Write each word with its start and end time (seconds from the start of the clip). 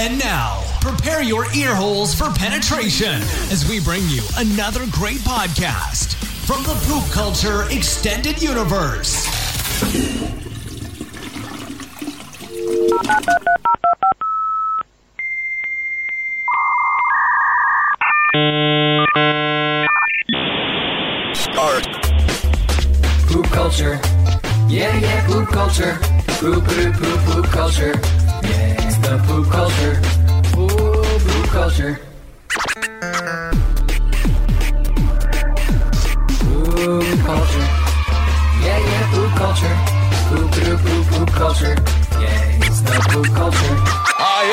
And 0.00 0.18
now, 0.18 0.62
prepare 0.80 1.22
your 1.22 1.44
ear 1.54 1.74
holes 1.74 2.14
for 2.14 2.30
penetration 2.30 3.20
as 3.52 3.68
we 3.68 3.80
bring 3.80 4.00
you 4.08 4.22
another 4.38 4.86
great 4.90 5.18
podcast 5.18 6.14
from 6.46 6.62
the 6.62 6.72
Poop 6.86 7.04
Culture 7.12 7.64
Extended 7.70 8.40
Universe. 8.40 9.26
Start. 21.34 21.86
Poop 23.28 23.44
culture. 23.48 24.00
Yeah, 24.66 24.96
yeah, 24.96 25.26
poop 25.26 25.48
culture. 25.48 25.98
Poop, 26.40 26.64
poop, 26.64 26.94
poop, 26.94 27.20
poop 27.26 27.44
culture. 27.46 27.92
Yeah, 28.44 28.76
it's 28.78 28.79
the 29.10 29.18
poop 29.26 29.46
culture. 29.50 30.00
Poop, 30.52 30.70
poop 30.70 31.46
culture. 31.48 32.00
Poop 36.38 37.26
culture. 37.26 37.66
Yeah, 38.62 38.78
yeah, 38.78 39.10
poop 39.10 39.32
culture. 39.34 39.76
Poop, 40.28 40.52
poop, 40.52 40.78
poop, 40.78 41.06
poop 41.08 41.28
culture. 41.30 41.76
Yeah, 42.20 42.66
it's 42.66 42.80
the 42.82 43.06
poop 43.10 43.26
culture. 43.34 43.76
Ah, 44.16 44.44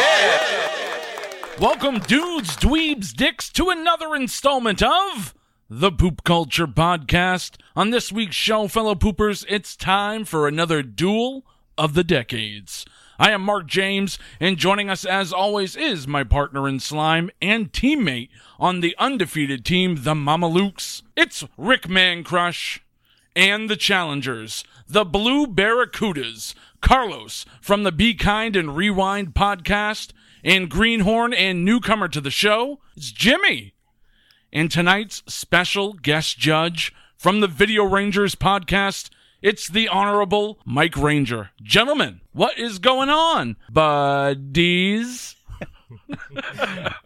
Welcome, 1.59 1.99
dudes, 1.99 2.57
dweebs, 2.57 3.13
dicks, 3.13 3.49
to 3.49 3.69
another 3.69 4.15
installment 4.15 4.81
of 4.81 5.35
the 5.69 5.91
Poop 5.91 6.23
Culture 6.23 6.65
Podcast. 6.65 7.57
On 7.75 7.91
this 7.91 8.11
week's 8.11 8.35
show, 8.35 8.67
fellow 8.67 8.95
poopers, 8.95 9.45
it's 9.47 9.75
time 9.75 10.25
for 10.25 10.47
another 10.47 10.81
duel 10.81 11.45
of 11.77 11.93
the 11.93 12.03
decades. 12.03 12.87
I 13.19 13.31
am 13.31 13.41
Marc 13.41 13.65
James, 13.65 14.19
and 14.39 14.57
joining 14.57 14.91
us 14.91 15.03
as 15.03 15.33
always 15.33 15.75
is 15.75 16.07
my 16.07 16.23
partner 16.23 16.67
in 16.67 16.79
slime 16.79 17.31
and 17.41 17.71
teammate 17.71 18.29
on 18.59 18.81
the 18.81 18.95
undefeated 18.99 19.65
team, 19.65 20.03
the 20.03 20.13
Mamalukes. 20.13 21.01
It's 21.15 21.43
Rick 21.57 21.83
Mancrush 21.87 22.79
and 23.35 23.71
the 23.71 23.75
challengers, 23.75 24.63
the 24.87 25.03
Blue 25.03 25.47
Barracudas, 25.47 26.53
Carlos 26.79 27.45
from 27.59 27.83
the 27.83 27.91
Be 27.91 28.13
Kind 28.13 28.55
and 28.55 28.75
Rewind 28.77 29.33
podcast, 29.33 30.11
and 30.43 30.69
Greenhorn 30.69 31.33
and 31.33 31.65
newcomer 31.65 32.07
to 32.09 32.21
the 32.21 32.29
show, 32.29 32.79
it's 32.95 33.11
Jimmy. 33.11 33.73
And 34.53 34.69
tonight's 34.69 35.23
special 35.27 35.93
guest 35.93 36.37
judge 36.37 36.93
from 37.17 37.39
the 37.39 37.47
Video 37.47 37.83
Rangers 37.83 38.35
podcast, 38.35 39.09
it's 39.41 39.67
the 39.67 39.87
Honorable 39.87 40.59
Mike 40.65 40.95
Ranger. 40.97 41.51
Gentlemen, 41.61 42.21
what 42.33 42.57
is 42.57 42.79
going 42.79 43.09
on, 43.09 43.55
buddies? 43.71 45.35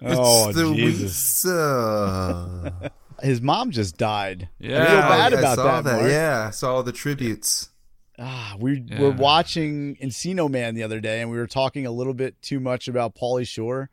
Oh, 0.04 0.52
the 0.52 0.74
Jesus. 0.74 1.46
Uh, 1.46 2.90
His 3.22 3.40
mom 3.42 3.70
just 3.72 3.98
died. 3.98 4.50
Yeah. 4.60 4.82
I 4.82 4.86
feel 4.88 4.96
bad 5.02 5.34
I 5.34 5.40
about 5.40 5.56
saw 5.56 5.82
that, 5.82 5.98
Marc. 6.00 6.12
Yeah, 6.12 6.46
I 6.48 6.50
saw 6.52 6.76
all 6.76 6.84
the 6.84 6.92
tributes. 6.92 7.70
Ah, 8.18 8.56
we 8.60 8.80
Yeah. 8.88 9.00
were 9.00 9.12
watching 9.12 9.96
Encino 9.98 10.50
Man 10.50 10.74
the 10.74 10.82
other 10.84 11.00
day, 11.00 11.22
and 11.22 11.30
we 11.30 11.38
were 11.38 11.48
talking 11.48 11.86
a 11.86 11.92
little 11.92 12.14
bit 12.16 12.42
too 12.42 12.60
much 12.60 12.88
about 12.88 13.16
Pauly 13.16 13.48
Shore. 13.48 13.90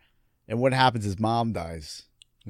And 0.49 0.59
what 0.61 0.73
happens? 0.73 1.05
His 1.05 1.19
mom 1.19 1.53
dies. 1.53 2.05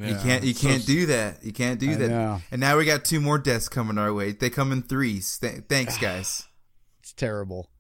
You 0.07 0.17
can't, 0.17 0.45
you 0.45 0.55
can't 0.55 0.85
do 0.87 1.07
that. 1.07 1.45
You 1.45 1.53
can't 1.53 1.81
do 1.81 1.91
I 1.91 1.95
that. 1.95 2.09
know. 2.09 2.41
And 2.51 2.61
now 2.61 2.77
we 2.77 2.85
got 2.85 3.05
two 3.05 3.21
more 3.21 3.39
deaths 3.39 3.69
coming 3.69 3.99
our 3.99 4.13
way. 4.13 4.33
They 4.33 4.51
come 4.51 4.73
in 4.73 4.83
threes. 4.83 5.39
Th- 5.39 5.65
thanks, 5.69 5.99
guys. 5.99 6.47
It's 7.01 7.13
terrible. 7.13 7.71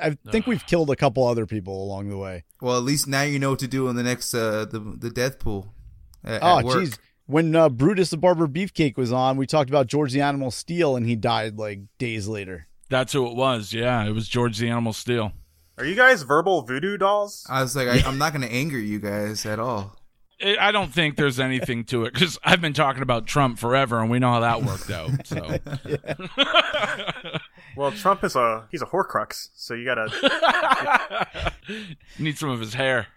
I 0.00 0.16
think 0.30 0.46
we've 0.46 0.66
killed 0.66 0.90
a 0.90 0.96
couple 0.96 1.26
other 1.26 1.46
people 1.46 1.82
along 1.82 2.08
the 2.08 2.16
way. 2.16 2.44
Well, 2.60 2.76
at 2.76 2.82
least 2.82 3.06
now 3.06 3.22
you 3.22 3.38
know 3.38 3.50
what 3.50 3.60
to 3.60 3.68
do 3.68 3.88
in 3.88 3.94
the 3.94 4.02
next 4.02 4.34
uh 4.34 4.64
the 4.64 4.80
the 4.80 5.10
death 5.10 5.38
pool. 5.38 5.74
At, 6.24 6.42
Oh, 6.42 6.60
jeez. 6.62 6.98
When 7.26 7.54
uh, 7.54 7.68
Brutus 7.68 8.10
the 8.10 8.16
Barber 8.16 8.46
Beefcake 8.46 8.96
was 8.96 9.12
on, 9.12 9.36
we 9.36 9.46
talked 9.46 9.68
about 9.68 9.88
George 9.88 10.12
the 10.12 10.20
Animal 10.20 10.50
Steele, 10.52 10.96
and 10.96 11.06
he 11.06 11.16
died 11.16 11.58
like 11.58 11.80
days 11.98 12.28
later. 12.28 12.68
That's 12.88 13.12
who 13.12 13.26
it 13.26 13.34
was. 13.34 13.72
Yeah, 13.72 14.04
it 14.04 14.12
was 14.12 14.28
George 14.28 14.58
the 14.58 14.68
Animal 14.68 14.92
Steele. 14.92 15.32
Are 15.78 15.84
you 15.84 15.96
guys 15.96 16.22
verbal 16.22 16.62
voodoo 16.62 16.96
dolls? 16.96 17.44
I 17.48 17.62
was 17.62 17.74
like, 17.76 17.88
I, 17.88 18.08
I'm 18.08 18.16
not 18.18 18.32
going 18.32 18.46
to 18.46 18.52
anger 18.52 18.78
you 18.78 18.98
guys 19.00 19.44
at 19.44 19.58
all. 19.58 19.96
I 20.42 20.56
I 20.68 20.72
don't 20.72 20.92
think 20.92 21.16
there's 21.16 21.40
anything 21.40 21.84
to 21.86 22.04
it 22.04 22.12
because 22.14 22.38
I've 22.44 22.60
been 22.60 22.72
talking 22.74 23.02
about 23.02 23.26
Trump 23.26 23.58
forever, 23.58 24.00
and 24.00 24.10
we 24.10 24.18
know 24.18 24.30
how 24.32 24.40
that 24.40 24.62
worked 24.62 24.90
out. 24.90 25.10
So 25.26 25.58
Well, 27.76 27.92
Trump 27.92 28.24
is 28.24 28.36
a 28.36 28.66
he's 28.70 28.82
a 28.82 28.86
horcrux, 28.86 29.50
so 29.54 29.74
you 29.74 29.84
gotta 29.84 31.52
need 32.18 32.38
some 32.38 32.48
of 32.48 32.60
his 32.60 32.74
hair. 32.74 33.08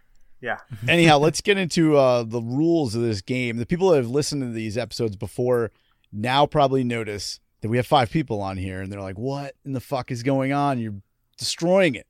yeah. 0.41 0.57
Anyhow, 0.87 1.17
let's 1.19 1.39
get 1.41 1.57
into 1.57 1.95
uh, 1.97 2.23
the 2.23 2.41
rules 2.41 2.93
of 2.95 3.01
this 3.01 3.21
game. 3.21 3.57
The 3.57 3.65
people 3.65 3.89
that 3.91 3.97
have 3.97 4.09
listened 4.09 4.41
to 4.41 4.49
these 4.49 4.77
episodes 4.77 5.15
before 5.15 5.71
now 6.11 6.45
probably 6.45 6.83
notice 6.83 7.39
that 7.61 7.69
we 7.69 7.77
have 7.77 7.87
five 7.87 8.09
people 8.11 8.41
on 8.41 8.57
here, 8.57 8.81
and 8.81 8.91
they're 8.91 9.01
like, 9.01 9.17
"What 9.17 9.55
in 9.65 9.71
the 9.73 9.79
fuck 9.81 10.11
is 10.11 10.23
going 10.23 10.51
on? 10.51 10.79
You're 10.79 10.95
destroying 11.37 11.95
it." 11.95 12.07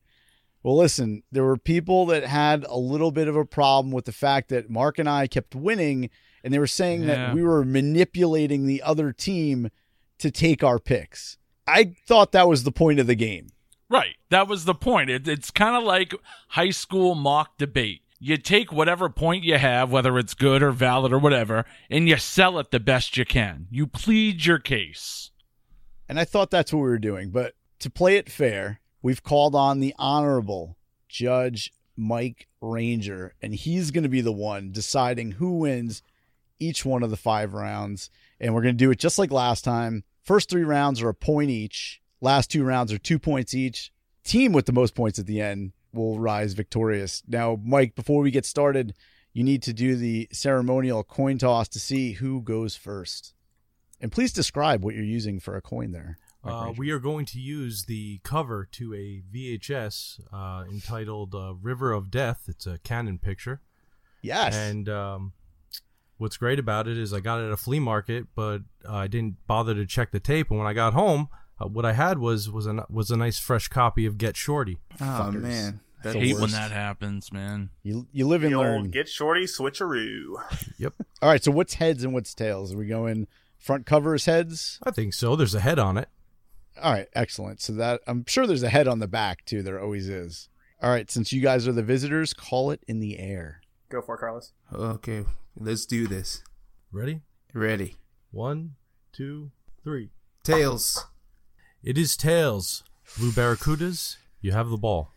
Well, 0.64 0.78
listen, 0.78 1.24
there 1.32 1.44
were 1.46 1.58
people 1.58 2.06
that 2.08 2.26
had 2.26 2.66
a 2.66 2.78
little 2.78 3.12
bit 3.12 3.28
of 3.28 3.36
a 3.36 3.46
problem 3.46 3.92
with 3.94 4.06
the 4.06 4.12
fact 4.12 4.50
that 4.50 4.70
Marc 4.70 5.00
and 5.00 5.08
I 5.10 5.28
kept 5.28 5.56
winning, 5.56 6.10
and 6.44 6.54
they 6.54 6.60
were 6.60 6.68
saying 6.68 7.02
Yeah. 7.04 7.08
that 7.08 7.36
we 7.36 7.44
were 7.44 7.64
manipulating 7.64 8.66
the 8.66 8.82
other 8.82 9.12
team 9.14 9.70
to 10.18 10.30
take 10.32 10.64
our 10.64 10.80
picks. 10.80 11.38
I 11.66 11.94
thought 12.08 12.32
that 12.34 12.48
was 12.50 12.64
the 12.64 12.72
point 12.72 13.00
of 13.00 13.08
the 13.08 13.16
game. 13.16 13.48
Right. 13.90 14.16
That 14.30 14.48
was 14.48 14.66
the 14.66 14.76
point. 14.76 15.10
It, 15.10 15.28
it's 15.28 15.50
kind 15.50 15.76
of 15.76 15.84
like 15.84 16.14
high 16.50 16.72
school 16.72 17.16
mock 17.16 17.58
debate. 17.58 18.02
You 18.20 18.36
take 18.36 18.72
whatever 18.72 19.08
point 19.10 19.46
you 19.46 19.58
have, 19.58 19.92
whether 19.92 20.20
it's 20.20 20.34
good 20.34 20.62
or 20.62 20.72
valid 20.72 21.14
or 21.14 21.20
whatever, 21.20 21.66
and 21.90 22.10
you 22.10 22.18
sell 22.18 22.60
it 22.60 22.70
the 22.72 22.80
best 22.82 23.16
you 23.16 23.24
can. 23.24 23.68
You 23.72 23.88
plead 23.88 24.46
your 24.46 24.60
case. 24.60 25.32
And 26.10 26.20
I 26.20 26.26
thought 26.26 26.52
that's 26.52 26.74
what 26.74 26.80
we 26.82 26.90
were 26.90 27.00
doing. 27.00 27.30
But 27.30 27.54
to 27.80 27.90
play 27.90 28.18
it 28.18 28.30
fair, 28.30 28.82
we've 29.02 29.24
called 29.24 29.56
on 29.56 29.80
the 29.80 29.94
honorable 29.98 30.78
Judge 31.08 31.74
Mike 31.96 32.48
Ranger, 32.62 33.34
and 33.42 33.54
he's 33.54 33.92
going 33.92 34.04
to 34.04 34.10
be 34.10 34.22
the 34.22 34.32
one 34.32 34.72
deciding 34.72 35.34
who 35.34 35.58
wins 35.58 36.02
each 36.60 36.86
one 36.86 37.04
of 37.04 37.10
the 37.10 37.18
five 37.18 37.54
rounds. 37.54 38.10
And 38.40 38.54
we're 38.54 38.62
going 38.62 38.76
to 38.76 38.84
do 38.84 38.92
it 38.92 39.00
just 39.00 39.20
like 39.20 39.32
last 39.32 39.64
time. 39.64 40.04
First 40.24 40.50
three 40.50 40.64
rounds 40.64 41.02
are 41.02 41.10
a 41.10 41.14
point 41.14 41.50
each, 41.50 42.02
last 42.22 42.52
two 42.52 42.64
rounds 42.64 42.94
are 42.94 42.98
two 42.98 43.20
points 43.20 43.54
each. 43.54 43.92
Team 44.24 44.52
with 44.52 44.66
the 44.66 44.72
most 44.72 44.96
points 44.96 45.18
at 45.20 45.26
the 45.26 45.42
end 45.42 45.74
will 45.94 46.20
rise 46.20 46.54
victorious. 46.54 47.24
Now, 47.28 47.60
Mike, 47.64 47.96
before 47.96 48.22
we 48.22 48.32
get 48.32 48.46
started, 48.46 48.94
you 49.34 49.44
need 49.44 49.64
to 49.64 49.74
do 49.74 49.96
the 49.96 50.28
ceremonial 50.32 51.04
coin 51.04 51.38
toss 51.38 51.68
to 51.70 51.80
see 51.80 52.14
who 52.14 52.42
goes 52.42 52.76
first. 52.76 53.34
And 54.00 54.12
please 54.12 54.32
describe 54.32 54.84
what 54.84 54.96
you're 54.96 55.04
using 55.04 55.40
for 55.40 55.56
a 55.56 55.62
coin 55.62 55.92
there. 55.92 56.18
Mike 56.44 56.54
Uh, 56.54 56.74
we 56.78 56.92
are 56.92 57.00
going 57.00 57.26
to 57.28 57.40
use 57.40 57.86
the 57.86 58.20
cover 58.24 58.68
to 58.74 58.94
a 58.94 59.22
VHS 59.34 60.22
uh, 60.32 60.64
entitled 60.72 61.36
uh, 61.36 61.54
"River 61.62 61.92
of 61.92 62.10
Death." 62.10 62.44
It's 62.48 62.66
a 62.66 62.78
Cannon 62.80 63.18
picture, 63.20 63.62
yes. 64.22 64.56
and 64.56 64.88
um, 64.88 65.34
what's 66.18 66.38
great 66.38 66.60
about 66.60 66.88
it 66.88 66.98
is 66.98 67.14
I 67.14 67.20
got 67.20 67.40
it 67.42 67.48
at 67.48 67.52
a 67.52 67.58
flea 67.58 67.80
market, 67.80 68.28
but 68.36 68.62
uh, 68.88 68.96
I 68.96 69.08
didn't 69.08 69.46
bother 69.48 69.74
to 69.76 69.86
check 69.86 70.12
the 70.12 70.20
tape. 70.20 70.50
And 70.50 70.60
when 70.60 70.68
I 70.68 70.74
got 70.74 70.94
home, 70.94 71.28
uh, 71.62 71.68
what 71.68 71.86
I 71.86 71.94
had 71.94 72.20
was 72.20 72.50
was 72.50 72.68
a 72.68 72.86
was 72.90 73.12
a 73.12 73.18
nice 73.18 73.38
fresh 73.40 73.68
copy 73.68 74.06
of 74.06 74.18
Get 74.18 74.38
Shorty. 74.38 74.78
Oh 75.02 75.04
Fuckers. 75.04 75.42
man, 75.42 75.80
The 76.04 76.14
Hate 76.14 76.40
when 76.40 76.52
that 76.52 76.72
happens, 76.72 77.34
man. 77.34 77.70
you 77.84 78.08
you 78.14 78.26
live 78.28 78.44
and 78.44 78.54
The 78.54 78.60
learn. 78.60 78.76
old 78.84 78.92
get 78.92 79.10
shorty 79.10 79.44
switcheroo. 79.46 80.36
Yep. 80.78 80.94
All 81.22 81.30
right. 81.30 81.44
So 81.44 81.52
what's 81.52 81.74
heads 81.74 82.04
and 82.06 82.14
what's 82.14 82.34
tails? 82.34 82.74
Are 82.74 82.78
we 82.78 82.86
going 82.86 83.28
front 83.58 83.86
covers 83.86 84.24
heads? 84.26 84.80
I 84.84 84.92
think 84.92 85.14
so. 85.14 85.36
There's 85.36 85.54
a 85.56 85.60
head 85.60 85.80
on 85.80 85.98
it. 85.98 86.08
All 86.82 86.92
right. 86.94 87.08
Excellent. 87.14 87.62
So 87.62 87.74
that 87.74 88.02
I'm 88.08 88.26
sure 88.28 88.48
there's 88.48 88.64
a 88.64 88.70
head 88.70 88.88
on 88.88 89.00
the 89.00 89.08
back 89.08 89.46
too. 89.46 89.62
There 89.62 89.82
always 89.82 90.10
is. 90.10 90.50
All 90.82 90.90
right. 90.90 91.10
Since 91.10 91.32
you 91.34 91.42
guys 91.42 91.68
are 91.68 91.74
the 91.74 91.84
visitors, 91.84 92.34
call 92.34 92.72
it 92.72 92.82
in 92.88 93.00
the 93.00 93.20
air. 93.20 93.62
Go 93.90 94.02
for 94.02 94.16
it, 94.16 94.20
Carlos. 94.20 94.54
Okay, 94.72 95.26
let's 95.60 95.86
do 95.88 96.08
this. 96.08 96.44
Ready? 96.92 97.22
Ready? 97.54 97.96
One, 98.32 98.76
two, 99.12 99.52
three. 99.84 100.10
Tails. 100.44 101.06
It 101.84 101.98
is 101.98 102.16
tails. 102.16 102.84
Blue 103.18 103.32
Barracudas, 103.32 104.18
you 104.42 104.52
have 104.52 104.70
the 104.70 104.78
ball. 104.78 105.12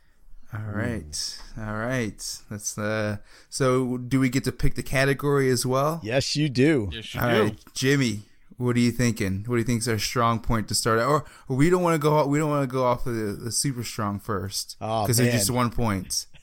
All 0.54 0.60
right, 0.72 1.38
all 1.58 1.76
right. 1.76 2.40
That's 2.50 2.76
uh. 2.78 3.18
So, 3.50 3.96
do 3.98 4.20
we 4.20 4.28
get 4.28 4.44
to 4.44 4.52
pick 4.52 4.74
the 4.74 4.82
category 4.82 5.50
as 5.50 5.64
well? 5.66 6.00
Yes, 6.02 6.36
you 6.36 6.48
do. 6.48 6.88
Yes, 6.92 7.14
you 7.14 7.20
All 7.20 7.30
do. 7.30 7.42
right, 7.44 7.58
Jimmy. 7.74 8.22
What 8.56 8.76
are 8.76 8.80
you 8.80 8.90
thinking? 8.90 9.44
What 9.46 9.56
do 9.56 9.58
you 9.58 9.64
think 9.64 9.80
is 9.80 9.88
our 9.88 9.98
strong 9.98 10.40
point 10.40 10.68
to 10.68 10.74
start? 10.74 10.98
At? 10.98 11.06
Or, 11.06 11.24
or 11.48 11.56
we 11.56 11.70
don't 11.70 11.82
want 11.82 11.94
to 11.94 11.98
go. 11.98 12.26
We 12.26 12.38
don't 12.38 12.50
want 12.50 12.68
to 12.68 12.72
go 12.72 12.84
off 12.84 13.06
of 13.06 13.14
the, 13.14 13.32
the 13.32 13.52
super 13.52 13.84
strong 13.84 14.18
first 14.18 14.76
Oh, 14.80 15.02
because 15.02 15.16
they're 15.16 15.32
just 15.32 15.50
one 15.50 15.70
point. 15.70 16.26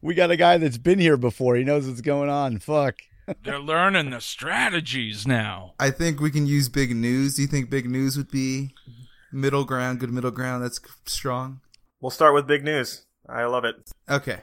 We 0.00 0.14
got 0.14 0.30
a 0.30 0.38
guy 0.38 0.56
that's 0.56 0.78
been 0.78 0.98
here 0.98 1.18
before. 1.18 1.54
He 1.54 1.64
knows 1.64 1.86
what's 1.86 2.00
going 2.00 2.30
on. 2.30 2.60
Fuck. 2.60 2.94
They're 3.44 3.58
learning 3.58 4.08
the 4.08 4.20
strategies 4.22 5.26
now. 5.26 5.74
I 5.78 5.90
think 5.90 6.18
we 6.18 6.30
can 6.30 6.46
use 6.46 6.70
big 6.70 6.96
news. 6.96 7.36
Do 7.36 7.42
you 7.42 7.48
think 7.48 7.68
big 7.68 7.88
news 7.88 8.16
would 8.16 8.30
be 8.30 8.70
middle 9.30 9.64
ground? 9.64 10.00
Good 10.00 10.10
middle 10.12 10.30
ground. 10.30 10.64
That's 10.64 10.80
strong. 11.04 11.60
We'll 12.00 12.10
start 12.10 12.32
with 12.32 12.46
big 12.46 12.64
news. 12.64 13.04
I 13.28 13.44
love 13.44 13.66
it. 13.66 13.76
Okay. 14.08 14.40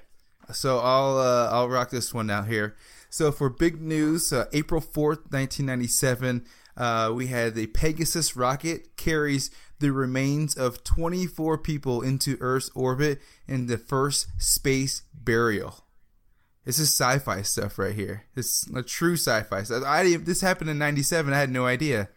So 0.53 0.77
I'll 0.79 1.17
uh, 1.17 1.49
I'll 1.51 1.67
rock 1.67 1.89
this 1.89 2.13
one 2.13 2.29
out 2.29 2.47
here. 2.47 2.75
So 3.09 3.31
for 3.31 3.49
big 3.49 3.81
news, 3.81 4.31
uh, 4.31 4.45
April 4.53 4.81
fourth, 4.81 5.31
nineteen 5.31 5.65
ninety 5.65 5.87
seven, 5.87 6.45
uh, 6.77 7.11
we 7.13 7.27
had 7.27 7.55
the 7.55 7.67
Pegasus 7.67 8.35
rocket 8.35 8.95
carries 8.95 9.51
the 9.79 9.91
remains 9.91 10.55
of 10.55 10.83
twenty 10.83 11.25
four 11.25 11.57
people 11.57 12.01
into 12.01 12.37
Earth's 12.39 12.71
orbit 12.75 13.19
in 13.47 13.67
the 13.67 13.77
first 13.77 14.27
space 14.37 15.03
burial. 15.13 15.83
This 16.65 16.79
is 16.79 16.89
sci-fi 16.89 17.41
stuff 17.41 17.79
right 17.79 17.95
here. 17.95 18.25
This 18.35 18.63
is 18.63 18.75
a 18.75 18.83
true 18.83 19.13
sci-fi 19.13 19.63
stuff. 19.63 19.83
I 19.85 20.17
this 20.17 20.41
happened 20.41 20.69
in 20.69 20.77
'97. 20.77 21.33
I 21.33 21.39
had 21.39 21.49
no 21.49 21.65
idea. 21.65 22.09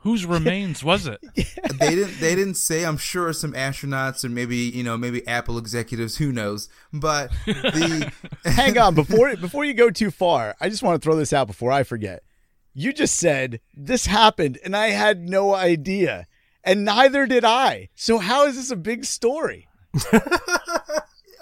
Whose 0.00 0.26
remains 0.26 0.84
was 0.84 1.06
it? 1.06 1.18
they 1.34 1.94
didn't 1.94 2.20
they 2.20 2.34
didn't 2.34 2.56
say 2.56 2.84
i'm 2.84 2.98
sure 2.98 3.32
some 3.32 3.54
astronauts 3.54 4.22
or 4.22 4.28
maybe 4.28 4.56
you 4.56 4.82
know 4.82 4.98
maybe 4.98 5.26
apple 5.26 5.56
executives 5.56 6.18
who 6.18 6.30
knows 6.30 6.68
but 6.92 7.30
the 7.46 8.12
Hang 8.44 8.76
on 8.76 8.94
before 8.94 9.34
before 9.36 9.64
you 9.64 9.74
go 9.74 9.90
too 9.90 10.10
far. 10.10 10.54
I 10.60 10.68
just 10.68 10.82
want 10.82 11.00
to 11.00 11.04
throw 11.04 11.16
this 11.16 11.32
out 11.32 11.46
before 11.46 11.72
I 11.72 11.82
forget. 11.82 12.22
You 12.74 12.92
just 12.92 13.16
said 13.16 13.60
this 13.74 14.06
happened 14.06 14.58
and 14.64 14.76
I 14.76 14.88
had 14.88 15.28
no 15.28 15.54
idea. 15.54 16.26
And 16.64 16.84
neither 16.84 17.26
did 17.26 17.44
I. 17.44 17.88
So 17.94 18.18
how 18.18 18.46
is 18.46 18.56
this 18.56 18.70
a 18.70 18.76
big 18.76 19.04
story? 19.04 19.68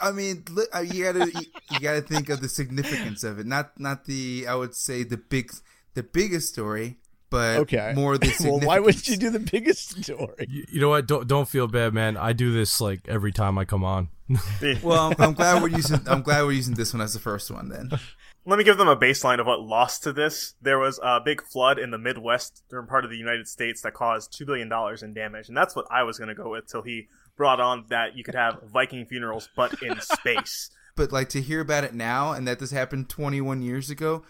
i 0.02 0.10
mean 0.10 0.42
li- 0.50 0.66
uh, 0.74 0.80
you 0.80 1.04
gotta 1.04 1.30
you, 1.30 1.46
you 1.70 1.80
gotta 1.80 2.02
think 2.02 2.28
of 2.28 2.40
the 2.40 2.48
significance 2.48 3.22
of 3.24 3.38
it 3.38 3.46
not 3.46 3.78
not 3.78 4.04
the 4.04 4.44
i 4.48 4.54
would 4.54 4.74
say 4.74 5.04
the 5.04 5.16
big 5.16 5.50
the 5.94 6.02
biggest 6.02 6.48
story 6.48 6.98
but 7.30 7.60
Okay. 7.60 7.92
more 7.94 8.18
the 8.18 8.34
well, 8.44 8.60
why 8.60 8.78
would 8.78 9.08
you 9.08 9.16
do 9.16 9.30
the 9.30 9.38
biggest 9.40 10.04
story? 10.04 10.44
You, 10.46 10.64
you 10.70 10.80
know 10.82 10.90
what? 10.90 11.06
Don't 11.06 11.26
don't 11.26 11.48
feel 11.48 11.66
bad, 11.66 11.94
man. 11.94 12.18
I 12.18 12.34
do 12.34 12.52
this 12.52 12.78
like 12.78 13.08
every 13.08 13.32
time 13.32 13.56
I 13.56 13.64
come 13.64 13.84
on. 13.84 14.10
well 14.82 15.12
I'm, 15.12 15.14
I'm 15.18 15.32
glad 15.32 15.62
we're 15.62 15.68
using 15.68 16.00
i'm 16.06 16.20
glad 16.22 16.42
we're 16.44 16.52
using 16.52 16.74
this 16.74 16.92
one 16.92 17.00
as 17.00 17.12
the 17.14 17.20
first 17.20 17.50
one 17.50 17.68
then 17.70 17.90
Let 18.44 18.58
me 18.58 18.64
give 18.64 18.76
them 18.76 18.88
a 18.88 18.96
baseline 18.96 19.38
of 19.40 19.46
what 19.46 19.60
lost 19.60 20.02
to 20.02 20.12
this. 20.12 20.54
There 20.60 20.78
was 20.78 20.98
a 21.02 21.20
big 21.20 21.42
flood 21.42 21.78
in 21.78 21.90
the 21.92 21.98
Midwest, 21.98 22.64
during 22.68 22.86
part 22.88 23.04
of 23.04 23.10
the 23.10 23.16
United 23.16 23.46
States, 23.46 23.82
that 23.82 23.94
caused 23.94 24.32
$2 24.32 24.44
billion 24.46 24.70
in 25.02 25.14
damage. 25.14 25.48
And 25.48 25.56
that's 25.56 25.76
what 25.76 25.86
I 25.90 26.02
was 26.02 26.18
going 26.18 26.28
to 26.28 26.34
go 26.34 26.50
with 26.50 26.66
till 26.66 26.82
he 26.82 27.06
brought 27.36 27.60
on 27.60 27.84
that 27.88 28.16
you 28.16 28.24
could 28.24 28.34
have 28.34 28.58
Viking 28.72 29.06
funerals, 29.06 29.48
but 29.54 29.80
in 29.82 30.00
space. 30.00 30.70
but 30.96 31.12
like 31.12 31.28
to 31.30 31.40
hear 31.40 31.60
about 31.60 31.84
it 31.84 31.94
now 31.94 32.32
and 32.32 32.46
that 32.48 32.58
this 32.58 32.70
happened 32.72 33.08
21 33.08 33.62
years 33.62 33.88
ago 33.90 34.22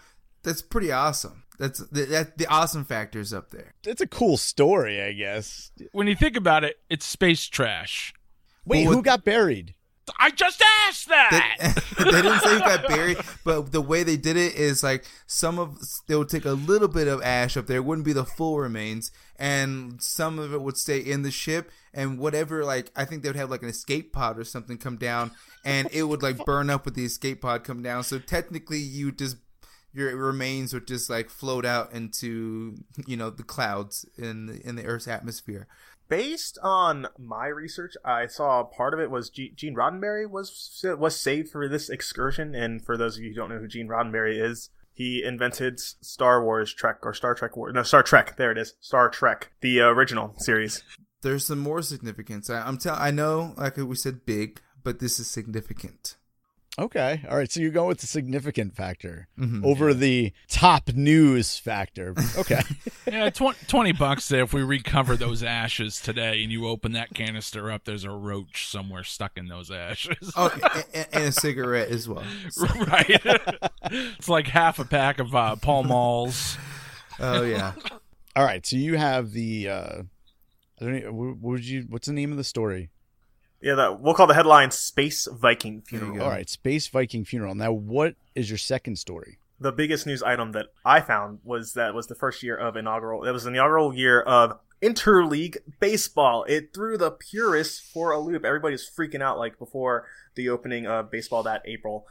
that's 0.43 0.61
pretty 0.61 0.91
awesome 0.91 1.43
that's 1.59 1.79
the, 1.87 2.05
that 2.05 2.37
the 2.37 2.45
awesome 2.47 2.85
factors 2.85 3.33
up 3.33 3.49
there 3.51 3.73
It's 3.85 4.01
a 4.01 4.07
cool 4.07 4.37
story, 4.37 5.01
I 5.01 5.11
guess. 5.13 5.71
When 5.91 6.07
you 6.07 6.15
think 6.15 6.35
about 6.37 6.63
it, 6.63 6.77
it's 6.89 7.05
space 7.05 7.45
trash. 7.47 8.13
Wait, 8.65 8.85
Well, 8.87 8.95
who 8.95 9.01
got 9.03 9.23
buried? 9.25 9.75
I 10.19 10.31
just 10.31 10.61
asked 10.87 11.07
that. 11.09 11.75
they, 11.97 12.03
they 12.03 12.21
didn't 12.21 12.41
say 12.41 12.53
who 12.53 12.59
got 12.59 12.87
buried, 12.87 13.17
but 13.43 13.71
the 13.71 13.81
way 13.81 14.03
they 14.03 14.17
did 14.17 14.37
it 14.37 14.55
is 14.55 14.83
like 14.83 15.05
some 15.27 15.59
of 15.59 15.77
they 16.07 16.15
would 16.15 16.29
take 16.29 16.45
a 16.45 16.51
little 16.51 16.87
bit 16.87 17.07
of 17.07 17.21
ash 17.21 17.55
up 17.55 17.67
there, 17.67 17.77
it 17.77 17.85
wouldn't 17.85 18.05
be 18.05 18.13
the 18.13 18.25
full 18.25 18.59
remains, 18.59 19.11
and 19.37 20.01
some 20.01 20.39
of 20.39 20.53
it 20.53 20.61
would 20.61 20.77
stay 20.77 20.99
in 20.99 21.21
the 21.21 21.31
ship, 21.31 21.71
and 21.93 22.19
whatever 22.19 22.65
like 22.65 22.91
I 22.95 23.05
think 23.05 23.23
they 23.23 23.29
would 23.29 23.35
have 23.35 23.49
like 23.49 23.63
an 23.63 23.69
escape 23.69 24.11
pod 24.13 24.37
or 24.37 24.43
something 24.43 24.77
come 24.77 24.97
down, 24.97 25.31
and 25.63 25.87
it 25.91 26.03
would 26.03 26.21
like 26.21 26.43
burn 26.45 26.69
up 26.69 26.85
with 26.85 26.95
the 26.95 27.05
escape 27.05 27.41
pod 27.41 27.63
come 27.63 27.81
down. 27.81 28.03
So 28.03 28.19
technically, 28.19 28.79
you 28.79 29.11
just 29.11 29.37
your 29.93 30.15
remains 30.15 30.73
would 30.73 30.87
just 30.87 31.09
like 31.09 31.29
float 31.29 31.65
out 31.65 31.93
into 31.93 32.75
you 33.05 33.15
know 33.15 33.29
the 33.29 33.43
clouds 33.43 34.05
in 34.17 34.47
the, 34.47 34.67
in 34.67 34.75
the 34.75 34.85
Earth's 34.85 35.07
atmosphere. 35.07 35.67
Based 36.09 36.57
on 36.61 37.07
my 37.17 37.47
research, 37.47 37.93
I 38.03 38.27
saw 38.27 38.63
part 38.63 38.93
of 38.93 38.99
it 38.99 39.09
was 39.09 39.29
G- 39.29 39.53
Gene 39.55 39.75
Roddenberry 39.75 40.29
was 40.29 40.83
was 40.97 41.19
saved 41.19 41.49
for 41.49 41.67
this 41.67 41.89
excursion. 41.89 42.53
And 42.53 42.83
for 42.83 42.97
those 42.97 43.17
of 43.17 43.23
you 43.23 43.29
who 43.29 43.35
don't 43.35 43.49
know 43.49 43.59
who 43.59 43.67
Gene 43.67 43.87
Roddenberry 43.87 44.39
is, 44.39 44.69
he 44.93 45.23
invented 45.23 45.79
Star 45.79 46.43
Wars 46.43 46.73
Trek 46.73 46.99
or 47.03 47.13
Star 47.13 47.33
Trek 47.33 47.57
War. 47.57 47.71
No, 47.71 47.83
Star 47.83 48.03
Trek. 48.03 48.37
There 48.37 48.51
it 48.51 48.57
is. 48.57 48.75
Star 48.79 49.09
Trek, 49.09 49.51
the 49.61 49.81
original 49.81 50.35
series. 50.37 50.83
There's 51.21 51.47
some 51.47 51.59
more 51.59 51.81
significance. 51.81 52.49
I, 52.49 52.61
I'm 52.61 52.77
tell 52.77 52.95
I 52.97 53.11
know 53.11 53.53
like 53.57 53.77
we 53.77 53.95
said 53.95 54.25
big, 54.25 54.61
but 54.83 54.99
this 54.99 55.19
is 55.19 55.27
significant. 55.29 56.17
Okay. 56.79 57.21
All 57.29 57.37
right. 57.37 57.51
So 57.51 57.59
you 57.59 57.69
go 57.69 57.87
with 57.87 57.99
the 57.99 58.07
significant 58.07 58.75
factor 58.75 59.27
Mhm. 59.39 59.63
over 59.63 59.93
the 59.93 60.33
top 60.49 60.91
news 60.93 61.57
factor. 61.59 62.15
Okay. 62.37 62.61
yeah, 63.07 63.29
tw- 63.29 63.55
20 63.67 63.91
bucks 63.91 64.27
there 64.27 64.43
if 64.43 64.53
we 64.53 64.63
recover 64.63 65.15
those 65.15 65.43
ashes 65.43 66.01
today 66.01 66.41
and 66.41 66.51
you 66.51 66.67
open 66.67 66.93
that 66.93 67.13
canister 67.13 67.69
up, 67.71 67.85
there's 67.85 68.03
a 68.05 68.09
roach 68.09 68.67
somewhere 68.67 69.03
stuck 69.03 69.37
in 69.37 69.47
those 69.49 69.69
ashes. 69.69 70.31
Oh, 70.35 70.51
and, 70.95 71.07
and 71.13 71.23
a 71.25 71.31
cigarette 71.31 71.89
as 71.89 72.09
well. 72.09 72.23
So- 72.49 72.65
right. 72.87 73.21
it's 73.91 74.27
like 74.29 74.47
half 74.47 74.79
a 74.79 74.85
pack 74.85 75.19
of 75.19 75.35
uh, 75.35 75.55
Pall 75.57 75.83
Malls. 75.83 76.57
oh 77.19 77.43
yeah. 77.43 77.73
All 78.35 78.43
right. 78.43 78.65
So 78.65 78.77
you 78.77 78.97
have 78.97 79.31
the. 79.31 79.69
uh 79.69 80.01
I 80.81 80.85
don't. 80.85 81.13
What 81.13 81.37
would 81.39 81.65
you? 81.67 81.85
What's 81.87 82.07
the 82.07 82.13
name 82.13 82.31
of 82.31 82.37
the 82.37 82.43
story? 82.43 82.89
Yeah, 83.63 83.75
that 83.75 84.01
we'll 84.01 84.13
call 84.13 84.27
the 84.27 84.33
headline 84.33 84.71
"Space 84.71 85.27
Viking 85.31 85.81
Funeral." 85.81 86.21
All 86.21 86.29
right. 86.29 86.49
Space 86.49 86.87
Viking 86.87 87.25
funeral. 87.25 87.55
Now, 87.55 87.71
what 87.71 88.15
is 88.35 88.49
your 88.49 88.57
second 88.57 88.97
story? 88.97 89.39
the 89.63 89.71
biggest 89.71 90.05
news 90.05 90.21
item 90.21 90.51
that 90.51 90.67
I 90.85 90.99
found 90.99 91.39
was 91.43 91.73
that 91.73 91.93
was 91.93 92.07
the 92.07 92.15
first 92.15 92.43
year 92.43 92.55
of 92.55 92.75
inaugural. 92.75 93.23
It 93.23 93.31
was 93.31 93.45
the 93.45 93.51
inaugural 93.51 93.95
year 93.95 94.21
of 94.21 94.59
interleague 94.81 95.57
baseball. 95.79 96.43
It 96.47 96.73
threw 96.73 96.97
the 96.97 97.11
purists 97.11 97.79
for 97.79 98.11
a 98.11 98.19
loop. 98.19 98.43
Everybody's 98.43 98.89
freaking 98.89 99.21
out 99.21 99.39
like 99.39 99.57
before 99.57 100.05
the 100.35 100.49
opening 100.49 100.85
of 100.85 101.09
baseball 101.09 101.43
that 101.43 101.63
April. 101.65 102.05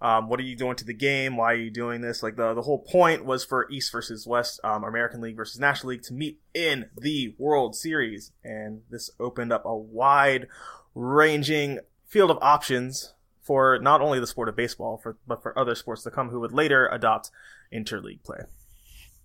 Um, 0.00 0.28
what 0.28 0.40
are 0.40 0.44
you 0.44 0.56
doing 0.56 0.76
to 0.76 0.84
the 0.84 0.94
game? 0.94 1.36
Why 1.36 1.52
are 1.52 1.56
you 1.56 1.70
doing 1.70 2.00
this? 2.00 2.22
Like 2.22 2.36
the 2.36 2.54
the 2.54 2.62
whole 2.62 2.80
point 2.80 3.24
was 3.24 3.44
for 3.44 3.70
East 3.70 3.92
versus 3.92 4.26
West, 4.26 4.60
um, 4.64 4.82
American 4.82 5.20
League 5.20 5.36
versus 5.36 5.60
National 5.60 5.90
League 5.90 6.02
to 6.04 6.14
meet 6.14 6.40
in 6.54 6.86
the 6.96 7.34
World 7.38 7.76
Series, 7.76 8.32
and 8.42 8.82
this 8.90 9.10
opened 9.20 9.52
up 9.52 9.64
a 9.64 9.76
wide 9.76 10.48
ranging 10.94 11.78
field 12.06 12.30
of 12.30 12.38
options 12.40 13.14
for 13.42 13.78
not 13.80 14.00
only 14.00 14.20
the 14.20 14.26
sport 14.26 14.48
of 14.48 14.56
baseball, 14.56 14.98
for 14.98 15.16
but 15.26 15.42
for 15.42 15.58
other 15.58 15.74
sports 15.74 16.02
to 16.04 16.10
come 16.10 16.28
who 16.30 16.40
would 16.40 16.52
later 16.52 16.88
adopt 16.88 17.30
interleague 17.72 18.22
play. 18.22 18.38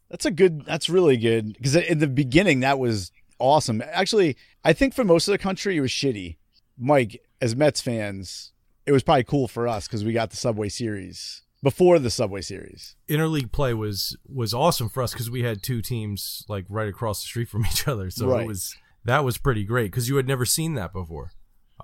That's 0.10 0.25
a 0.25 0.31
good. 0.31 0.66
That's 0.66 0.90
really 0.90 1.18
good 1.18 1.54
because 1.54 1.75
in 1.75 2.00
the 2.00 2.08
beginning 2.08 2.62
that 2.62 2.80
was 2.80 3.12
awesome. 3.40 3.84
Actually, 3.92 4.38
I 4.64 4.74
think 4.74 4.94
for 4.94 5.04
most 5.04 5.28
of 5.28 5.34
the 5.34 5.38
country 5.38 5.78
it 5.78 5.81
was 5.81 5.92
shitty. 5.92 6.38
Mike, 6.78 7.22
as 7.42 7.56
Mets 7.56 7.81
fans, 7.81 8.54
it 8.86 8.92
was 8.92 9.04
probably 9.04 9.24
cool 9.24 9.48
for 9.48 9.68
us 9.68 9.88
because 9.88 10.04
we 10.06 10.13
got 10.13 10.30
the 10.30 10.38
Subway 10.38 10.70
Series 10.70 11.42
before 11.62 12.00
the 12.00 12.10
Subway 12.10 12.42
Series. 12.42 12.96
Interleague 13.10 13.51
play 13.51 13.74
was 13.74 14.15
was 14.34 14.53
awesome 14.53 14.89
for 14.89 15.03
us 15.03 15.12
because 15.12 15.30
we 15.30 15.44
had 15.44 15.62
two 15.62 15.82
teams 15.82 16.46
like 16.48 16.65
right 16.70 16.88
across 16.88 17.22
the 17.22 17.27
street 17.27 17.50
from 17.50 17.65
each 17.65 17.88
other. 17.88 18.10
So 18.10 18.27
Right. 18.30 18.44
it 18.44 18.48
was 18.48 18.75
that 19.06 19.24
was 19.25 19.38
pretty 19.38 19.63
great 19.65 19.91
because 19.91 20.08
you 20.10 20.15
had 20.15 20.27
never 20.27 20.46
seen 20.46 20.74
that 20.75 20.94
before. 20.94 21.32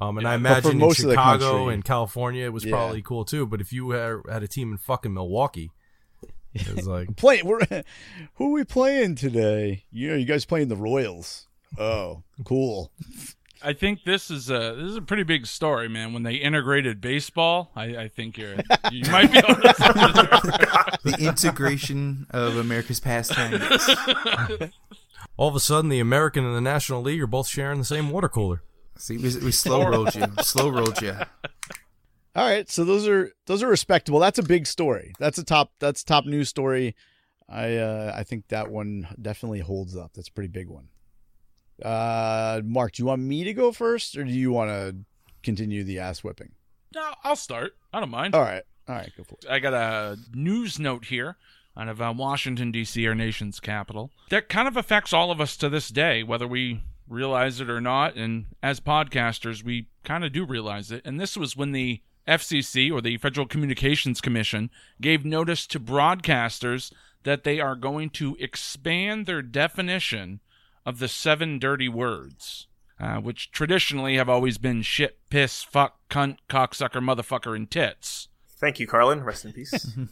Um, 0.02 0.18
and 0.18 0.28
I 0.28 0.34
imagine 0.36 0.72
in 0.72 0.78
most 0.80 1.00
of 1.04 1.12
Chicago 1.12 1.52
country- 1.58 1.74
and 1.76 1.86
California 1.86 2.46
it 2.46 2.54
was 2.54 2.66
Yeah. 2.66 2.72
probably 2.72 3.02
cool 3.02 3.26
too. 3.26 3.46
But 3.46 3.62
if 3.62 3.72
you 3.72 3.92
had, 3.92 4.18
had 4.30 4.44
a 4.44 4.48
team 4.48 4.72
in 4.72 4.78
fucking 4.78 5.14
Milwaukee, 5.14 5.72
it 6.54 6.76
was 6.76 6.88
like 6.88 7.16
Play. 7.16 7.42
We're 7.44 7.60
who 8.36 8.48
are 8.48 8.52
we 8.52 8.64
playing 8.64 9.16
today? 9.16 9.84
You 9.92 10.10
know, 10.12 10.16
you 10.16 10.26
guys 10.26 10.46
playing 10.46 10.68
the 10.70 10.76
Royals? 10.76 11.48
Oh, 11.78 12.24
cool. 12.46 12.92
I 13.66 13.72
think 13.74 14.04
this 14.04 14.30
is 14.30 14.50
a 14.50 14.76
this 14.78 14.90
is 14.92 14.98
a 14.98 15.02
pretty 15.02 15.24
big 15.24 15.46
story, 15.46 15.88
man. 15.88 16.12
When 16.12 16.24
they 16.24 16.34
integrated 16.36 17.00
baseball, 17.00 17.72
I, 17.76 17.84
I 17.98 18.08
think 18.10 18.38
you're 18.38 18.56
you 18.92 19.04
might 19.12 19.32
be 19.32 19.38
able 19.38 19.56
to 19.56 21.00
The 21.04 21.16
integration 21.20 22.28
of 22.32 22.58
America's 22.58 23.00
pastime. 23.00 23.62
all 25.38 25.48
of 25.48 25.56
a 25.56 25.60
sudden 25.60 25.90
the 25.90 26.00
American 26.00 26.46
and 26.46 26.56
the 26.56 26.62
National 26.62 27.02
League 27.02 27.22
are 27.22 27.28
both 27.28 27.48
sharing 27.48 27.80
the 27.80 27.86
same 27.86 28.10
water 28.10 28.28
cooler. 28.30 28.62
See, 29.04 29.18
we, 29.18 29.36
we 29.40 29.52
slow 29.52 29.86
rolled 29.90 30.16
you. 30.16 30.24
Slow 30.44 30.70
rolled 30.70 31.02
you. 31.02 31.14
All 32.38 32.50
right, 32.50 32.70
so 32.70 32.86
those 32.86 33.06
are 33.06 33.34
those 33.48 33.62
are 33.62 33.68
respectable. 33.68 34.18
That's 34.20 34.40
a 34.40 34.44
big 34.44 34.66
story. 34.66 35.12
That's 35.20 35.38
a 35.38 35.44
top 35.44 35.74
that's 35.78 36.06
top 36.06 36.24
news 36.24 36.48
story. 36.48 36.96
I 37.50 37.76
uh, 37.76 38.14
I 38.16 38.24
think 38.24 38.48
that 38.48 38.72
one 38.72 39.10
definitely 39.22 39.60
holds 39.60 39.98
up. 39.98 40.14
That's 40.14 40.30
a 40.30 40.32
pretty 40.32 40.48
big 40.48 40.70
one. 40.70 40.88
Uh, 41.84 42.62
Marc, 42.64 42.94
do 42.94 43.04
you 43.04 43.08
want 43.08 43.22
me 43.22 43.44
to 43.44 43.54
go 43.54 43.74
first, 43.74 44.18
or 44.18 44.24
do 44.24 44.32
you 44.32 44.54
want 44.54 44.70
to 44.70 44.96
continue 45.44 45.84
the 45.84 46.00
ass 46.00 46.24
whipping? 46.24 46.54
No, 46.96 47.12
I'll 47.26 47.36
start. 47.36 47.74
I 47.92 48.00
don't 48.00 48.10
mind. 48.10 48.34
All 48.36 48.42
right, 48.42 48.64
all 48.88 48.96
right, 48.96 49.12
go 49.18 49.26
for 49.26 49.36
it. 49.44 49.50
I 49.50 49.60
got 49.60 49.74
a 49.74 50.18
news 50.34 50.80
note 50.80 51.04
here 51.04 51.36
out 51.76 51.90
of 51.90 52.02
uh, 52.02 52.14
Washington, 52.16 52.72
D.C., 52.72 53.06
our 53.06 53.16
nation's 53.16 53.60
capital, 53.60 54.12
that 54.30 54.48
kind 54.48 54.68
of 54.68 54.78
affects 54.78 55.12
all 55.12 55.30
of 55.30 55.42
us 55.42 55.58
to 55.58 55.68
this 55.68 55.90
day, 55.90 56.24
whether 56.24 56.48
we 56.48 56.84
realize 57.08 57.60
it 57.62 57.70
or 57.70 57.82
not. 57.82 58.16
And 58.16 58.46
as 58.62 58.80
podcasters, 58.80 59.64
we 59.64 59.88
kind 60.04 60.24
of 60.24 60.32
do 60.32 60.46
realize 60.46 60.92
it. 60.92 61.02
And 61.06 61.20
this 61.20 61.36
was 61.38 61.56
when 61.58 61.72
the 61.72 62.02
FCC, 62.28 62.92
or 62.92 63.02
the 63.02 63.18
Federal 63.18 63.46
Communications 63.48 64.22
Commission, 64.22 64.70
gave 65.02 65.26
notice 65.26 65.68
to 65.68 65.80
broadcasters 65.80 66.92
that 67.24 67.44
they 67.44 67.60
are 67.60 67.76
going 67.76 68.10
to 68.12 68.36
expand 68.40 69.26
their 69.26 69.42
definition 69.42 70.40
of 70.86 71.00
the 71.00 71.08
seven 71.08 71.60
dirty 71.60 71.90
words. 71.90 72.68
uh, 73.00 73.18
which 73.18 73.52
traditionally 73.52 74.16
have 74.16 74.30
always 74.30 74.58
been 74.58 74.82
shit, 74.82 75.18
piss, 75.30 75.64
fuck, 75.64 75.98
cunt, 76.10 76.38
cocksucker, 76.50 77.02
motherfucker, 77.04 77.56
and 77.56 77.70
tits. 77.70 78.30
Thank 78.48 78.80
you, 78.80 78.88
Carlin. 78.88 79.24
Rest 79.24 79.44
in 79.46 79.52
peace. 79.54 79.98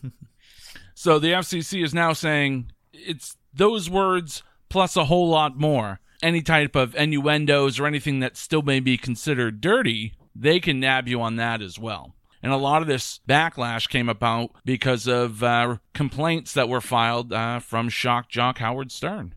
So 0.94 1.18
the 1.20 1.30
FCC 1.32 1.84
is 1.84 1.94
now 1.94 2.14
saying 2.14 2.72
it's 2.94 3.36
those 3.54 3.90
words 3.90 4.44
plus 4.70 4.96
a 4.96 5.06
whole 5.06 5.30
lot 5.30 5.58
more. 5.58 6.00
Any 6.22 6.42
type 6.42 6.76
of 6.76 6.96
innuendos 6.96 7.80
or 7.80 7.88
anything 7.88 8.20
that 8.20 8.38
still 8.38 8.62
may 8.62 8.80
be 8.80 8.98
considered 8.98 9.60
dirty, 9.62 10.14
they 10.36 10.60
can 10.60 10.80
nab 10.80 11.08
you 11.08 11.22
on 11.22 11.36
that 11.38 11.62
as 11.62 11.80
well. 11.80 12.16
And 12.44 12.52
a 12.52 12.58
lot 12.58 12.82
of 12.82 12.88
this 12.88 13.20
backlash 13.28 13.88
came 13.88 14.10
about 14.10 14.52
because 14.66 15.08
of 15.08 15.44
uh, 15.44 15.78
complaints 15.94 16.54
that 16.54 16.68
were 16.70 16.82
filed 16.82 17.32
uh, 17.34 17.60
from 17.60 17.90
shock 17.90 18.30
jock 18.30 18.58
Howard 18.58 18.92
Stern 18.92 19.36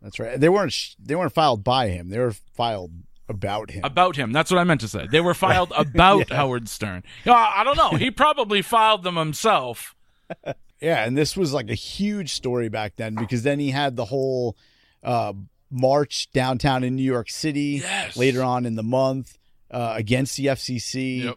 That's 0.00 0.18
right. 0.20 0.38
They 0.38 0.48
weren't 0.48 0.72
sh- 0.72 0.94
they 1.02 1.14
weren't 1.16 1.32
filed 1.32 1.64
by 1.64 1.88
him. 1.88 2.10
They 2.10 2.18
were 2.18 2.32
filed 2.32 2.92
about 3.28 3.70
him. 3.70 3.82
about 3.84 4.16
him. 4.16 4.32
That's 4.32 4.50
what 4.50 4.58
I 4.60 4.64
meant 4.64 4.82
to 4.82 4.88
say. 4.88 5.06
They 5.10 5.20
were 5.20 5.34
filed 5.34 5.72
about 5.76 6.30
Howard 6.30 6.68
Stern. 6.68 7.02
Uh, 7.26 7.32
I 7.32 7.64
don't 7.64 7.76
know. 7.76 7.90
He 7.96 8.10
probably 8.10 8.62
filed 8.62 9.02
them 9.02 9.16
himself. 9.16 9.94
Yeah, 10.80 11.04
and 11.04 11.16
this 11.16 11.34
was 11.34 11.54
like 11.54 11.70
a 11.70 11.74
huge 11.74 12.30
story 12.34 12.68
back 12.68 12.96
then 12.96 13.14
because 13.14 13.42
then 13.42 13.58
he 13.58 13.70
had 13.70 13.96
the 13.96 14.04
whole 14.04 14.54
uh, 15.02 15.32
march 15.74 16.30
downtown 16.32 16.84
in 16.84 16.94
New 16.94 17.02
York 17.02 17.28
City 17.28 17.80
Yes. 17.82 18.16
later 18.16 18.42
on 18.42 18.64
in 18.64 18.76
the 18.76 18.82
month 18.84 19.36
uh, 19.70 19.94
against 19.96 20.36
the 20.36 20.46
FCC. 20.46 21.24
Yep. 21.24 21.36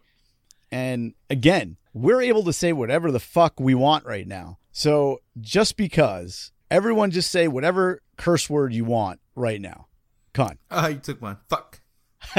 And 0.71 1.13
again, 1.29 1.77
we're 1.93 2.21
able 2.21 2.43
to 2.43 2.53
say 2.53 2.71
whatever 2.71 3.11
the 3.11 3.19
fuck 3.19 3.59
we 3.59 3.73
want 3.73 4.05
right 4.05 4.27
now. 4.27 4.59
So 4.71 5.21
just 5.41 5.75
because 5.77 6.51
everyone 6.69 7.09
just 7.09 7.31
say 7.31 7.47
whatever 7.47 8.01
curse 8.17 8.47
word 8.49 8.73
you 8.73 8.85
want 8.85 9.19
right 9.35 9.59
now. 9.59 9.87
Con. 10.33 10.59
Oh, 10.69 10.87
you 10.87 10.97
took 10.99 11.19
one. 11.21 11.37
Fuck. 11.49 11.79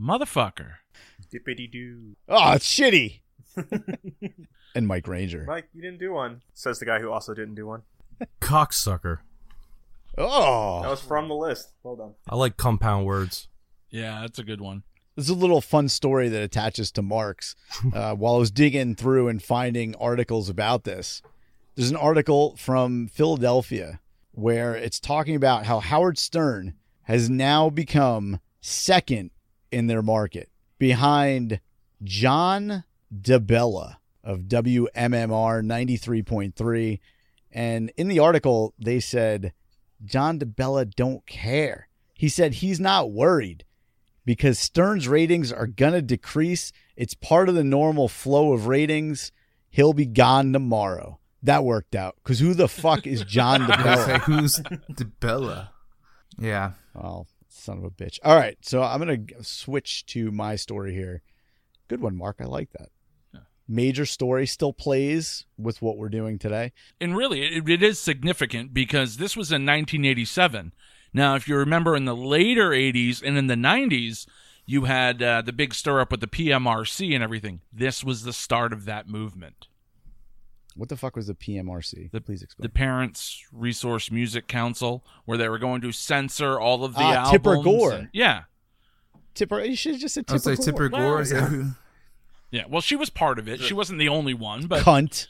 Motherfucker. 0.00 0.72
Dippity 1.32 1.70
doo. 1.70 2.16
Oh, 2.28 2.52
it's 2.52 2.66
shitty. 2.68 3.20
and 4.74 4.86
Mike 4.86 5.06
Ranger. 5.08 5.44
Mike, 5.46 5.68
you 5.72 5.80
didn't 5.80 5.98
do 5.98 6.12
one. 6.12 6.42
Says 6.54 6.78
the 6.78 6.84
guy 6.84 6.98
who 7.00 7.10
also 7.10 7.32
didn't 7.34 7.54
do 7.54 7.66
one. 7.66 7.82
Cocksucker. 8.40 9.18
That 10.16 10.22
Oh, 10.24 10.82
was 10.82 11.00
from 11.00 11.28
the 11.28 11.34
list. 11.34 11.72
Well 11.82 11.96
done. 11.96 12.14
I 12.28 12.36
like 12.36 12.56
compound 12.56 13.06
words. 13.06 13.48
Yeah, 13.90 14.20
that's 14.20 14.38
a 14.38 14.44
good 14.44 14.60
one. 14.60 14.82
This 15.16 15.26
is 15.26 15.30
a 15.30 15.34
little 15.34 15.60
fun 15.60 15.88
story 15.88 16.28
that 16.30 16.42
attaches 16.42 16.90
to 16.92 17.02
Marc's. 17.02 17.54
Uh, 17.94 18.14
while 18.14 18.36
I 18.36 18.38
was 18.38 18.50
digging 18.50 18.94
through 18.94 19.28
and 19.28 19.42
finding 19.42 19.94
articles 19.96 20.48
about 20.48 20.84
this, 20.84 21.20
there's 21.74 21.90
an 21.90 21.96
article 21.96 22.56
from 22.56 23.08
Philadelphia 23.08 24.00
where 24.32 24.74
it's 24.74 25.00
talking 25.00 25.34
about 25.34 25.66
how 25.66 25.80
Howard 25.80 26.16
Stern 26.18 26.74
has 27.02 27.28
now 27.28 27.68
become 27.70 28.40
second 28.60 29.30
in 29.70 29.88
their 29.88 30.00
market 30.02 30.48
behind 30.78 31.60
John 32.02 32.84
DeBella 33.14 33.96
of 34.24 34.42
WMMR 34.42 35.62
93.3. 35.64 37.00
And 37.50 37.92
in 37.96 38.08
the 38.08 38.18
article, 38.20 38.72
they 38.78 39.00
said, 39.00 39.52
John 40.04 40.38
DeBella 40.38 40.94
don't 40.94 41.26
care. 41.26 41.88
He 42.14 42.28
said 42.28 42.54
he's 42.54 42.80
not 42.80 43.10
worried 43.12 43.64
because 44.24 44.58
Stern's 44.58 45.08
ratings 45.08 45.52
are 45.52 45.66
going 45.66 45.92
to 45.92 46.02
decrease. 46.02 46.72
It's 46.96 47.14
part 47.14 47.48
of 47.48 47.54
the 47.54 47.64
normal 47.64 48.08
flow 48.08 48.52
of 48.52 48.66
ratings. 48.66 49.32
He'll 49.70 49.92
be 49.92 50.06
gone 50.06 50.52
tomorrow. 50.52 51.18
That 51.42 51.64
worked 51.64 51.94
out. 51.96 52.16
Because 52.22 52.38
who 52.38 52.54
the 52.54 52.68
fuck 52.68 53.06
is 53.06 53.24
John 53.24 53.60
DeBella? 53.66 54.08
like, 54.08 54.22
who's 54.22 54.60
DeBella? 54.92 55.70
Yeah. 56.38 56.72
Oh, 56.94 57.26
son 57.48 57.78
of 57.78 57.84
a 57.84 57.90
bitch. 57.90 58.18
All 58.22 58.36
right. 58.36 58.56
So 58.62 58.82
I'm 58.82 59.00
going 59.04 59.26
to 59.26 59.44
switch 59.44 60.06
to 60.06 60.30
my 60.30 60.56
story 60.56 60.94
here. 60.94 61.22
Good 61.88 62.00
one, 62.00 62.16
Marc. 62.16 62.36
I 62.40 62.44
like 62.44 62.70
that. 62.78 62.90
Major 63.68 64.04
story 64.04 64.46
still 64.46 64.72
plays 64.72 65.46
with 65.56 65.80
what 65.80 65.96
we're 65.96 66.08
doing 66.08 66.38
today. 66.38 66.72
And 67.00 67.16
really, 67.16 67.42
it, 67.42 67.68
it 67.68 67.82
is 67.82 67.98
significant 67.98 68.74
because 68.74 69.16
this 69.16 69.36
was 69.36 69.50
in 69.50 69.62
1987. 69.66 70.72
Now, 71.14 71.34
if 71.36 71.46
you 71.46 71.56
remember 71.56 71.94
in 71.96 72.04
the 72.04 72.16
later 72.16 72.70
80s 72.70 73.22
and 73.22 73.38
in 73.38 73.46
the 73.46 73.54
90s, 73.54 74.26
you 74.66 74.84
had 74.84 75.22
uh, 75.22 75.42
the 75.42 75.52
big 75.52 75.74
stir 75.74 76.00
up 76.00 76.10
with 76.10 76.20
the 76.20 76.26
PMRC 76.26 77.14
and 77.14 77.22
everything. 77.22 77.60
This 77.72 78.02
was 78.04 78.24
the 78.24 78.32
start 78.32 78.72
of 78.72 78.84
that 78.86 79.08
movement. 79.08 79.68
What 80.74 80.88
the 80.88 80.96
fuck 80.96 81.16
was 81.16 81.26
the 81.26 81.34
PMRC? 81.34 82.10
The- 82.10 82.20
Please 82.20 82.42
explain. 82.42 82.62
The. 82.62 82.68
Parents 82.70 83.44
Resource 83.52 84.10
Music 84.10 84.48
Council, 84.48 85.04
where 85.26 85.36
they 85.36 85.48
were 85.48 85.58
going 85.58 85.82
to 85.82 85.92
censor 85.92 86.58
all 86.58 86.82
of 86.84 86.94
the 86.94 87.00
Ah, 87.00 87.12
albums. 87.26 87.30
Tipper 87.32 87.56
Gore. 87.62 87.92
and- 87.92 88.08
yeah. 88.12 88.42
Tipper, 89.34 89.60
you 89.60 89.76
should 89.76 89.92
have 89.92 90.00
just 90.00 90.14
said 90.14 90.24
I 90.28 90.32
was 90.34 90.42
Tipper. 90.44 90.56
like, 90.56 90.64
Tipper 90.64 90.88
Gore. 90.88 91.24
Gore. 91.24 91.76
Is 92.52 92.58
that 92.60 92.62
who? 92.62 92.66
Yeah. 92.68 92.72
Well, 92.72 92.80
she 92.82 92.96
was 92.96 93.10
part 93.10 93.38
of 93.38 93.48
it. 93.48 93.60
She 93.60 93.74
wasn't 93.74 93.98
the 93.98 94.08
only 94.08 94.34
one, 94.34 94.66
but 94.66 94.82
Cunt. 94.82 95.26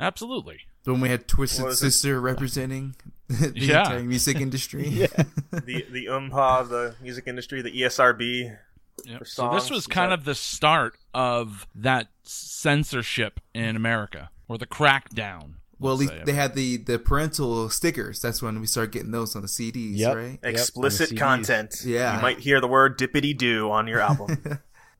absolutely. 0.00 0.60
When 0.84 1.00
we 1.00 1.08
had 1.10 1.28
Twisted 1.28 1.62
What 1.62 1.68
was 1.68 1.82
it? 1.82 1.90
Sister 1.90 2.20
representing 2.20 2.94
the 3.28 3.52
Yeah. 3.54 3.80
entire 3.80 4.02
music 4.02 4.36
industry. 4.40 4.88
yeah. 4.88 5.06
The 5.50 5.84
the 5.90 6.06
UMPA 6.06 6.60
of 6.60 6.68
the 6.68 6.94
music 7.02 7.24
industry, 7.26 7.62
the 7.62 7.70
ESRB. 7.82 8.56
Yep. 9.04 9.18
For 9.18 9.24
So 9.24 9.50
this 9.52 9.64
songs, 9.64 9.70
was 9.70 9.78
is 9.80 9.86
kind 9.86 10.10
that- 10.12 10.18
of 10.20 10.24
the 10.24 10.34
start 10.34 10.96
of 11.14 11.66
that 11.74 12.08
censorship 12.22 13.40
in 13.54 13.76
America, 13.76 14.30
or 14.48 14.58
the 14.58 14.66
crackdown. 14.66 15.54
Well, 15.80 15.92
at 15.92 15.98
least 16.00 16.12
say. 16.12 16.22
they 16.24 16.32
had 16.32 16.54
the 16.54 16.76
the 16.78 16.98
parental 16.98 17.68
stickers. 17.70 18.20
That's 18.20 18.42
when 18.42 18.60
we 18.60 18.66
started 18.66 18.90
getting 18.92 19.12
those 19.12 19.36
on 19.36 19.42
the 19.42 19.48
CDs, 19.48 19.96
Yep. 19.98 20.16
right? 20.16 20.38
Explicit 20.42 21.10
on 21.12 21.14
the 21.14 21.14
CDs. 21.14 21.18
content. 21.18 21.74
Yeah. 21.84 22.16
You 22.16 22.22
might 22.22 22.38
hear 22.40 22.60
the 22.60 22.66
word 22.66 22.98
dippity 22.98 23.36
doo 23.36 23.70
on 23.70 23.86
your 23.86 24.00
album. 24.00 24.58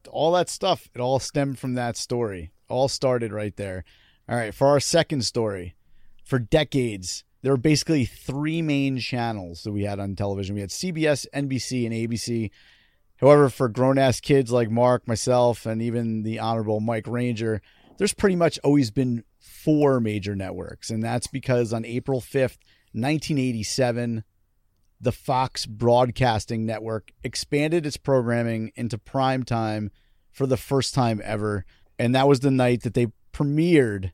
All 0.08 0.32
that 0.32 0.48
stuff 0.48 0.88
it 0.94 1.00
all 1.00 1.18
stemmed 1.18 1.58
from 1.58 1.74
that 1.74 1.96
story. 1.96 2.52
All 2.68 2.88
started 2.88 3.32
right 3.32 3.56
there. 3.56 3.84
All 4.28 4.36
right 4.36 4.54
for 4.54 4.68
our 4.68 4.80
second 4.80 5.24
story 5.24 5.74
for 6.24 6.38
decades 6.38 7.24
there 7.42 7.52
were 7.52 7.56
basically 7.56 8.04
three 8.04 8.60
main 8.62 8.98
channels 8.98 9.62
that 9.62 9.72
we 9.72 9.84
had 9.84 10.00
on 10.00 10.16
television. 10.16 10.54
We 10.54 10.60
had 10.60 10.70
cbs 10.70 11.26
nbc 11.34 11.86
and 11.86 11.94
abc 11.94 12.50
however 13.20 13.48
for 13.48 13.68
grown-ass 13.68 14.20
kids 14.20 14.52
like 14.52 14.70
mark 14.70 15.06
myself 15.08 15.66
and 15.66 15.80
even 15.80 16.22
the 16.22 16.38
honorable 16.38 16.80
mike 16.80 17.06
ranger 17.06 17.62
there's 17.96 18.14
pretty 18.14 18.36
much 18.36 18.58
always 18.62 18.90
been 18.90 19.24
four 19.40 20.00
major 20.00 20.36
networks 20.36 20.90
and 20.90 21.02
that's 21.02 21.26
because 21.26 21.72
on 21.72 21.84
april 21.84 22.20
5th 22.20 22.58
1987 22.92 24.24
the 25.00 25.12
Fox 25.12 25.66
Broadcasting 25.66 26.66
Network 26.66 27.12
expanded 27.22 27.86
its 27.86 27.96
programming 27.96 28.72
into 28.74 28.98
prime 28.98 29.44
time 29.44 29.90
for 30.30 30.46
the 30.46 30.56
first 30.56 30.94
time 30.94 31.20
ever. 31.24 31.64
And 31.98 32.14
that 32.14 32.28
was 32.28 32.40
the 32.40 32.50
night 32.50 32.82
that 32.82 32.94
they 32.94 33.08
premiered 33.32 34.12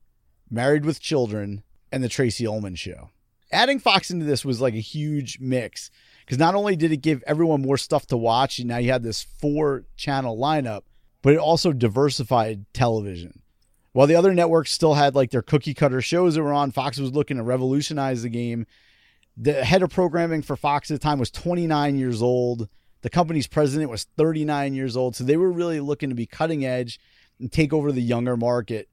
Married 0.51 0.85
with 0.85 1.01
Children 1.01 1.63
and 1.91 2.03
The 2.03 2.09
Tracey 2.09 2.47
Ullman 2.47 2.75
Show. 2.75 3.11
Adding 3.51 3.79
Fox 3.79 4.11
into 4.11 4.25
this 4.25 4.45
was 4.45 4.61
like 4.61 4.75
a 4.75 4.79
huge 4.79 5.39
mix 5.41 5.91
because 6.25 6.39
not 6.39 6.55
only 6.55 6.77
did 6.77 6.93
it 6.93 6.99
give 6.99 7.23
everyone 7.27 7.63
more 7.63 7.77
stuff 7.77 8.07
to 8.07 8.17
watch, 8.17 8.59
and 8.59 8.69
now 8.69 8.79
you 8.79 8.91
had 8.91 9.03
this 9.03 9.23
four 9.23 9.85
channel 9.97 10.37
lineup, 10.37 10.83
but 11.23 11.35
it 11.35 11.39
also 11.39 11.73
diversified 11.73 12.67
television. 12.73 13.43
While 13.93 14.09
the 14.09 14.17
other 14.17 14.35
networks 14.35 14.73
still 14.73 14.95
had 14.95 15.15
like 15.15 15.31
their 15.31 15.43
cookie 15.43 15.75
cutter 15.75 16.01
shows 16.01 16.35
that 16.35 16.43
were 16.43 16.53
on, 16.53 16.73
Fox 16.73 16.99
was 16.99 17.13
looking 17.13 17.37
to 17.37 17.43
revolutionize 17.43 18.23
the 18.23 18.29
game 18.29 18.67
the 19.37 19.65
head 19.65 19.83
of 19.83 19.91
programming 19.91 20.43
for 20.43 20.57
Fox 20.57 20.91
at 20.91 21.01
the 21.01 21.03
time 21.03 21.19
was 21.19 21.31
29 21.31 21.99
years 21.99 22.23
old. 22.23 22.69
The 23.03 23.11
company's 23.11 23.47
president 23.47 23.91
was 23.91 24.05
39 24.17 24.75
years 24.75 24.97
old. 24.97 25.17
So 25.17 25.25
they 25.25 25.37
were 25.37 25.51
really 25.51 25.81
looking 25.81 26.09
to 26.09 26.15
be 26.15 26.27
cutting 26.27 26.65
edge 26.65 27.01
and 27.39 27.51
take 27.51 27.73
over 27.73 27.93
the 27.93 28.03
younger 28.03 28.37
market. 28.37 28.89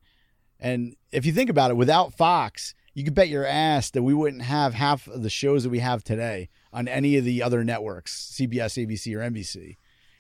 And 0.60 0.96
if 1.12 1.26
you 1.26 1.32
think 1.32 1.50
about 1.50 1.72
it, 1.72 1.78
without 1.78 2.14
Fox, 2.14 2.74
you 2.94 3.04
could 3.04 3.16
bet 3.16 3.30
your 3.30 3.46
ass 3.46 3.90
that 3.92 4.04
we 4.04 4.14
wouldn't 4.14 4.44
have 4.44 4.74
half 4.74 5.08
of 5.08 5.24
the 5.24 5.30
shows 5.30 5.64
that 5.64 5.70
we 5.70 5.80
have 5.80 6.04
today 6.04 6.50
on 6.74 6.88
any 6.88 7.18
of 7.18 7.26
the 7.26 7.42
other 7.42 7.64
networks, 7.64 8.34
CBS, 8.38 8.86
ABC, 8.86 9.16
or 9.16 9.20
NBC. 9.20 9.78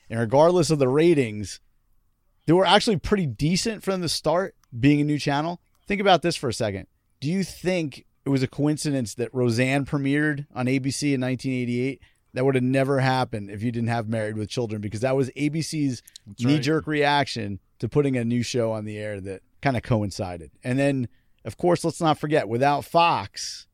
And 0.09 0.19
regardless 0.19 0.69
of 0.69 0.79
the 0.79 0.87
ratings, 0.87 1.59
they 2.45 2.53
were 2.53 2.65
actually 2.65 2.97
pretty 2.97 3.25
decent 3.25 3.83
from 3.83 4.01
the 4.01 4.09
start 4.09 4.55
being 4.77 5.01
a 5.01 5.05
new 5.05 5.19
channel. 5.19 5.61
Think 5.87 6.01
about 6.01 6.21
this 6.21 6.35
for 6.35 6.49
a 6.49 6.53
second. 6.53 6.87
Do 7.19 7.29
you 7.29 7.43
think 7.43 8.05
it 8.25 8.29
was 8.29 8.43
a 8.43 8.47
coincidence 8.47 9.15
that 9.15 9.33
Roseanne 9.33 9.85
premiered 9.85 10.45
on 10.53 10.65
ABC 10.67 11.13
in 11.13 11.21
1988? 11.21 12.01
That 12.33 12.45
would 12.45 12.55
have 12.55 12.63
never 12.63 12.99
happened 12.99 13.49
if 13.49 13.61
you 13.61 13.71
didn't 13.71 13.89
have 13.89 14.07
Married 14.07 14.37
with 14.37 14.49
Children 14.49 14.79
because 14.81 15.01
that 15.01 15.17
was 15.17 15.29
ABC's 15.31 16.01
knee 16.39 16.59
jerk 16.59 16.87
reaction 16.87 17.59
to 17.79 17.89
putting 17.89 18.15
a 18.15 18.23
new 18.23 18.41
show 18.41 18.71
on 18.71 18.85
the 18.85 18.97
air 18.97 19.19
that 19.19 19.41
kind 19.61 19.75
of 19.75 19.83
coincided. 19.83 20.51
And 20.63 20.79
then, 20.79 21.09
of 21.43 21.57
course, 21.57 21.83
let's 21.83 21.99
not 21.99 22.17
forget, 22.17 22.47
without 22.47 22.85
Fox, 22.85 23.67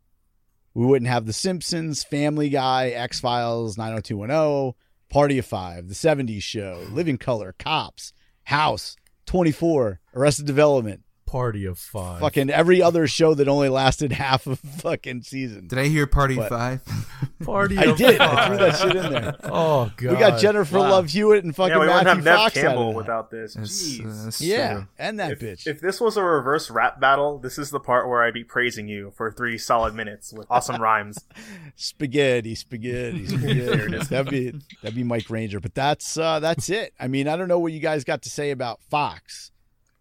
we 0.74 0.86
wouldn't 0.86 1.10
have 1.10 1.26
The 1.26 1.34
Simpsons, 1.34 2.04
Family 2.04 2.50
Guy, 2.50 2.90
X 2.90 3.20
Files, 3.20 3.78
90210, 3.78 4.74
Party 5.10 5.38
of 5.38 5.46
Five, 5.46 5.88
The 5.88 5.94
70s 5.94 6.42
Show, 6.42 6.84
Living 6.92 7.18
Color, 7.18 7.54
Cops, 7.60 8.14
House, 8.46 8.96
24, 9.26 10.00
Arrested 10.16 10.46
Development, 10.46 11.04
Party 11.28 11.66
of 11.66 11.78
five. 11.78 12.22
Fucking 12.22 12.50
every 12.50 12.82
other 12.82 13.06
show 13.06 13.34
that 13.36 13.48
only 13.48 13.70
lasted 13.70 14.12
half 14.14 14.48
a 14.48 14.56
fucking 14.56 15.22
season. 15.22 15.68
Did 15.68 15.78
I 15.78 15.88
hear 15.88 16.08
Party 16.08 16.36
But- 16.38 16.50
Five? 16.50 16.82
Party 17.46 17.78
I 17.78 17.94
did. 17.94 18.18
five. 18.18 18.32
I 18.32 18.48
threw 18.48 18.58
that 18.58 18.78
shit 18.78 18.96
in 18.96 19.12
there. 19.12 19.36
Oh 19.44 19.92
god. 19.96 20.12
We 20.14 20.18
got 20.18 20.40
Jennifer 20.40 20.80
Wow. 20.80 20.90
Love 20.90 21.10
Hewitt 21.10 21.44
and 21.44 21.56
fucking 21.56 21.72
yeah, 21.74 21.80
we 21.80 21.86
wouldn't 21.88 22.06
Matthew 22.06 22.16
have 22.16 22.24
Nev 22.24 22.36
Fox 22.38 22.58
out 22.58 22.62
Campbell 22.64 22.90
of 22.90 22.96
without 22.96 23.30
this. 23.30 23.54
That's, 23.54 23.84
Jeez. 23.84 24.06
uh, 24.22 24.24
that's 24.26 24.42
Yeah, 24.42 24.74
true. 24.74 24.88
and 24.98 25.20
that 25.20 25.32
if, 25.34 25.40
bitch. 25.40 25.68
if 25.68 25.80
this 25.80 26.02
was 26.02 26.18
a 26.18 26.24
reverse 26.24 26.72
rap 26.72 27.00
battle, 27.00 27.38
this 27.38 27.60
is 27.60 27.70
the 27.70 27.80
part 27.80 28.08
where 28.10 28.24
I'd 28.24 28.34
be 28.34 28.44
praising 28.44 28.88
you 28.88 29.12
for 29.16 29.32
three 29.32 29.58
solid 29.60 29.94
minutes 29.94 30.34
with 30.34 30.48
awesome 30.50 30.82
rhymes. 30.82 31.18
spaghetti, 31.76 32.56
spaghetti, 32.56 33.28
spaghetti. 33.28 33.98
that'd 34.10 34.30
be 34.32 34.52
that'd 34.82 34.96
be 34.96 35.04
Mike 35.04 35.30
Ranger. 35.30 35.60
But 35.60 35.76
that's 35.76 36.18
uh, 36.18 36.40
that's 36.40 36.70
it. 36.70 36.94
I 37.00 37.08
mean, 37.08 37.28
I 37.28 37.36
don't 37.38 37.48
know 37.48 37.60
what 37.60 37.72
you 37.74 37.80
guys 37.80 38.04
got 38.04 38.24
to 38.24 38.30
say 38.30 38.52
about 38.52 38.82
Fox, 38.90 39.52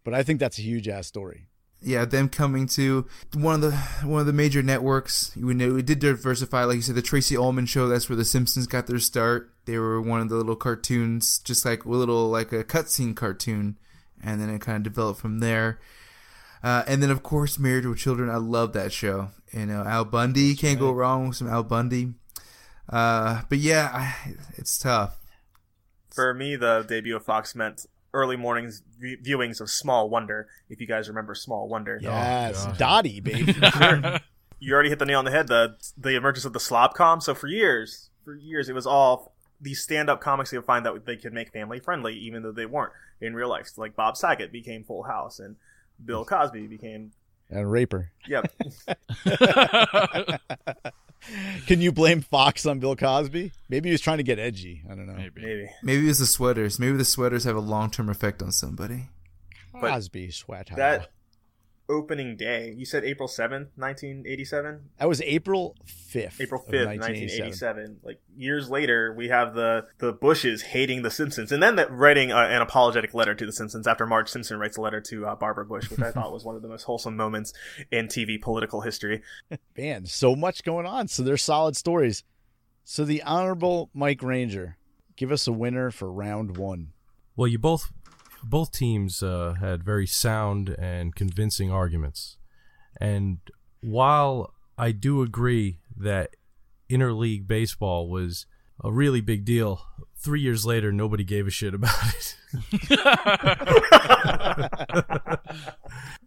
but 0.06 0.14
I 0.14 0.22
think 0.22 0.38
that's 0.38 0.56
a 0.60 0.62
huge 0.62 0.86
ass 0.86 1.08
story. 1.08 1.48
yeah, 1.82 2.04
them 2.04 2.28
coming 2.28 2.68
to 2.68 3.06
one 3.34 3.56
of 3.56 3.60
the 3.60 3.72
one 4.06 4.20
of 4.20 4.26
the 4.26 4.32
major 4.32 4.62
networks. 4.62 5.36
We 5.36 5.52
know 5.52 5.74
we 5.74 5.82
did 5.82 5.98
diversify, 5.98 6.62
like 6.62 6.76
you 6.76 6.82
said, 6.82 6.94
the 6.94 7.02
Tracey 7.02 7.36
Ullman 7.36 7.66
show. 7.66 7.88
That's 7.88 8.08
where 8.08 8.16
the 8.16 8.24
Simpsons 8.24 8.68
got 8.68 8.86
their 8.86 9.00
start. 9.00 9.50
They 9.64 9.78
were 9.78 10.00
one 10.00 10.20
of 10.20 10.28
the 10.28 10.36
little 10.36 10.54
cartoons, 10.54 11.40
just 11.40 11.64
like 11.64 11.84
a 11.84 11.88
little 11.88 12.28
like 12.28 12.52
a 12.52 12.62
cutscene 12.62 13.16
cartoon, 13.16 13.78
and 14.22 14.40
then 14.40 14.48
it 14.48 14.60
kind 14.60 14.76
of 14.76 14.84
developed 14.84 15.20
from 15.20 15.40
there. 15.40 15.80
Uh, 16.62 16.84
and 16.86 17.02
then 17.02 17.10
of 17.10 17.24
course, 17.24 17.58
Married 17.58 17.84
with 17.84 17.98
Children. 17.98 18.30
I 18.30 18.36
love 18.36 18.72
that 18.74 18.92
show. 18.92 19.30
You 19.52 19.66
know, 19.66 19.82
Al 19.82 20.04
Bundy 20.04 20.54
can't 20.54 20.78
go 20.78 20.92
wrong 20.92 21.28
with 21.28 21.36
some 21.36 21.48
Al 21.48 21.64
Bundy. 21.64 22.14
Uh, 22.88 23.42
but 23.48 23.58
yeah, 23.58 23.90
I, 23.92 24.36
it's 24.56 24.78
tough. 24.78 25.18
For 26.14 26.32
me, 26.32 26.54
the 26.54 26.84
debut 26.88 27.16
of 27.16 27.24
Fox 27.24 27.56
meant 27.56 27.86
early 28.14 28.36
mornings 28.36 28.82
v- 28.98 29.16
viewings 29.16 29.60
of 29.60 29.70
Small 29.70 30.08
Wonder. 30.08 30.48
If 30.68 30.80
you 30.80 30.86
guys 30.86 31.08
remember 31.08 31.34
Small 31.34 31.68
Wonder, 31.68 31.98
oh, 32.00 32.04
Yes, 32.04 32.64
God. 32.64 32.78
Dottie, 32.78 33.20
baby. 33.20 33.54
you 34.58 34.72
already 34.74 34.88
hit 34.88 34.98
the 34.98 35.06
nail 35.06 35.18
on 35.18 35.24
the 35.24 35.30
head. 35.30 35.48
The 35.48 35.76
the 35.96 36.16
emergence 36.16 36.44
of 36.44 36.52
the 36.52 36.58
slobcom. 36.58 37.22
So 37.22 37.34
for 37.34 37.46
years, 37.46 38.10
for 38.24 38.34
years, 38.34 38.68
it 38.68 38.74
was 38.74 38.86
all 38.86 39.34
these 39.60 39.80
stand-up 39.82 40.20
comics. 40.20 40.50
They 40.50 40.58
would 40.58 40.66
find 40.66 40.84
that 40.86 41.06
they 41.06 41.16
could 41.16 41.32
make 41.32 41.52
family 41.52 41.80
friendly, 41.80 42.14
even 42.14 42.42
though 42.42 42.52
they 42.52 42.66
weren't 42.66 42.92
in 43.20 43.34
real 43.34 43.48
life. 43.48 43.70
Like 43.76 43.96
Bob 43.96 44.16
Saget 44.16 44.52
became 44.52 44.84
Full 44.84 45.04
House, 45.04 45.38
and 45.38 45.56
Bill 46.04 46.24
Cosby 46.24 46.66
became 46.66 47.12
and 47.50 47.70
Raper. 47.70 48.10
Yep. 48.26 48.52
Can 51.66 51.80
you 51.80 51.90
blame 51.92 52.20
Fox 52.20 52.66
on 52.66 52.78
Bill 52.78 52.94
Cosby? 52.94 53.52
Maybe 53.68 53.88
he 53.88 53.92
was 53.92 54.00
trying 54.00 54.18
to 54.18 54.22
get 54.22 54.38
edgy. 54.38 54.82
I 54.86 54.94
don't 54.94 55.06
know. 55.06 55.14
Maybe. 55.14 55.42
Maybe 55.42 55.70
Maybe 55.82 56.08
it's 56.08 56.20
the 56.20 56.26
sweaters. 56.26 56.78
Maybe 56.78 56.96
the 56.96 57.04
sweaters 57.04 57.44
have 57.44 57.56
a 57.56 57.60
long 57.60 57.90
term 57.90 58.08
effect 58.08 58.42
on 58.42 58.52
somebody. 58.52 59.08
But 59.72 59.90
Cosby 59.90 60.30
sweat. 60.30 60.70
that 60.76 61.10
opening 61.88 62.36
day. 62.36 62.74
You 62.76 62.84
said 62.84 63.04
April 63.04 63.28
seventh, 63.28 63.68
nineteen 63.76 64.24
eighty-seven. 64.26 64.90
That 64.98 65.08
was 65.08 65.20
April 65.22 65.76
fifth. 65.84 66.40
April 66.40 66.60
of 66.60 66.68
fifth, 66.68 66.98
nineteen 66.98 67.30
eighty-seven. 67.30 68.00
Like 68.02 68.20
years 68.36 68.68
later, 68.68 69.14
we 69.16 69.28
have 69.28 69.54
the 69.54 69.86
the 69.98 70.12
Bushes 70.12 70.62
hating 70.62 71.02
the 71.02 71.10
Simpsons, 71.10 71.52
and 71.52 71.62
then 71.62 71.76
that 71.76 71.90
writing 71.90 72.32
uh, 72.32 72.38
an 72.38 72.62
apologetic 72.62 73.14
letter 73.14 73.34
to 73.34 73.46
the 73.46 73.52
Simpsons 73.52 73.86
after 73.86 74.06
Marge 74.06 74.28
Simpson 74.28 74.58
writes 74.58 74.76
a 74.76 74.80
letter 74.80 75.00
to 75.02 75.26
uh, 75.26 75.34
Barbara 75.36 75.64
Bush, 75.64 75.90
which 75.90 76.00
I 76.00 76.10
thought 76.10 76.32
was 76.32 76.44
one 76.44 76.56
of 76.56 76.62
the 76.62 76.68
most 76.68 76.84
wholesome 76.84 77.16
moments 77.16 77.52
in 77.90 78.08
TV 78.08 78.40
political 78.40 78.80
history. 78.80 79.22
Man, 79.76 80.06
so 80.06 80.34
much 80.36 80.64
going 80.64 80.86
on. 80.86 81.08
So 81.08 81.22
they're 81.22 81.36
solid 81.36 81.76
stories. 81.76 82.24
So 82.84 83.04
the 83.04 83.22
honorable 83.22 83.90
Mike 83.92 84.22
Ranger, 84.22 84.76
give 85.16 85.32
us 85.32 85.46
a 85.46 85.52
winner 85.52 85.90
for 85.90 86.10
round 86.10 86.56
one. 86.56 86.92
Well, 87.34 87.48
you 87.48 87.58
both 87.58 87.92
both 88.48 88.72
teams 88.72 89.22
uh, 89.22 89.54
had 89.60 89.84
very 89.84 90.06
sound 90.06 90.74
and 90.78 91.14
convincing 91.14 91.70
arguments, 91.70 92.38
and 93.00 93.38
while 93.80 94.54
I 94.78 94.92
do 94.92 95.22
agree 95.22 95.80
that 95.96 96.36
interleague 96.90 97.46
baseball 97.46 98.08
was 98.08 98.46
a 98.82 98.92
really 98.92 99.20
big 99.20 99.44
deal, 99.44 99.82
three 100.16 100.40
years 100.40 100.66
later 100.66 100.92
nobody 100.92 101.24
gave 101.24 101.46
a 101.46 101.50
shit 101.50 101.74
about 101.74 101.98
it. 102.08 102.36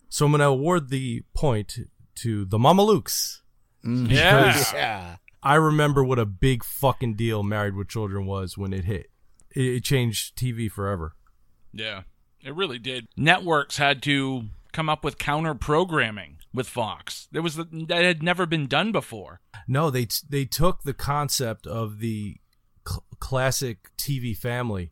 so 0.09 0.25
I'm 0.25 0.31
going 0.31 0.39
to 0.39 0.45
award 0.45 0.89
the 0.89 1.23
point 1.33 1.77
to 2.15 2.45
the 2.45 2.57
Mamalukes. 2.57 3.41
Yeah. 3.84 4.63
Yeah. 4.73 5.15
I 5.41 5.55
remember 5.55 6.03
what 6.03 6.19
a 6.19 6.25
big 6.25 6.65
fucking 6.65 7.15
deal 7.15 7.43
Married 7.43 7.75
with 7.75 7.88
Children 7.88 8.25
was 8.25 8.58
when 8.58 8.73
it 8.73 8.84
hit. 8.86 9.10
It, 9.55 9.62
it 9.62 9.84
changed 9.84 10.38
TV 10.38 10.69
forever. 10.69 11.15
Yeah, 11.73 12.03
it 12.41 12.55
really 12.55 12.79
did. 12.79 13.08
Networks 13.17 13.77
had 13.77 14.01
to 14.03 14.45
come 14.71 14.89
up 14.89 15.03
with 15.03 15.17
counter 15.17 15.53
programming 15.53 16.38
with 16.53 16.67
Fox. 16.67 17.27
There 17.32 17.41
was 17.41 17.55
that 17.55 17.89
had 18.03 18.23
never 18.23 18.45
been 18.45 18.67
done 18.67 18.91
before. 18.91 19.41
No, 19.67 19.89
they 19.89 20.08
they 20.27 20.45
took 20.45 20.84
the 20.84 20.93
concept 20.93 21.67
of 21.67 21.99
the 21.99 22.38
cl- 22.88 23.03
classic 23.19 23.89
TV 23.97 24.36
family 24.36 24.91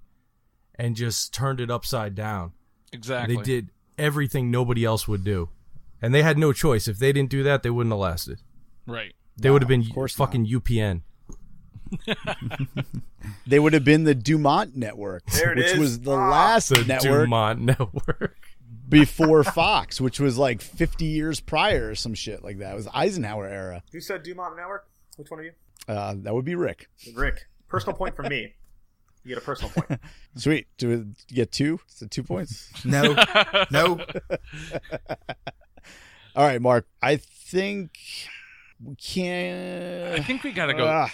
and 0.76 0.96
just 0.96 1.34
turned 1.34 1.60
it 1.60 1.72
upside 1.72 2.16
down. 2.16 2.54
Exactly. 2.92 3.36
They 3.38 3.42
did 3.42 3.72
everything 3.98 4.52
nobody 4.52 4.86
else 4.86 5.08
would 5.08 5.24
do, 5.24 5.50
and 6.02 6.14
they 6.14 6.22
had 6.24 6.38
no 6.38 6.54
choice. 6.54 6.88
If 6.88 7.00
they 7.00 7.12
didn't 7.12 7.32
do 7.32 7.44
that, 7.44 7.64
they 7.64 7.70
wouldn't 7.70 7.94
have 7.94 8.00
lasted. 8.00 8.42
Right. 8.86 9.14
They 9.40 9.50
would 9.50 9.62
have 9.62 9.70
been 9.70 9.82
of 9.82 9.94
course 9.94 10.16
fucking 10.16 10.48
UPN. 10.48 11.02
They 13.46 13.60
would 13.60 13.74
have 13.74 13.84
been 13.84 14.04
the 14.04 14.16
Dumont 14.16 14.76
Network, 14.76 15.26
There 15.32 15.52
it 15.52 15.58
which 15.58 15.66
is. 15.68 15.78
was 15.80 16.00
the 16.02 16.12
Ah. 16.14 16.30
last 16.30 16.70
The 16.70 16.84
network 16.86 17.26
Dumont 17.26 17.62
Network. 17.62 18.38
before 18.90 19.44
Fox, 19.44 20.00
which 20.00 20.20
was 20.20 20.38
like 20.38 20.62
50 20.62 21.06
years 21.06 21.40
prior 21.42 21.90
or 21.90 21.96
some 21.96 22.14
shit 22.14 22.44
like 22.44 22.60
that. 22.60 22.72
It 22.74 22.76
was 22.76 22.88
Eisenhower 22.94 23.48
era. 23.48 23.84
Who 23.92 24.00
said 24.00 24.24
Dumont 24.24 24.56
Network? 24.58 24.88
Which 25.18 25.30
one 25.30 25.40
of 25.42 25.46
you? 25.46 25.52
Uh, 25.88 26.16
that 26.20 26.34
would 26.34 26.46
be 26.46 26.56
Rick. 26.56 26.90
Rick. 27.16 27.48
Personal 27.68 27.96
point 27.98 28.16
for 28.16 28.24
me. 28.24 28.54
You 29.24 29.36
get 29.36 29.38
a 29.40 29.46
personal 29.46 29.72
point. 29.72 30.00
Sweet. 30.36 30.68
Do 30.78 30.88
we 30.90 31.06
get 31.36 31.52
two? 31.52 31.80
Is 31.94 32.02
it 32.02 32.12
two 32.12 32.24
points? 32.24 32.72
No, 32.86 33.14
no. 33.72 34.00
All 36.36 36.46
right, 36.46 36.62
Marc. 36.62 36.88
I 37.02 37.18
think 37.18 37.98
we 38.82 38.96
can't. 38.96 40.20
I 40.20 40.24
think 40.24 40.44
we 40.44 40.52
gotta 40.52 40.74
go. 40.74 40.88
Ah, 40.88 41.06
Uh, 41.06 41.08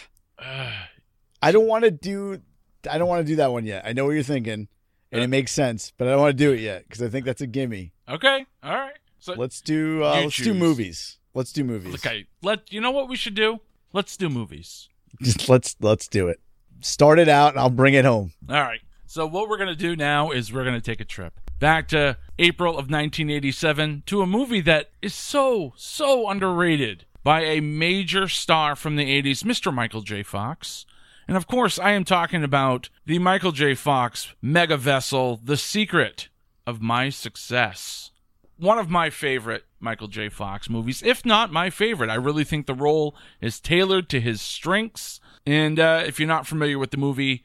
I 1.41 1.51
don't 1.51 1.67
want 1.67 1.83
to 1.83 1.91
do. 1.91 2.41
I 2.89 2.97
don't 2.97 3.07
want 3.07 3.25
to 3.25 3.31
do 3.31 3.37
that 3.37 3.51
one 3.51 3.65
yet. 3.65 3.83
I 3.85 3.93
know 3.93 4.05
what 4.05 4.11
you're 4.11 4.23
thinking, 4.23 4.67
and 5.11 5.21
it 5.23 5.27
makes 5.27 5.51
sense, 5.51 5.93
but 5.97 6.07
I 6.07 6.11
don't 6.11 6.21
want 6.21 6.37
to 6.37 6.43
do 6.43 6.51
it 6.51 6.59
yet 6.59 6.83
because 6.87 7.01
I 7.01 7.09
think 7.09 7.25
that's 7.25 7.41
a 7.41 7.47
gimme. 7.47 7.93
okay. 8.09 8.45
All 8.61 8.73
right. 8.75 8.97
So 9.19 9.33
Let's 9.33 9.61
do. 9.61 10.03
Uh, 10.03 10.21
let's 10.23 10.37
do 10.37 10.53
movies. 10.53 11.17
Let's 11.33 11.53
do 11.53 11.63
movies. 11.63 11.95
okay. 11.95 12.25
Let 12.41 12.71
you 12.73 12.81
know 12.81 12.91
what 12.91 13.07
we 13.09 13.15
should 13.15 13.35
do. 13.35 13.59
Let's 13.93 14.17
do 14.17 14.29
movies. 14.29 14.89
Just 15.21 15.47
let's 15.47 15.75
let's 15.79 16.07
do 16.07 16.27
it. 16.27 16.39
Start 16.81 17.19
it 17.19 17.29
out, 17.29 17.51
and 17.53 17.59
I'll 17.59 17.69
bring 17.69 17.93
it 17.93 18.03
home. 18.05 18.33
All 18.49 18.61
right. 18.61 18.81
So 19.05 19.25
what 19.27 19.47
we're 19.47 19.57
gonna 19.57 19.75
do 19.75 19.95
now 19.95 20.31
is 20.31 20.51
we're 20.51 20.65
gonna 20.65 20.81
take 20.81 20.99
a 20.99 21.05
trip 21.05 21.39
back 21.59 21.87
to 21.89 22.17
April 22.39 22.71
of 22.71 22.89
1987 22.89 24.03
to 24.07 24.21
a 24.21 24.25
movie 24.27 24.61
that 24.61 24.89
is 25.01 25.13
so 25.13 25.73
so 25.77 26.27
underrated 26.29 27.05
by 27.23 27.43
a 27.43 27.61
major 27.61 28.27
star 28.27 28.75
from 28.75 28.95
the 28.95 29.21
80s, 29.21 29.43
Mr. 29.43 29.73
Michael 29.73 30.01
J. 30.01 30.23
Fox. 30.23 30.85
And 31.27 31.37
of 31.37 31.47
course, 31.47 31.79
I 31.79 31.91
am 31.91 32.03
talking 32.03 32.43
about 32.43 32.89
the 33.05 33.19
Michael 33.19 33.53
J. 33.53 33.75
Fox 33.75 34.33
mega 34.41 34.77
vessel, 34.77 35.39
The 35.41 35.57
Secret 35.57 36.27
of 36.67 36.81
My 36.81 37.09
Success. 37.09 38.11
One 38.57 38.77
of 38.77 38.89
my 38.89 39.09
favorite 39.09 39.65
Michael 39.79 40.07
J. 40.07 40.29
Fox 40.29 40.69
movies, 40.69 41.01
if 41.03 41.25
not 41.25 41.51
my 41.51 41.69
favorite. 41.69 42.09
I 42.09 42.15
really 42.15 42.43
think 42.43 42.65
the 42.65 42.73
role 42.73 43.15
is 43.41 43.59
tailored 43.59 44.09
to 44.09 44.21
his 44.21 44.41
strengths. 44.41 45.19
And 45.45 45.79
uh, 45.79 46.03
if 46.05 46.19
you're 46.19 46.27
not 46.27 46.47
familiar 46.47 46.77
with 46.77 46.91
the 46.91 46.97
movie, 46.97 47.43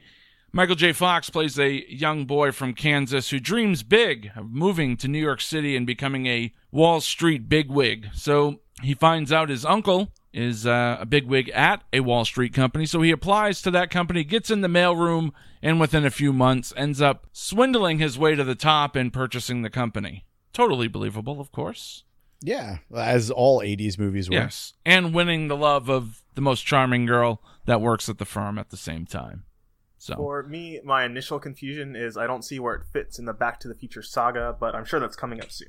Michael 0.51 0.75
J. 0.75 0.93
Fox 0.93 1.29
plays 1.29 1.59
a 1.59 1.85
young 1.93 2.25
boy 2.25 2.51
from 2.51 2.73
Kansas 2.73 3.29
who 3.29 3.39
dreams 3.39 3.83
big 3.83 4.31
of 4.35 4.51
moving 4.51 4.97
to 4.97 5.07
New 5.07 5.19
York 5.19 5.41
City 5.41 5.75
and 5.75 5.85
becoming 5.85 6.25
a 6.25 6.53
Wall 6.71 7.01
Street 7.01 7.47
bigwig. 7.49 8.07
So 8.13 8.61
he 8.81 8.93
finds 8.93 9.31
out 9.31 9.49
his 9.49 9.65
uncle 9.65 10.11
is 10.33 10.65
uh, 10.65 10.97
a 10.99 11.05
bigwig 11.05 11.49
at 11.49 11.83
a 11.91 12.01
Wall 12.01 12.25
Street 12.25 12.53
company. 12.53 12.85
So 12.85 13.01
he 13.01 13.11
applies 13.11 13.61
to 13.63 13.71
that 13.71 13.89
company, 13.89 14.23
gets 14.23 14.49
in 14.49 14.61
the 14.61 14.67
mailroom, 14.67 15.31
and 15.61 15.79
within 15.79 16.05
a 16.05 16.11
few 16.11 16.31
months 16.31 16.73
ends 16.77 17.01
up 17.01 17.27
swindling 17.31 17.99
his 17.99 18.17
way 18.17 18.35
to 18.35 18.43
the 18.43 18.55
top 18.55 18.95
and 18.95 19.11
purchasing 19.11 19.61
the 19.61 19.69
company. 19.69 20.25
Totally 20.53 20.87
believable, 20.87 21.39
of 21.41 21.51
course. 21.51 22.03
Yeah, 22.41 22.77
as 22.95 23.29
all 23.29 23.59
'80s 23.59 23.99
movies 23.99 24.29
were. 24.29 24.35
Yes. 24.35 24.73
And 24.85 25.13
winning 25.13 25.47
the 25.47 25.57
love 25.57 25.89
of 25.89 26.23
the 26.35 26.41
most 26.41 26.61
charming 26.61 27.05
girl 27.05 27.41
that 27.65 27.81
works 27.81 28.07
at 28.07 28.17
the 28.17 28.25
firm 28.25 28.57
at 28.57 28.69
the 28.69 28.77
same 28.77 29.05
time. 29.05 29.43
So 29.97 30.15
For 30.15 30.43
me, 30.43 30.79
my 30.85 31.03
initial 31.03 31.39
confusion 31.39 31.95
is 31.97 32.15
I 32.15 32.25
don't 32.25 32.45
see 32.45 32.57
where 32.57 32.75
it 32.75 32.85
fits 32.93 33.19
in 33.19 33.25
the 33.25 33.33
Back 33.33 33.59
to 33.59 33.67
the 33.67 33.75
Future 33.75 34.01
saga, 34.01 34.55
but 34.57 34.73
I'm 34.73 34.85
sure 34.85 35.01
that's 35.01 35.17
coming 35.17 35.41
up 35.41 35.51
soon. 35.51 35.67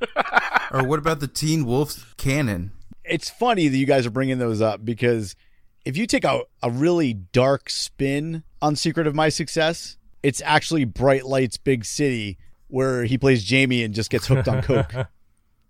Or 0.72 0.82
what 0.82 0.98
about 0.98 1.20
the 1.20 1.28
Teen 1.28 1.64
Wolf 1.64 2.14
canon? 2.16 2.72
It's 3.04 3.30
funny 3.30 3.68
that 3.68 3.76
you 3.76 3.86
guys 3.86 4.04
are 4.04 4.10
bringing 4.10 4.38
those 4.38 4.60
up 4.60 4.84
because 4.84 5.36
if 5.84 5.96
you 5.96 6.08
take 6.08 6.24
a, 6.24 6.40
a 6.62 6.70
really 6.70 7.14
dark 7.14 7.70
spin 7.70 8.42
on 8.60 8.74
Secret 8.74 9.06
of 9.06 9.14
My 9.14 9.28
Success, 9.28 9.96
it's 10.24 10.42
actually 10.44 10.84
Bright 10.84 11.24
Lights 11.24 11.56
Big 11.56 11.84
City 11.84 12.36
where 12.66 13.04
he 13.04 13.16
plays 13.16 13.44
Jamie 13.44 13.84
and 13.84 13.94
just 13.94 14.10
gets 14.10 14.26
hooked 14.26 14.48
on 14.48 14.62
coke. 14.62 14.92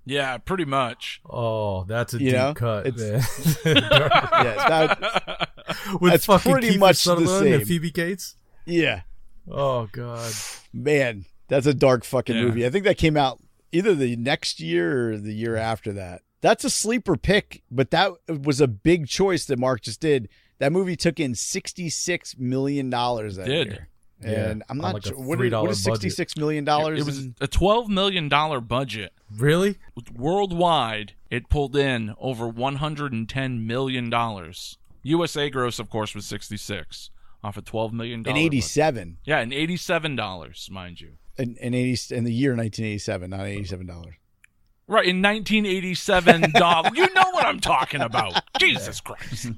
Yeah, 0.08 0.38
pretty 0.38 0.64
much. 0.64 1.20
Oh, 1.28 1.82
that's 1.82 2.14
a 2.14 2.18
You 2.20 2.26
deep 2.30 2.32
know, 2.34 2.54
cut, 2.54 2.86
it's- 2.86 3.64
man. 3.64 3.74
yeah, 3.76 4.54
that, 4.68 5.48
With 6.00 6.12
That's 6.12 6.26
fucking 6.26 6.52
pretty 6.52 6.70
Kiefer 6.70 6.78
much 6.78 6.96
the 6.98 7.10
Sutherland 7.16 7.46
and 7.48 7.60
same. 7.62 7.66
Phoebe 7.66 7.90
Cates. 7.90 8.36
yeah, 8.66 9.00
Oh 9.50 9.88
God. 9.90 10.32
man, 10.72 11.24
that's 11.48 11.66
a 11.66 11.74
dark 11.74 12.04
fucking 12.04 12.36
Yeah. 12.36 12.42
movie. 12.42 12.64
I 12.64 12.70
think 12.70 12.84
that 12.84 12.98
came 12.98 13.16
out 13.16 13.40
either 13.76 13.94
the 13.94 14.16
next 14.16 14.60
year 14.60 15.12
or 15.12 15.18
the 15.18 15.32
year 15.34 15.56
after 15.56 15.92
that. 15.92 16.22
That's 16.40 16.64
a 16.64 16.70
sleeper 16.70 17.16
pick, 17.16 17.62
but 17.70 17.90
that 17.90 18.12
was 18.44 18.60
a 18.60 18.68
big 18.68 19.08
choice 19.08 19.46
that 19.46 19.58
Marc 19.58 19.82
just 19.82 20.00
did. 20.00 20.28
That 20.58 20.72
movie 20.72 20.96
took 20.96 21.18
in 21.20 21.34
sixty 21.34 21.88
six 21.90 22.36
million 22.38 22.88
dollars 22.90 23.36
that 23.36 23.46
Did. 23.46 23.66
year. 23.68 23.88
Yeah, 24.22 24.50
And 24.50 24.62
I'm 24.70 24.78
on 24.80 24.82
not 24.82 24.94
like 24.94 25.04
a 25.04 25.08
sure 25.08 25.18
what, 25.18 25.40
is- 25.42 25.52
$3 25.52 25.62
what 25.62 25.70
is 25.70 25.84
budget. 25.84 26.00
sixty 26.02 26.10
six 26.10 26.36
million 26.36 26.64
dollars. 26.64 27.00
It 27.00 27.04
was 27.06 27.28
a 27.40 27.46
twelve 27.46 27.88
million 27.90 28.28
dollar 28.30 28.60
budget. 28.62 29.12
Really? 29.36 29.76
Worldwide, 30.14 31.12
it 31.30 31.48
pulled 31.48 31.76
in 31.76 32.14
over 32.18 32.48
one 32.48 32.76
hundred 32.76 33.12
and 33.12 33.28
ten 33.28 33.66
million 33.66 34.08
dollars. 34.10 34.78
USA 35.02 35.48
gross, 35.50 35.78
of 35.78 35.88
course, 35.90 36.14
was 36.14 36.24
sixty 36.26 36.56
six 36.56 37.10
off 37.44 37.56
a 37.56 37.62
twelve 37.62 37.92
million 37.92 38.20
in 38.20 38.22
dollar. 38.24 38.38
eighty 38.38 38.60
seven. 38.60 39.18
Yeah, 39.24 39.40
in 39.40 39.52
eighty 39.52 39.76
seven 39.76 40.16
dollars, 40.16 40.68
mind 40.70 41.00
you. 41.00 41.12
In, 41.38 41.56
in 41.56 41.74
eighty 41.74 42.14
in 42.14 42.24
the 42.24 42.32
year 42.32 42.54
nineteen 42.56 42.86
eighty 42.86 42.98
seven, 42.98 43.30
not 43.30 43.46
eighty 43.46 43.64
seven 43.64 43.86
dollars. 43.86 44.14
Right 44.88 45.06
in 45.06 45.20
nineteen 45.20 45.66
eighty 45.66 45.94
seven 45.94 46.50
dollars. 46.54 46.92
you 46.94 47.12
know 47.12 47.30
what 47.32 47.44
I'm 47.46 47.60
talking 47.60 48.00
about. 48.00 48.42
Jesus 48.58 49.00
Christ. 49.00 49.48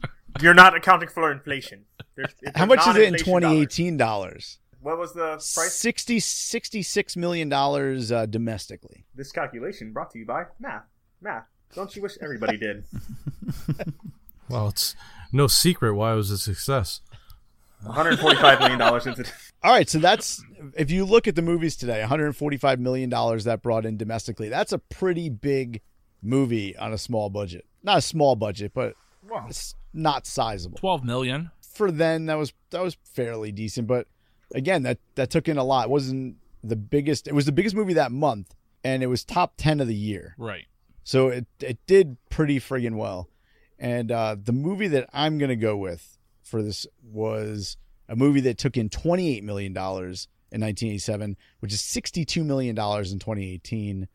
You're 0.41 0.55
not 0.55 0.75
accounting 0.77 1.09
for 1.09 1.31
inflation. 1.33 1.85
There's, 2.17 2.35
it's 2.43 2.57
How 2.59 2.67
much 2.67 2.81
is 2.87 2.97
it 2.97 3.03
in 3.03 3.33
non-inflation 3.33 3.97
dollars. 3.97 3.99
dollars? 3.99 4.59
What 4.81 4.99
was 4.99 5.13
the 5.13 5.31
price? 5.33 5.73
60 5.75 6.19
$66 6.19 7.17
million 7.17 7.53
uh, 7.53 8.27
domestically. 8.27 9.05
This 9.15 9.33
calculation 9.33 9.93
brought 9.93 10.11
to 10.13 10.19
you 10.19 10.27
by 10.27 10.45
math. 10.61 10.85
Math. 11.21 11.45
Don't 11.75 11.95
you 11.97 12.03
wish 12.03 12.13
everybody 12.21 12.57
did? 12.57 12.85
Well, 14.49 14.69
it's 14.69 14.97
no 15.31 15.47
secret 15.47 15.95
why 15.95 16.13
it 16.15 16.17
was 16.17 16.31
a 16.31 16.39
success. 16.39 17.01
145 17.83 18.61
million 18.61 18.79
dollars 18.79 19.07
into. 19.07 19.25
All 19.63 19.73
right, 19.73 19.89
so 19.89 19.99
that's 19.99 20.43
if 20.77 20.91
you 20.91 21.05
look 21.05 21.29
at 21.29 21.35
the 21.35 21.43
movies 21.43 21.77
today, 21.77 22.01
145 22.01 22.81
million 22.81 23.11
dollars 23.11 23.45
that 23.45 23.63
brought 23.63 23.87
in 23.87 23.97
domestically. 23.97 24.49
That's 24.49 24.73
a 24.73 24.79
pretty 24.79 25.29
big 25.29 25.81
movie 26.23 26.77
on 26.77 26.93
a 26.93 26.99
small 26.99 27.31
budget. 27.31 27.67
Not 27.83 27.99
a 27.99 28.03
small 28.03 28.37
budget, 28.37 28.73
but 28.75 28.95
it's 29.49 29.75
not 29.93 30.27
sizable. 30.27 30.79
Twelve 30.79 31.05
million. 31.05 31.51
For 31.61 31.91
then 31.91 32.27
that 32.27 32.37
was 32.37 32.53
that 32.71 32.83
was 32.83 32.97
fairly 33.05 33.53
decent, 33.53 33.87
but 33.87 34.07
again, 34.55 34.83
that 34.83 34.99
that 35.15 35.31
took 35.31 35.49
in 35.49 35.59
a 35.59 35.65
lot. 35.65 35.87
It 35.87 35.91
wasn't 35.91 36.37
the 36.65 36.77
biggest. 36.77 37.29
It 37.29 37.35
was 37.35 37.47
the 37.47 37.53
biggest 37.53 37.77
movie 37.77 37.95
that 37.95 38.13
month 38.13 38.55
and 38.85 39.03
it 39.03 39.07
was 39.07 39.25
top 39.25 39.55
10 39.57 39.81
of 39.81 39.89
the 39.89 39.95
year. 39.95 40.35
Right. 40.39 40.67
So 41.05 41.29
it 41.29 41.47
it 41.61 41.79
did 41.87 42.17
pretty 42.31 42.61
friggin' 42.61 42.97
well. 42.97 43.29
And 43.79 44.11
uh, 44.11 44.37
the 44.43 44.53
movie 44.53 44.89
that 44.89 45.09
I'm 45.13 45.39
gonna 45.39 45.57
go 45.57 45.77
with 45.77 46.19
for 46.43 46.63
this 46.63 46.87
was 47.03 47.77
a 48.09 48.17
movie 48.17 48.41
that 48.41 48.59
took 48.59 48.77
in 48.77 48.89
28 48.89 49.45
million 49.45 49.73
dollars 49.73 50.29
in 50.51 50.61
1987, 50.61 51.37
which 51.61 51.73
is 51.73 51.81
62 51.81 52.45
million 52.45 52.75
dollars 52.75 53.13
in 53.13 53.19
2018. 53.19 54.09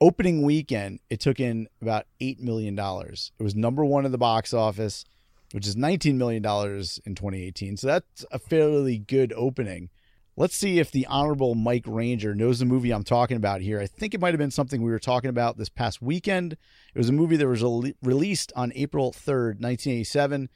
Opening 0.00 0.42
weekend, 0.42 1.00
it 1.08 1.20
took 1.20 1.40
in 1.40 1.68
about 1.80 2.06
eight 2.20 2.40
million 2.40 2.74
dollars. 2.74 3.32
It 3.38 3.42
was 3.42 3.54
number 3.54 3.84
one 3.84 4.04
in 4.04 4.12
the 4.12 4.18
box 4.18 4.52
office, 4.52 5.04
which 5.52 5.66
is 5.66 5.76
19 5.76 6.18
million 6.18 6.42
dollars 6.42 7.00
in 7.06 7.14
2018. 7.14 7.76
So 7.76 7.86
that's 7.86 8.24
a 8.30 8.38
fairly 8.38 8.98
good 8.98 9.32
opening. 9.34 9.90
Let's 10.38 10.54
see 10.54 10.78
if 10.78 10.90
the 10.90 11.06
honorable 11.06 11.54
Mike 11.54 11.84
Ranger 11.86 12.34
knows 12.34 12.58
the 12.58 12.66
movie 12.66 12.90
I'm 12.90 13.04
talking 13.04 13.38
about 13.38 13.62
here. 13.62 13.80
I 13.80 13.86
think 13.86 14.12
it 14.12 14.20
might 14.20 14.34
have 14.34 14.38
been 14.38 14.50
something 14.50 14.82
we 14.82 14.90
were 14.90 14.98
talking 14.98 15.30
about 15.30 15.56
this 15.56 15.70
past 15.70 16.02
weekend. 16.02 16.52
It 16.94 16.98
was 16.98 17.08
a 17.08 17.14
movie 17.14 17.36
that 17.36 17.48
was 17.48 17.62
rele- 17.62 17.94
released 18.02 18.52
on 18.54 18.70
April 18.74 19.12
3rd, 19.12 19.60
1987. 19.60 20.50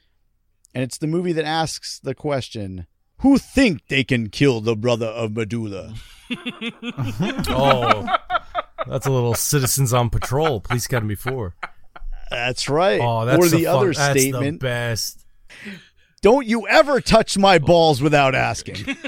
And 0.75 0.83
it's 0.83 0.99
the 0.99 1.07
movie 1.07 1.33
that 1.33 1.45
asks 1.45 1.99
the 1.99 2.13
question 2.13 2.85
Who 3.21 3.37
think 3.37 3.87
they 3.87 4.03
can 4.03 4.29
kill 4.29 4.61
the 4.61 4.75
brother 4.75 5.07
of 5.07 5.35
Medulla? 5.35 5.93
Oh, 7.49 8.07
that's 8.87 9.05
a 9.05 9.11
little 9.11 9.33
Citizens 9.33 9.93
on 9.93 10.09
Patrol, 10.09 10.61
Police 10.61 10.85
Academy 10.85 11.15
Four. 11.15 11.55
That's 12.29 12.69
right. 12.69 13.01
Oh, 13.01 13.25
that's 13.25 13.37
or 13.37 13.49
the, 13.49 13.65
fun- 13.65 13.75
other 13.75 13.93
that's 13.93 14.19
statement 14.19 14.61
the 14.61 14.65
best. 14.65 15.25
Don't 16.21 16.47
you 16.47 16.67
ever 16.69 17.01
touch 17.01 17.37
my 17.37 17.59
balls 17.59 18.01
without 18.01 18.33
asking. 18.33 18.95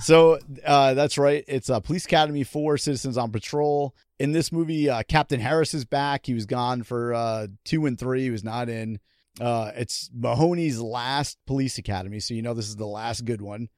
So 0.00 0.38
uh, 0.64 0.94
that's 0.94 1.18
right. 1.18 1.44
It's 1.46 1.68
uh, 1.68 1.80
Police 1.80 2.06
Academy 2.06 2.42
4 2.44 2.78
Citizens 2.78 3.18
on 3.18 3.30
Patrol. 3.30 3.94
In 4.18 4.32
this 4.32 4.50
movie, 4.50 4.88
uh, 4.88 5.02
Captain 5.08 5.40
Harris 5.40 5.74
is 5.74 5.84
back. 5.84 6.24
He 6.26 6.32
was 6.34 6.46
gone 6.46 6.82
for 6.82 7.12
uh, 7.12 7.48
two 7.64 7.84
and 7.86 7.98
three. 7.98 8.22
He 8.22 8.30
was 8.30 8.44
not 8.44 8.68
in. 8.68 8.98
Uh, 9.40 9.70
it's 9.74 10.10
Mahoney's 10.14 10.80
last 10.80 11.38
police 11.46 11.78
academy. 11.78 12.20
So 12.20 12.34
you 12.34 12.42
know 12.42 12.54
this 12.54 12.68
is 12.68 12.76
the 12.76 12.86
last 12.86 13.24
good 13.24 13.42
one. 13.42 13.68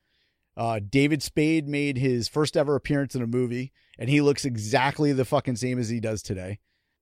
Uh, 0.57 0.81
David 0.89 1.23
Spade 1.23 1.69
made 1.69 1.99
his 1.99 2.29
first 2.29 2.57
ever 2.57 2.75
appearance 2.75 3.15
in 3.15 3.23
a 3.23 3.27
movie, 3.27 3.73
and 3.99 4.09
he 4.11 4.21
looks 4.21 4.45
exactly 4.45 5.13
the 5.13 5.25
fucking 5.25 5.57
same 5.57 5.79
as 5.79 5.89
he 5.89 6.01
does 6.01 6.23
today. 6.23 6.59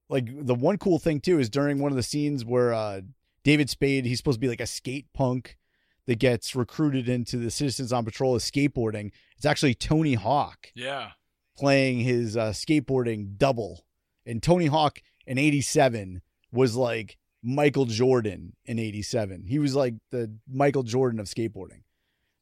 Like 0.08 0.28
the 0.46 0.54
one 0.54 0.78
cool 0.78 0.98
thing 0.98 1.20
too 1.20 1.38
is 1.38 1.50
during 1.50 1.78
one 1.78 1.90
of 1.90 1.96
the 1.96 2.02
scenes 2.02 2.44
where 2.44 2.72
uh, 2.72 3.00
David 3.44 3.68
Spade, 3.70 4.04
he's 4.06 4.18
supposed 4.18 4.36
to 4.36 4.40
be 4.40 4.48
like 4.48 4.60
a 4.60 4.66
skate 4.66 5.06
punk 5.14 5.56
that 6.06 6.18
gets 6.18 6.54
recruited 6.54 7.08
into 7.08 7.36
the 7.38 7.50
Citizens 7.50 7.92
on 7.92 8.04
Patrol 8.04 8.36
of 8.36 8.42
skateboarding. 8.42 9.10
It's 9.36 9.46
actually 9.46 9.74
Tony 9.74 10.14
Hawk 10.14 10.68
Yeah. 10.74 11.10
playing 11.56 12.00
his 12.00 12.36
uh, 12.36 12.50
skateboarding 12.50 13.36
double. 13.36 13.84
And 14.24 14.42
Tony 14.42 14.66
Hawk 14.66 15.00
in 15.26 15.38
87 15.38 16.22
was 16.52 16.76
like 16.76 17.16
Michael 17.48 17.84
Jordan 17.86 18.54
in 18.64 18.78
87. 18.80 19.44
He 19.46 19.58
was 19.60 19.74
like 19.76 19.94
the 20.10 20.34
Michael 20.52 20.82
Jordan 20.82 21.20
of 21.20 21.26
skateboarding. 21.26 21.82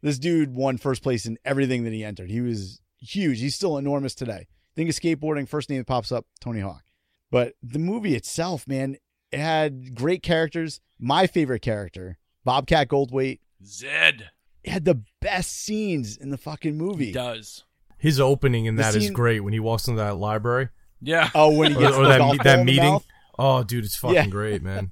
This 0.00 0.18
dude 0.18 0.54
won 0.54 0.78
first 0.78 1.02
place 1.02 1.26
in 1.26 1.36
everything 1.44 1.84
that 1.84 1.92
he 1.92 2.02
entered. 2.02 2.30
He 2.30 2.40
was 2.40 2.80
huge. 2.98 3.38
He's 3.40 3.54
still 3.54 3.76
enormous 3.76 4.14
today. 4.14 4.46
Think 4.74 4.88
of 4.88 4.96
skateboarding, 4.96 5.46
first 5.48 5.68
name 5.68 5.78
that 5.78 5.86
pops 5.86 6.10
up, 6.10 6.26
Tony 6.40 6.60
Hawk. 6.60 6.82
But 7.30 7.52
the 7.62 7.78
movie 7.78 8.14
itself, 8.14 8.66
man, 8.66 8.96
it 9.30 9.38
had 9.40 9.94
great 9.94 10.22
characters. 10.22 10.80
My 10.98 11.26
favorite 11.26 11.60
character, 11.62 12.18
Bobcat 12.44 12.88
Goldthwait, 12.88 13.40
Zed 13.64 14.30
it 14.62 14.70
had 14.70 14.84
the 14.86 15.02
best 15.20 15.52
scenes 15.54 16.16
in 16.16 16.30
the 16.30 16.38
fucking 16.38 16.76
movie. 16.78 17.12
does. 17.12 17.64
His 17.98 18.18
opening 18.20 18.64
in 18.66 18.76
The 18.76 18.82
that 18.82 18.94
is 18.94 19.04
scene- 19.04 19.12
great 19.12 19.40
when 19.40 19.52
he 19.52 19.60
walks 19.60 19.86
into 19.88 20.00
that 20.00 20.16
library 20.16 20.68
Yeah. 21.02 21.30
Oh, 21.34 21.54
when 21.56 21.72
he 21.74 21.78
gets 21.78 21.96
or 21.96 22.04
the 22.04 22.08
that 22.10 22.18
golf 22.18 22.32
me- 22.32 22.38
ball 22.38 22.44
that 22.44 22.58
in 22.60 22.66
the 22.66 22.72
meeting. 22.72 23.00
Mouth? 23.38 23.60
Oh, 23.60 23.64
dude, 23.64 23.84
it's 23.84 23.96
fucking 23.96 24.14
Yeah. 24.16 24.26
great, 24.26 24.62
man. 24.62 24.90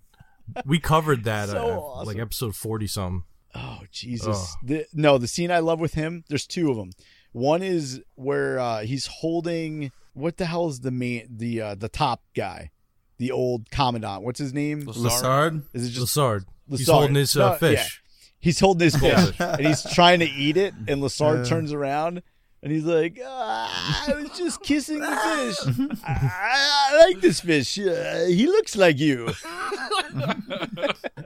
We 0.66 0.78
covered 0.78 1.24
that 1.24 1.48
So 1.50 1.56
uh, 1.58 1.78
awesome. 1.78 2.06
like 2.08 2.18
episode 2.18 2.54
forty 2.56 2.86
something. 2.86 3.24
Oh 3.54 3.80
Jesus! 3.90 4.26
Ugh. 4.54 4.58
The, 4.62 4.86
no, 4.94 5.18
the 5.18 5.28
scene 5.28 5.50
I 5.50 5.58
love 5.60 5.78
with 5.80 5.94
him. 5.94 6.24
There's 6.28 6.46
two 6.46 6.70
of 6.70 6.76
them. 6.76 6.90
One 7.32 7.62
is 7.62 8.00
where 8.14 8.58
uh, 8.58 8.80
he's 8.82 9.06
holding 9.06 9.92
what 10.14 10.36
the 10.36 10.44
hell 10.46 10.68
is 10.68 10.80
the 10.80 10.90
main 10.90 11.26
the 11.30 11.60
uh, 11.60 11.74
the 11.74 11.88
top 11.88 12.22
guy, 12.34 12.70
the 13.18 13.30
old 13.30 13.70
commandant. 13.70 14.22
What's 14.22 14.38
his 14.38 14.52
name? 14.52 14.82
Lassard. 14.82 15.62
Is 15.72 15.86
it 15.86 15.90
just 15.90 16.16
Lassard. 16.16 16.44
He's 16.68 16.88
holding 16.88 17.14
his 17.14 17.36
uh, 17.36 17.50
No, 17.50 17.56
fish. 17.56 18.02
he's 18.40 18.58
holding 18.60 18.84
his 18.86 18.96
fish 18.96 19.32
and 19.38 19.66
he's 19.66 19.82
trying 19.92 20.20
to 20.20 20.26
eat 20.30 20.56
it, 20.56 20.74
and 20.88 21.02
Lassard 21.02 21.46
turns 21.46 21.72
around 21.72 22.22
and 22.62 22.72
he's 22.72 22.84
like, 22.84 23.20
ah, 23.24 24.04
"I 24.08 24.14
was 24.14 24.30
just 24.38 24.62
kissing 24.64 25.00
the 25.00 25.06
fish. 25.06 25.98
I, 26.04 26.12
I, 26.12 26.88
I 26.92 27.06
like 27.06 27.20
this 27.20 27.40
fish. 27.40 27.78
Uh, 27.78 28.24
he 28.26 28.46
looks 28.46 28.76
like 28.76 28.98
you." 28.98 29.28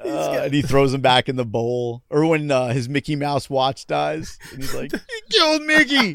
Uh, 0.07 0.43
and 0.45 0.55
he 0.55 0.63
throws 0.63 0.95
him 0.95 1.01
back 1.01 1.29
in 1.29 1.35
the 1.35 1.45
bowl. 1.45 2.05
Or 2.11 2.25
when 2.27 2.49
uh, 2.49 2.69
his 2.69 2.89
Mickey 2.89 3.17
Mouse 3.17 3.51
watch 3.51 3.89
dies, 3.89 4.39
and 4.53 4.63
he's 4.63 4.73
like, 4.73 4.93
"He 4.93 5.21
killed 5.31 5.63
Mickey." 5.63 6.15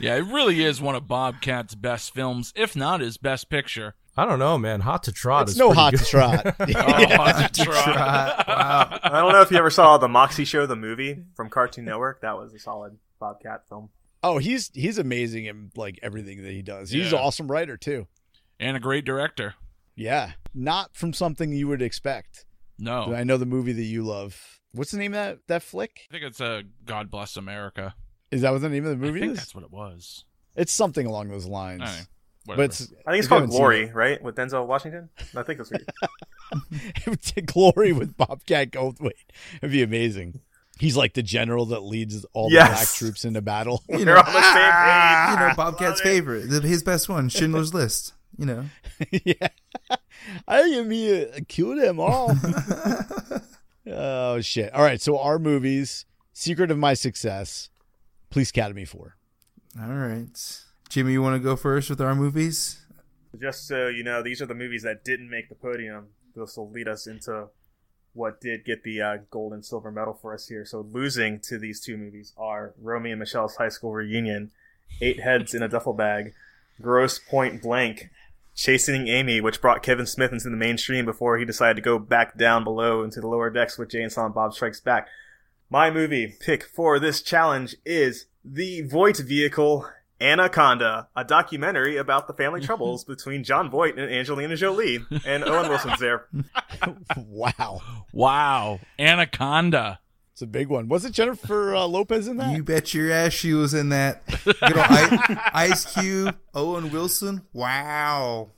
Yeah, 0.00 0.16
it 0.16 0.24
really 0.24 0.64
is 0.64 0.80
one 0.80 0.94
of 0.94 1.06
Bobcat's 1.06 1.74
best 1.74 2.14
films, 2.14 2.54
if 2.56 2.74
not 2.74 3.00
his 3.00 3.18
best 3.18 3.50
picture. 3.50 3.94
I 4.18 4.24
don't 4.24 4.38
know, 4.40 4.58
man. 4.58 4.80
Hot 4.80 5.04
to 5.04 5.12
trot 5.12 5.42
It's 5.44 5.52
is 5.52 5.58
no 5.58 5.72
hot 5.72 5.92
good. 5.92 6.00
Oh, 6.02 6.04
to 6.06 6.10
trot. 6.10 6.40
Oh, 6.44 7.36
that's 7.38 7.58
right. 7.66 7.96
wow. 7.96 8.98
I 9.02 9.20
don't 9.20 9.32
know 9.32 9.40
if 9.42 9.50
you 9.50 9.56
ever 9.58 9.70
saw 9.70 9.96
the 9.96 10.08
Moxy 10.08 10.44
Show, 10.44 10.66
the 10.66 10.76
movie 10.76 11.22
from 11.36 11.48
Cartoon 11.50 11.84
Network. 11.84 12.20
That 12.22 12.36
was 12.36 12.52
a 12.52 12.58
solid 12.58 12.98
Bobcat 13.20 13.68
film. 13.68 13.90
oh, 14.22 14.38
he's 14.38 14.70
he's 14.74 14.98
amazing 14.98 15.44
in 15.46 15.70
like 15.76 15.98
everything 16.02 16.42
that 16.42 16.52
he 16.52 16.62
does. 16.62 16.90
He's 16.90 17.12
Yeah. 17.12 17.18
an 17.18 17.24
awesome 17.24 17.50
writer 17.50 17.76
too. 17.76 18.06
And 18.58 18.76
a 18.76 18.80
great 18.80 19.04
director. 19.04 19.54
Yeah, 19.94 20.32
not 20.52 20.96
from 20.96 21.12
something 21.12 21.52
you 21.52 21.68
would 21.68 21.82
expect. 21.82 22.44
No. 22.78 23.12
I 23.14 23.24
know 23.24 23.36
the 23.36 23.46
movie 23.46 23.72
that 23.72 23.82
you 23.84 24.02
love. 24.04 24.60
What's 24.72 24.90
the 24.90 24.98
name 24.98 25.14
of 25.14 25.18
that 25.18 25.38
that 25.46 25.62
flick? 25.62 26.00
I 26.10 26.12
think 26.12 26.24
it's 26.24 26.40
a 26.40 26.64
God 26.84 27.10
Bless 27.10 27.36
America. 27.36 27.94
Is 28.30 28.42
that 28.42 28.52
what 28.52 28.60
the 28.62 28.68
name 28.68 28.84
of 28.84 28.90
the 28.90 28.96
movie? 28.96 29.18
I 29.18 29.22
think 29.22 29.32
is? 29.32 29.38
that's 29.38 29.54
what 29.54 29.64
it 29.64 29.70
was. 29.70 30.24
It's 30.56 30.72
something 30.72 31.06
along 31.06 31.28
those 31.28 31.46
lines. 31.46 32.08
Anyway, 32.48 32.56
but 32.56 32.64
it's, 32.70 32.92
I 33.06 33.10
think 33.12 33.18
it's 33.20 33.28
called 33.28 33.42
haven't 33.42 33.56
Glory, 33.56 33.92
right? 33.92 34.22
With 34.22 34.36
Denzel 34.36 34.66
Washington. 34.66 35.10
I 35.36 35.42
think 35.42 35.60
it's. 35.60 35.70
it, 35.72 35.88
it 36.72 37.06
would 37.06 37.22
take 37.22 37.46
glory 37.46 37.92
with 37.92 38.16
Bobcat 38.16 38.70
Goldthwait. 38.70 39.12
It'd 39.58 39.70
be 39.70 39.82
amazing. 39.82 40.40
He's 40.78 40.96
like 40.96 41.14
the 41.14 41.22
general 41.22 41.66
that 41.66 41.80
leads 41.80 42.24
all 42.32 42.50
Yes. 42.52 42.68
the 42.68 42.74
black 42.74 42.88
troops 42.94 43.24
into 43.24 43.42
battle. 43.42 43.82
You 43.88 44.04
know, 44.04 44.16
on 44.16 44.24
the 44.24 44.32
same 44.32 44.42
ah, 44.42 45.26
page. 45.28 45.42
you 45.42 45.48
know, 45.48 45.54
Bobcat's 45.56 46.00
favorite, 46.00 46.48
his 46.62 46.82
best 46.82 47.08
one, 47.08 47.28
Schindler's 47.28 47.74
List. 47.74 48.14
You 48.38 48.46
know, 48.46 48.64
yeah. 49.24 49.48
I 50.46 50.60
am 50.60 50.90
here. 50.90 51.30
Uh, 51.36 51.40
kill 51.48 51.74
them 51.74 51.98
all. 51.98 52.32
oh 53.90 54.40
shit. 54.40 54.72
All 54.72 54.82
right. 54.82 55.00
So 55.00 55.18
our 55.18 55.38
movies, 55.40 56.04
Secret 56.32 56.70
of 56.70 56.78
My 56.78 56.94
Success, 56.94 57.70
Police 58.30 58.50
Academy 58.50 58.84
4. 58.84 59.16
all 59.80 59.88
right, 59.88 60.60
Jimmy, 60.88 61.12
you 61.12 61.22
want 61.22 61.34
to 61.34 61.44
go 61.44 61.54
first 61.54 61.90
with 61.90 62.00
our 62.00 62.14
movies? 62.14 62.80
Just 63.38 63.66
so 63.66 63.88
you 63.88 64.02
know, 64.02 64.22
these 64.22 64.40
are 64.40 64.46
the 64.46 64.54
movies 64.54 64.82
that 64.84 65.04
didn't 65.04 65.28
make 65.28 65.50
the 65.50 65.54
podium. 65.54 66.08
This 66.34 66.56
will 66.56 66.70
lead 66.70 66.88
us 66.88 67.06
into 67.06 67.48
what 68.14 68.40
did 68.40 68.64
get 68.64 68.84
the 68.84 69.02
uh, 69.02 69.16
gold 69.30 69.52
and 69.52 69.64
silver 69.64 69.90
medal 69.90 70.14
for 70.14 70.32
us 70.32 70.48
here. 70.48 70.64
So 70.64 70.80
losing 70.80 71.40
to 71.40 71.58
these 71.58 71.80
two 71.80 71.98
movies 71.98 72.32
are 72.38 72.72
Romy 72.80 73.10
and 73.10 73.18
Michelle's 73.18 73.56
high 73.56 73.68
school 73.68 73.92
reunion, 73.92 74.50
Eight 75.02 75.20
Heads 75.20 75.52
in 75.54 75.62
a 75.62 75.68
Duffel 75.68 75.92
Bag, 75.92 76.32
Grosse 76.80 77.18
Pointe 77.18 77.60
Blank, 77.60 78.08
Chasing 78.54 79.08
Amy, 79.08 79.42
which 79.42 79.60
brought 79.60 79.82
Kevin 79.82 80.06
Smith 80.06 80.32
into 80.32 80.48
the 80.48 80.56
mainstream 80.56 81.04
before 81.04 81.36
he 81.36 81.44
decided 81.44 81.76
to 81.76 81.82
go 81.82 81.98
back 81.98 82.36
down 82.38 82.64
below 82.64 83.02
into 83.02 83.20
the 83.20 83.28
lower 83.28 83.50
decks 83.50 83.76
with 83.76 83.90
Jay 83.90 84.02
and 84.02 84.34
Bob 84.34 84.54
Strikes 84.54 84.80
Back. 84.80 85.06
My 85.70 85.90
movie 85.90 86.34
pick 86.40 86.64
for 86.64 86.98
this 86.98 87.20
challenge 87.20 87.76
is 87.84 88.24
the 88.42 88.80
Voight 88.82 89.18
vehicle 89.18 89.86
Anaconda, 90.20 91.08
a 91.14 91.24
documentary 91.24 91.96
about 91.96 92.26
the 92.26 92.34
family 92.34 92.60
troubles 92.60 93.04
between 93.06 93.44
Jon 93.44 93.70
Voight 93.70 93.98
and 93.98 94.10
Angelina 94.12 94.56
Jolie. 94.56 94.98
And 95.24 95.44
Owen 95.44 95.68
Wilson's 95.68 96.00
there. 96.00 96.26
wow. 97.16 97.80
Wow. 98.12 98.80
Anaconda. 98.98 100.00
It's 100.32 100.42
a 100.42 100.46
big 100.46 100.68
one. 100.68 100.88
Was 100.88 101.04
it 101.04 101.12
Jennifer 101.12 101.74
uh, 101.74 101.84
Lopez 101.86 102.28
in 102.28 102.36
that? 102.36 102.56
You 102.56 102.62
bet 102.62 102.94
your 102.94 103.10
ass 103.10 103.32
she 103.32 103.52
was 103.54 103.74
in 103.74 103.88
that. 103.88 104.22
You 104.46 104.52
know, 104.74 104.84
I- 104.84 105.50
Ice 105.54 105.92
Cube, 105.94 106.36
Owen 106.54 106.90
Wilson. 106.92 107.42
Wow. 107.52 108.50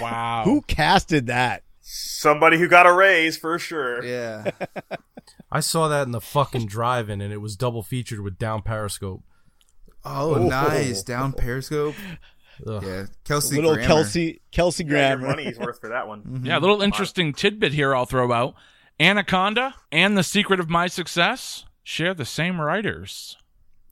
Wow. 0.00 0.42
Who 0.44 0.62
casted 0.62 1.26
that? 1.26 1.62
Somebody 1.80 2.58
who 2.58 2.68
got 2.68 2.86
a 2.86 2.92
raise 2.92 3.38
for 3.38 3.58
sure. 3.58 4.04
Yeah. 4.04 4.50
I 5.50 5.60
saw 5.60 5.88
that 5.88 6.02
in 6.02 6.12
the 6.12 6.20
fucking 6.20 6.66
drive-in, 6.66 7.22
and 7.22 7.32
it 7.32 7.38
was 7.38 7.56
double 7.56 7.82
featured 7.82 8.20
with 8.20 8.38
Down 8.38 8.60
Periscope. 8.60 9.22
Oh, 10.04 10.34
oh, 10.36 10.48
nice. 10.48 11.02
Down 11.02 11.32
Periscope. 11.36 11.94
Ugh. 12.66 12.82
Yeah. 12.84 13.06
Kelsey 13.24 13.56
Little 13.56 13.74
Grammer. 13.74 13.86
Kelsey 13.86 14.40
Kelsey 14.50 14.84
You 14.84 14.90
got 14.90 14.96
your 14.96 15.16
Grammer. 15.18 15.28
money's 15.36 15.58
worth 15.58 15.80
for 15.80 15.88
that 15.90 16.08
one. 16.08 16.22
Mm-hmm. 16.22 16.46
Yeah, 16.46 16.58
a 16.58 16.60
little 16.60 16.82
interesting 16.82 17.32
tidbit 17.32 17.72
here 17.72 17.94
I'll 17.94 18.06
throw 18.06 18.32
out. 18.32 18.54
Anaconda 19.00 19.74
and 19.92 20.16
The 20.18 20.24
Secret 20.24 20.58
of 20.58 20.68
My 20.68 20.88
Success 20.88 21.64
share 21.84 22.14
the 22.14 22.24
same 22.24 22.60
writers. 22.60 23.36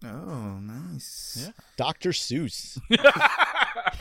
Oh, 0.04 0.58
nice. 0.60 1.38
Yeah. 1.40 1.52
Dr. 1.76 2.10
Seuss. 2.10 2.78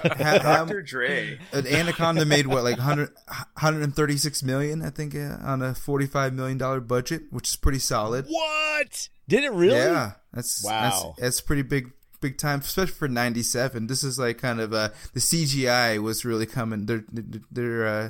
Ha- 0.04 0.16
ha- 0.18 0.38
Dr. 0.66 0.82
Dre. 0.82 1.40
an 1.54 1.68
Anaconda 1.68 2.26
made 2.26 2.48
what, 2.48 2.64
like 2.64 2.78
100, 2.78 3.10
136 3.28 4.44
million, 4.44 4.82
I 4.82 4.90
think, 4.90 5.16
uh, 5.16 5.38
on 5.42 5.62
a 5.62 5.72
$45 5.72 6.34
million 6.34 6.58
budget, 6.86 7.24
which 7.32 7.50
is 7.50 7.56
pretty 7.56 7.80
solid. 7.80 8.26
What? 8.28 9.10
Did 9.28 9.44
it 9.44 9.52
really? 9.52 9.78
Yeah. 9.78 10.14
That's, 10.34 10.64
Wow. 10.64 10.82
that's, 11.18 11.20
that's 11.22 11.42
pretty 11.42 11.62
big, 11.64 11.92
big 12.22 12.38
time, 12.38 12.60
especially 12.60 12.94
for 12.94 13.08
97. 13.08 13.88
This 13.88 14.04
is 14.04 14.20
like 14.20 14.38
kind 14.38 14.60
of, 14.60 14.74
uh, 14.74 14.90
the 15.14 15.20
CGI 15.20 16.02
was 16.02 16.26
really 16.26 16.46
coming. 16.46 16.86
They're, 16.86 17.04
they're, 17.52 17.88
uh, 17.88 18.10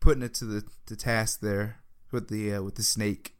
putting 0.00 0.22
it 0.22 0.34
to 0.34 0.44
the, 0.44 0.64
the 0.86 0.96
task 0.96 1.40
there 1.40 1.80
with 2.12 2.28
the, 2.28 2.54
uh, 2.54 2.62
with 2.62 2.76
the 2.76 2.82
snake. 2.82 3.35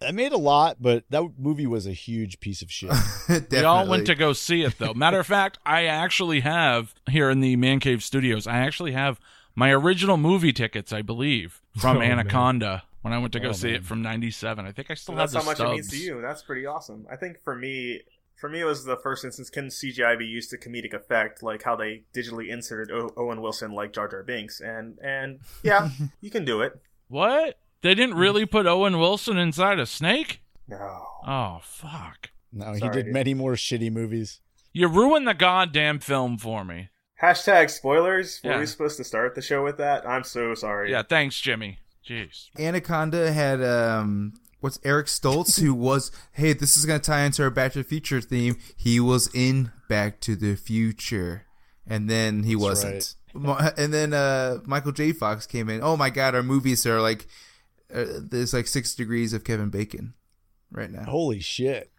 That 0.00 0.14
made 0.14 0.32
a 0.32 0.38
lot, 0.38 0.78
but 0.80 1.04
that 1.10 1.22
movie 1.38 1.66
was 1.66 1.86
a 1.86 1.92
huge 1.92 2.40
piece 2.40 2.62
of 2.62 2.70
shit. 2.70 2.90
We 3.50 3.62
all 3.64 3.86
went 3.86 4.06
to 4.06 4.14
go 4.14 4.32
see 4.32 4.62
it, 4.62 4.78
though. 4.78 4.94
Matter 4.94 5.20
of 5.20 5.26
fact, 5.26 5.58
I 5.64 5.84
actually 5.84 6.40
have 6.40 6.94
here 7.08 7.30
in 7.30 7.40
the 7.40 7.54
Man 7.56 7.78
Cave 7.78 8.02
Studios. 8.02 8.46
I 8.46 8.58
actually 8.58 8.92
have 8.92 9.20
my 9.54 9.70
original 9.72 10.16
movie 10.16 10.52
tickets, 10.52 10.92
I 10.92 11.02
believe, 11.02 11.60
from 11.76 11.96
Oh, 11.96 12.00
man. 12.00 12.12
Anaconda 12.12 12.82
when 13.02 13.12
I 13.12 13.18
went 13.18 13.32
to 13.34 13.40
go 13.40 13.50
Oh, 13.50 13.52
see 13.52 13.68
man. 13.68 13.76
it 13.76 13.84
from 13.84 14.02
'97. 14.02 14.66
I 14.66 14.72
think 14.72 14.90
I 14.90 14.94
still 14.94 15.12
And 15.12 15.20
have 15.20 15.30
that's 15.30 15.44
the 15.44 15.50
how 15.62 15.64
much 15.66 15.72
it 15.72 15.74
means 15.74 15.90
to 15.90 15.96
you. 15.98 16.20
That's 16.22 16.42
pretty 16.42 16.66
awesome. 16.66 17.06
I 17.10 17.16
think 17.16 17.42
for 17.44 17.54
me, 17.54 18.00
for 18.36 18.48
me, 18.48 18.60
it 18.60 18.64
was 18.64 18.84
the 18.84 18.96
first 18.96 19.24
instance. 19.24 19.50
Can 19.50 19.66
CGI 19.68 20.18
be 20.18 20.26
used 20.26 20.50
to 20.50 20.58
comedic 20.58 20.92
effect, 20.94 21.42
like 21.42 21.62
how 21.64 21.76
they 21.76 22.02
digitally 22.14 22.48
inserted 22.48 22.92
o- 22.94 23.12
Owen 23.16 23.40
Wilson 23.40 23.72
like 23.72 23.92
Jar 23.92 24.08
Jar 24.08 24.22
Binks? 24.24 24.60
And 24.60 24.98
and 25.02 25.40
yeah, 25.62 25.90
you 26.20 26.30
can 26.30 26.44
do 26.44 26.62
it. 26.62 26.80
What? 27.08 27.58
They 27.82 27.94
didn't 27.94 28.16
really 28.16 28.44
put 28.46 28.66
Owen 28.66 28.98
Wilson 28.98 29.38
inside 29.38 29.78
a 29.78 29.86
snake? 29.86 30.40
No, 30.68 31.04
Oh 31.26 31.60
fuck! 31.62 32.30
No, 32.52 32.72
he 32.72 32.80
did 32.80 32.92
dude. 33.06 33.06
many 33.12 33.34
more 33.34 33.52
shitty 33.54 33.90
movies. 33.92 34.40
You 34.72 34.88
ruined 34.88 35.26
the 35.28 35.34
goddamn 35.34 35.98
film 36.00 36.38
for 36.38 36.64
me. 36.64 36.88
Hashtag 37.22 37.70
spoilers. 37.70 38.40
Were 38.44 38.52
Yeah. 38.52 38.58
we 38.60 38.66
supposed 38.66 38.96
to 38.98 39.04
start 39.04 39.34
the 39.34 39.42
show 39.42 39.62
with 39.64 39.76
that? 39.78 40.08
I'm 40.08 40.24
so 40.24 40.54
sorry. 40.54 40.90
Yeah, 40.90 41.02
thanks, 41.02 41.40
Jimmy. 41.40 41.78
Jeez. 42.08 42.46
Anaconda 42.58 43.32
had 43.32 43.62
um 43.62 44.34
what's 44.60 44.78
Eric 44.84 45.06
Stoltz 45.06 45.60
who 45.60 45.74
was 45.74 46.10
hey 46.32 46.52
this 46.52 46.76
is 46.76 46.84
gonna 46.86 46.98
tie 47.00 47.22
into 47.22 47.42
our 47.42 47.50
Back 47.50 47.72
to 47.72 47.78
the 47.78 47.84
Future 47.88 48.20
theme. 48.20 48.56
He 48.76 48.98
was 49.00 49.28
in 49.34 49.72
Back 49.88 50.20
to 50.20 50.36
the 50.36 50.54
Future, 50.54 51.46
and 51.86 52.08
then 52.08 52.42
he 52.44 52.54
wasn't. 52.56 53.14
Mo- 53.34 53.58
And 53.76 53.92
then 53.92 54.12
uh 54.14 54.58
Michael 54.64 54.92
J. 54.92 55.12
Fox 55.12 55.46
came 55.46 55.68
in. 55.68 55.82
Oh 55.82 55.96
my 55.96 56.10
God, 56.10 56.34
our 56.34 56.42
movies 56.42 56.86
are 56.86 57.00
like 57.00 57.26
uh, 57.94 58.04
there's 58.20 58.52
like 58.54 58.66
six 58.66 58.94
degrees 58.94 59.32
of 59.32 59.44
Kevin 59.44 59.70
Bacon 59.70 60.14
right 60.70 60.90
now. 60.90 61.04
Holy 61.04 61.40
shit. 61.40 61.90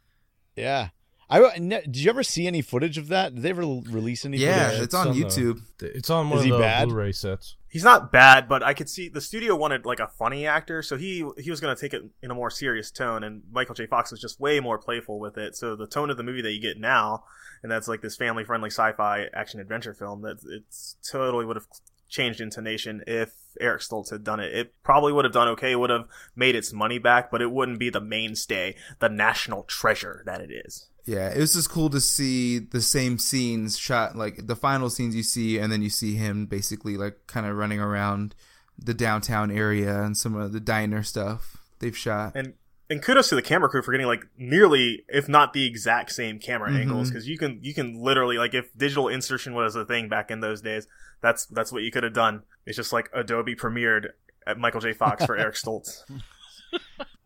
Yeah. 0.56 0.90
I 1.32 1.60
ne- 1.60 1.82
did 1.82 1.98
you 1.98 2.10
ever 2.10 2.24
see 2.24 2.48
any 2.48 2.64
footage 2.64 2.98
of 2.98 3.08
that? 3.10 3.36
Did 3.36 3.44
they 3.44 3.52
ever 3.52 3.62
release 3.62 4.26
any 4.26 4.38
yeah, 4.38 4.70
footage? 4.70 4.84
it's 4.84 4.96
on 4.96 5.12
the- 5.12 5.24
YouTube. 5.24 5.62
It's 5.80 6.10
on 6.10 6.28
one 6.30 6.40
Is 6.40 6.46
of 6.46 6.46
he 6.46 6.52
the 6.52 6.58
bad? 6.58 6.88
Blu-ray 6.88 7.12
sets. 7.12 7.56
He's 7.68 7.84
not 7.84 8.12
bad, 8.12 8.50
but 8.50 8.64
I 8.64 8.74
could 8.74 8.90
see 8.90 9.10
the 9.10 9.22
studio 9.22 9.56
wanted 9.56 9.86
like 9.86 10.00
a 10.00 10.08
funny 10.08 10.48
actor, 10.48 10.82
so 10.82 10.98
he 10.98 11.24
he 11.38 11.52
was 11.52 11.60
going 11.60 11.76
to 11.76 11.80
take 11.80 11.94
it 11.94 12.02
in 12.24 12.32
a 12.32 12.34
more 12.34 12.50
serious 12.50 12.90
tone, 12.90 13.24
and 13.24 13.44
Michael 13.52 13.76
J. 13.76 13.86
Fox 13.86 14.10
was 14.10 14.20
just 14.20 14.40
way 14.40 14.60
more 14.60 14.80
playful 14.80 15.20
with 15.20 15.38
it. 15.38 15.56
So 15.56 15.76
the 15.76 15.86
tone 15.86 16.10
of 16.10 16.18
the 16.18 16.24
movie 16.24 16.42
that 16.42 16.52
you 16.52 16.60
get 16.60 16.80
now, 16.80 17.26
and 17.62 17.72
that's 17.72 17.88
like 17.88 18.02
this 18.02 18.16
family 18.16 18.44
friendly 18.44 18.72
sci-fi 18.72 19.28
action 19.36 19.60
adventure 19.60 19.94
film, 19.94 20.24
that 20.24 20.38
it's 20.50 20.96
totally 21.12 21.46
would 21.46 21.58
have 21.58 21.68
changed 22.08 22.42
intonation 22.42 23.04
if 23.06 23.36
Eric 23.60 23.82
Stoltz 23.82 24.10
had 24.10 24.24
done 24.24 24.40
it. 24.40 24.54
It 24.54 24.74
probably 24.84 25.14
would 25.14 25.26
have 25.26 25.34
done 25.34 25.48
okay, 25.50 25.76
would 25.76 25.90
have 25.90 26.06
made 26.36 26.56
its 26.56 26.74
money 26.74 27.00
back, 27.00 27.32
but 27.32 27.42
it 27.42 27.52
wouldn't 27.52 27.80
be 27.80 27.90
the 27.90 28.02
mainstay, 28.02 28.76
the 29.00 29.10
national 29.10 29.64
treasure 29.64 30.24
that 30.26 30.42
it 30.42 30.52
is. 30.52 30.90
Yeah, 31.06 31.30
it 31.30 31.40
was 31.40 31.54
just 31.54 31.72
cool 31.72 31.90
to 31.90 32.00
see 32.00 32.60
the 32.60 32.82
same 32.82 33.18
scenes 33.18 33.80
shot, 33.80 34.16
like 34.16 34.46
the 34.46 34.56
final 34.56 34.90
scenes 34.90 35.16
you 35.16 35.24
see, 35.24 35.58
and 35.58 35.72
then 35.72 35.82
you 35.82 35.90
see 35.90 36.16
him 36.16 36.46
basically 36.46 36.98
like 36.98 37.26
kind 37.26 37.46
of 37.46 37.56
running 37.56 37.80
around 37.80 38.36
the 38.78 38.94
downtown 38.94 39.52
area 39.52 40.04
and 40.04 40.16
some 40.16 40.36
of 40.36 40.52
the 40.52 40.60
diner 40.60 41.04
stuff 41.04 41.58
they've 41.80 41.98
shot. 41.98 42.34
and 42.36 42.54
and 42.90 43.02
kudos 43.02 43.30
to 43.30 43.36
the 43.36 43.42
camera 43.42 43.70
crew 43.70 43.82
for 43.82 43.92
getting 43.92 44.08
like 44.08 44.26
nearly 44.38 45.04
if 45.08 45.30
not 45.30 45.54
the 45.54 45.66
exact 45.66 46.12
same 46.12 46.40
camera 46.40 46.74
angles 46.74 47.10
because 47.10 47.28
you 47.28 47.38
can 47.38 47.60
you 47.62 47.74
can 47.74 48.02
literally 48.02 48.38
like 48.38 48.54
if 48.54 48.76
digital 48.76 49.08
insertion 49.08 49.54
was 49.54 49.76
a 49.76 49.86
thing 49.86 50.10
back 50.10 50.32
in 50.32 50.40
those 50.40 50.62
days 50.62 50.88
that's 51.22 51.46
that's 51.48 51.72
what 51.72 51.84
you 51.84 51.92
could 51.92 52.04
have 52.04 52.14
done. 52.14 52.44
It's 52.66 52.78
just 52.78 52.94
like 52.94 53.10
adobe 53.14 53.56
premiered 53.56 54.08
at 54.48 54.58
michael 54.58 54.82
j. 54.82 54.94
Fox 54.94 55.26
for 55.26 55.38
eric 55.38 55.56
stoltz. 55.64 56.04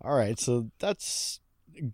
All 0.01 0.15
right, 0.15 0.39
so 0.39 0.69
that's 0.79 1.39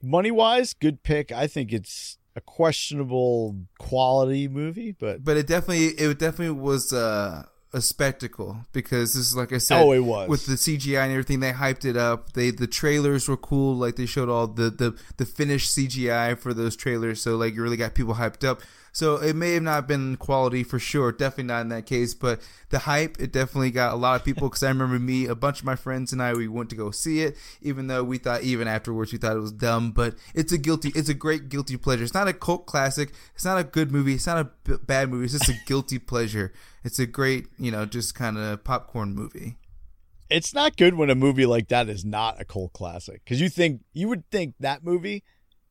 money 0.01 0.31
wise, 0.31 0.73
good 0.73 1.03
pick. 1.03 1.31
I 1.31 1.47
think 1.47 1.71
it's 1.71 2.17
a 2.35 2.41
questionable 2.41 3.55
quality 3.79 4.47
movie, 4.47 4.91
but 4.91 5.23
But 5.23 5.37
it 5.37 5.47
definitely, 5.47 5.87
it 5.87 6.17
definitely 6.19 6.59
was 6.59 6.93
uh, 6.93 7.43
a 7.71 7.81
spectacle 7.81 8.57
because 8.73 9.13
this 9.13 9.23
is 9.27 9.35
like 9.35 9.53
I 9.53 9.59
said, 9.59 9.81
Oh, 9.81 9.91
it 9.91 9.99
was. 9.99 10.27
with 10.27 10.45
the 10.47 10.53
CGI 10.53 11.03
and 11.03 11.11
everything. 11.11 11.39
They 11.39 11.51
hyped 11.51 11.85
it 11.85 11.95
up. 11.97 12.33
They 12.33 12.49
the 12.51 12.65
trailers 12.67 13.27
were 13.27 13.37
cool. 13.37 13.75
Like 13.75 13.95
they 13.95 14.05
showed 14.07 14.29
all 14.29 14.47
the 14.47 14.69
the 14.69 14.97
the 15.17 15.25
finished 15.25 15.75
CGI 15.77 16.37
for 16.37 16.53
those 16.53 16.75
trailers. 16.75 17.21
So 17.21 17.35
like 17.37 17.53
you 17.55 17.61
really 17.61 17.77
got 17.77 17.93
people 17.93 18.15
hyped 18.15 18.43
up. 18.47 18.61
So 18.91 19.15
it 19.17 19.35
may 19.35 19.53
have 19.53 19.63
not 19.63 19.87
been 19.87 20.17
quality 20.17 20.63
for 20.63 20.79
sure. 20.79 21.11
Definitely 21.11 21.45
not 21.45 21.61
in 21.61 21.69
that 21.69 21.85
case. 21.85 22.13
But 22.13 22.41
the 22.69 22.79
hype, 22.79 23.19
it 23.19 23.31
definitely 23.31 23.71
got 23.71 23.93
a 23.93 23.97
lot 23.97 24.19
of 24.19 24.25
people. 24.25 24.49
Because 24.49 24.63
I 24.63 24.69
remember 24.69 24.99
me, 24.99 25.25
a 25.25 25.35
bunch 25.35 25.59
of 25.59 25.65
my 25.65 25.75
friends 25.75 26.11
and 26.11 26.21
I, 26.21 26.33
we 26.33 26.47
went 26.47 26.69
to 26.71 26.75
go 26.75 26.91
see 26.91 27.21
it. 27.21 27.37
Even 27.61 27.87
though 27.87 28.03
we 28.03 28.17
thought, 28.17 28.43
even 28.43 28.67
afterwards, 28.67 29.11
we 29.11 29.17
thought 29.19 29.35
it 29.35 29.39
was 29.39 29.51
dumb. 29.51 29.91
But 29.91 30.15
it's 30.33 30.51
a 30.51 30.57
guilty, 30.57 30.91
it's 30.95 31.09
a 31.09 31.13
great 31.13 31.49
guilty 31.49 31.77
pleasure. 31.77 32.03
It's 32.03 32.13
not 32.13 32.27
a 32.27 32.33
cult 32.33 32.65
classic. 32.65 33.13
It's 33.35 33.45
not 33.45 33.59
a 33.59 33.63
good 33.63 33.91
movie. 33.91 34.15
It's 34.15 34.27
not 34.27 34.39
a 34.39 34.49
b- 34.63 34.77
bad 34.85 35.09
movie. 35.09 35.25
It's 35.25 35.33
just 35.33 35.49
a 35.49 35.55
guilty 35.65 35.99
pleasure. 35.99 36.51
It's 36.83 36.99
a 36.99 37.05
great, 37.05 37.47
you 37.57 37.71
know, 37.71 37.85
just 37.85 38.15
kind 38.15 38.37
of 38.37 38.63
popcorn 38.63 39.13
movie. 39.13 39.57
it's 40.29 40.53
not 40.53 40.77
good 40.77 40.93
when 40.93 41.09
a 41.09 41.15
movie 41.15 41.45
like 41.45 41.67
that 41.69 41.89
is 41.89 42.05
not 42.05 42.39
a 42.39 42.45
cult 42.45 42.71
classic 42.73 43.21
because 43.23 43.41
you 43.41 43.49
think 43.49 43.81
you 43.93 44.07
would 44.07 44.23
think 44.29 44.53
that 44.59 44.83
movie 44.83 45.23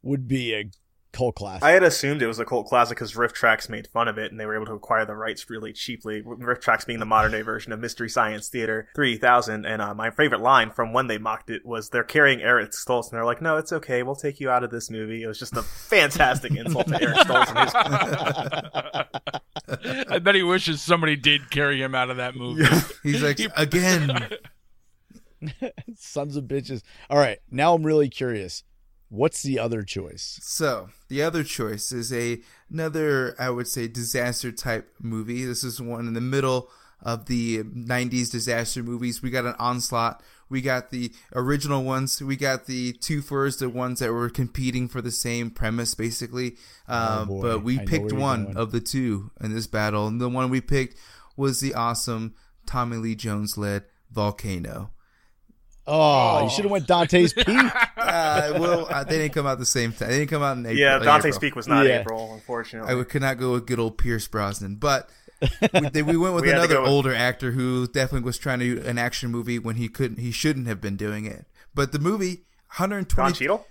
would 0.03 0.27
be 0.27 0.53
a 0.53 0.65
cult 1.13 1.37
classic. 1.37 1.65
I 1.65 1.71
had 1.73 1.83
assumed 1.83 2.23
it 2.23 2.27
was 2.27 2.39
a 2.39 2.45
cult 2.45 2.67
classic 2.67 2.97
because 2.97 3.15
RiffTrax 3.15 3.69
made 3.69 3.89
fun 3.89 4.09
of 4.09 4.19
it, 4.19 4.31
and 4.31 4.41
they 4.41 4.47
were 4.47 4.55
able 4.55 4.67
to 4.67 4.75
acquire 4.75 5.05
the 5.05 5.15
rights 5.15 5.49
really 5.51 5.73
cheaply. 5.73 6.23
RiffTrax 6.23 6.87
being 6.87 6.99
the 6.99 7.07
modern 7.07 7.33
day 7.33 7.43
version 7.43 7.73
of 7.73 7.81
Mystery 7.81 8.09
Science 8.09 8.49
Theater 8.49 8.89
3000. 8.95 9.65
And 9.65 9.83
uh, 9.83 9.95
my 9.95 10.11
favorite 10.11 10.41
line 10.41 10.71
from 10.71 10.93
when 10.93 11.07
they 11.07 11.19
mocked 11.19 11.51
it 11.51 11.65
was 11.65 11.91
they're 11.91 12.05
carrying 12.05 12.41
Eric 12.41 12.71
Stoltz, 12.73 13.11
and 13.11 13.17
they're 13.19 13.25
like, 13.25 13.43
"No, 13.43 13.57
it's 13.57 13.73
okay. 13.73 14.03
We'll 14.03 14.17
take 14.17 14.41
you 14.41 14.51
out 14.51 14.65
of 14.65 14.71
this 14.71 14.91
movie." 14.91 15.23
It 15.23 15.27
was 15.27 15.39
just 15.39 15.57
a 15.57 15.63
fantastic 15.63 16.53
insult 16.55 16.89
to 16.89 17.03
Eric 17.03 17.17
Stoltz 17.19 17.49
and 17.49 17.59
his 17.59 17.75
I 20.11 20.19
bet 20.19 20.35
he 20.35 20.43
wishes 20.43 20.81
somebody 20.81 21.17
did 21.17 21.51
carry 21.51 21.83
him 21.83 21.95
out 21.95 22.11
of 22.11 22.17
that 22.17 22.35
movie. 22.35 22.65
He's 23.03 23.23
like, 23.23 23.39
again. 23.57 24.29
Sons 25.97 26.37
of 26.37 26.45
bitches. 26.45 26.83
All 27.11 27.19
right, 27.19 27.39
now 27.51 27.75
I'm 27.75 27.85
really 27.85 28.09
curious. 28.09 28.65
What's 29.11 29.43
the 29.43 29.59
other 29.59 29.83
choice? 29.83 30.39
So 30.43 30.91
the 31.09 31.23
other 31.23 31.43
choice 31.43 31.93
is 31.93 32.13
a 32.13 32.41
another, 32.71 33.35
I 33.39 33.51
would 33.51 33.67
say, 33.69 33.89
disaster 33.89 34.53
type 34.53 34.93
movie. 35.01 35.45
This 35.45 35.65
is 35.65 35.81
one 35.81 36.07
in 36.07 36.15
the 36.15 36.21
middle 36.21 36.69
of 37.03 37.27
the 37.27 37.63
'90s 37.63 38.31
disaster 38.31 38.83
movies. 38.83 39.23
We 39.23 39.31
got 39.31 39.47
an 39.47 39.55
onslaught. 39.59 40.23
We 40.51 40.61
got 40.63 40.91
the 40.91 41.13
original 41.35 41.85
ones. 41.85 42.23
We 42.23 42.37
got 42.37 42.67
the 42.67 42.93
two 42.95 43.21
first, 43.23 43.61
the 43.61 43.69
ones 43.69 44.01
that 44.01 44.13
were 44.13 44.29
competing 44.31 44.89
for 44.89 45.01
the 45.03 45.11
same 45.11 45.51
premise, 45.51 45.95
basically. 45.95 46.57
Um, 46.87 47.31
Oh, 47.31 47.41
but 47.43 47.63
we 47.63 47.79
I 47.81 47.85
picked 47.85 48.13
one 48.13 48.45
going. 48.45 48.57
of 48.57 48.73
the 48.73 48.81
two 48.81 49.31
in 49.41 49.55
this 49.55 49.67
battle, 49.67 50.07
and 50.07 50.21
the 50.21 50.29
one 50.29 50.51
we 50.51 50.61
picked 50.61 50.97
was 51.37 51.61
the 51.61 51.75
awesome 51.75 52.35
Tommy 52.67 52.97
Lee 52.99 53.15
Jones 53.15 53.57
led 53.57 53.85
Volcano. 54.11 54.91
Oh, 55.87 56.45
you 56.45 56.51
should 56.51 56.65
have 56.65 56.71
went 56.73 56.87
Dante's 56.87 57.33
Peak. 57.33 57.47
Uh, 58.09 58.59
well, 58.59 58.87
uh, 58.91 59.05
they 59.05 59.19
didn't 59.19 59.35
come 59.35 59.47
out 59.47 59.59
the 59.59 59.67
same 59.67 59.93
time. 59.93 60.09
They 60.09 60.19
didn't 60.19 60.31
come 60.31 60.43
out 60.43 60.57
in 60.57 60.65
April. 60.67 60.79
Yeah, 60.79 60.97
in 60.99 61.03
Dante's 61.03 61.37
April. 61.37 61.41
Peak 61.41 61.57
was 61.57 61.69
not 61.69 61.87
Yeah. 61.87 62.01
April, 62.01 62.33
unfortunately. 62.35 62.91
I 62.91 62.95
would- 62.95 63.09
could 63.09 63.23
not 63.23 63.39
go 63.39 63.53
with 63.53 63.67
good 63.67 63.79
old 63.79 63.99
Pierce 63.99 64.27
Brosnan, 64.27 64.77
but 64.77 65.09
we, 65.73 65.89
they, 65.91 66.03
we 66.03 66.17
went 66.17 66.35
with 66.35 66.45
We 66.45 66.51
another 66.51 66.75
go 66.75 66.83
with- 66.83 66.91
older 66.91 67.15
actor 67.15 67.53
who 67.53 67.87
definitely 67.87 68.25
was 68.27 68.39
trying 68.39 68.59
to 68.61 68.81
do 68.81 68.87
an 68.89 68.99
action 68.99 69.31
movie 69.31 69.59
when 69.59 69.77
he 69.77 69.89
couldn't. 69.89 70.19
He 70.19 70.31
shouldn't 70.33 70.67
have 70.67 70.81
been 70.81 70.97
doing 70.97 71.27
it. 71.27 71.47
But 71.75 71.93
the 71.93 71.99
movie, 71.99 72.45
Don 72.79 72.91
120. 72.91 73.33
Cheadle? 73.35 73.67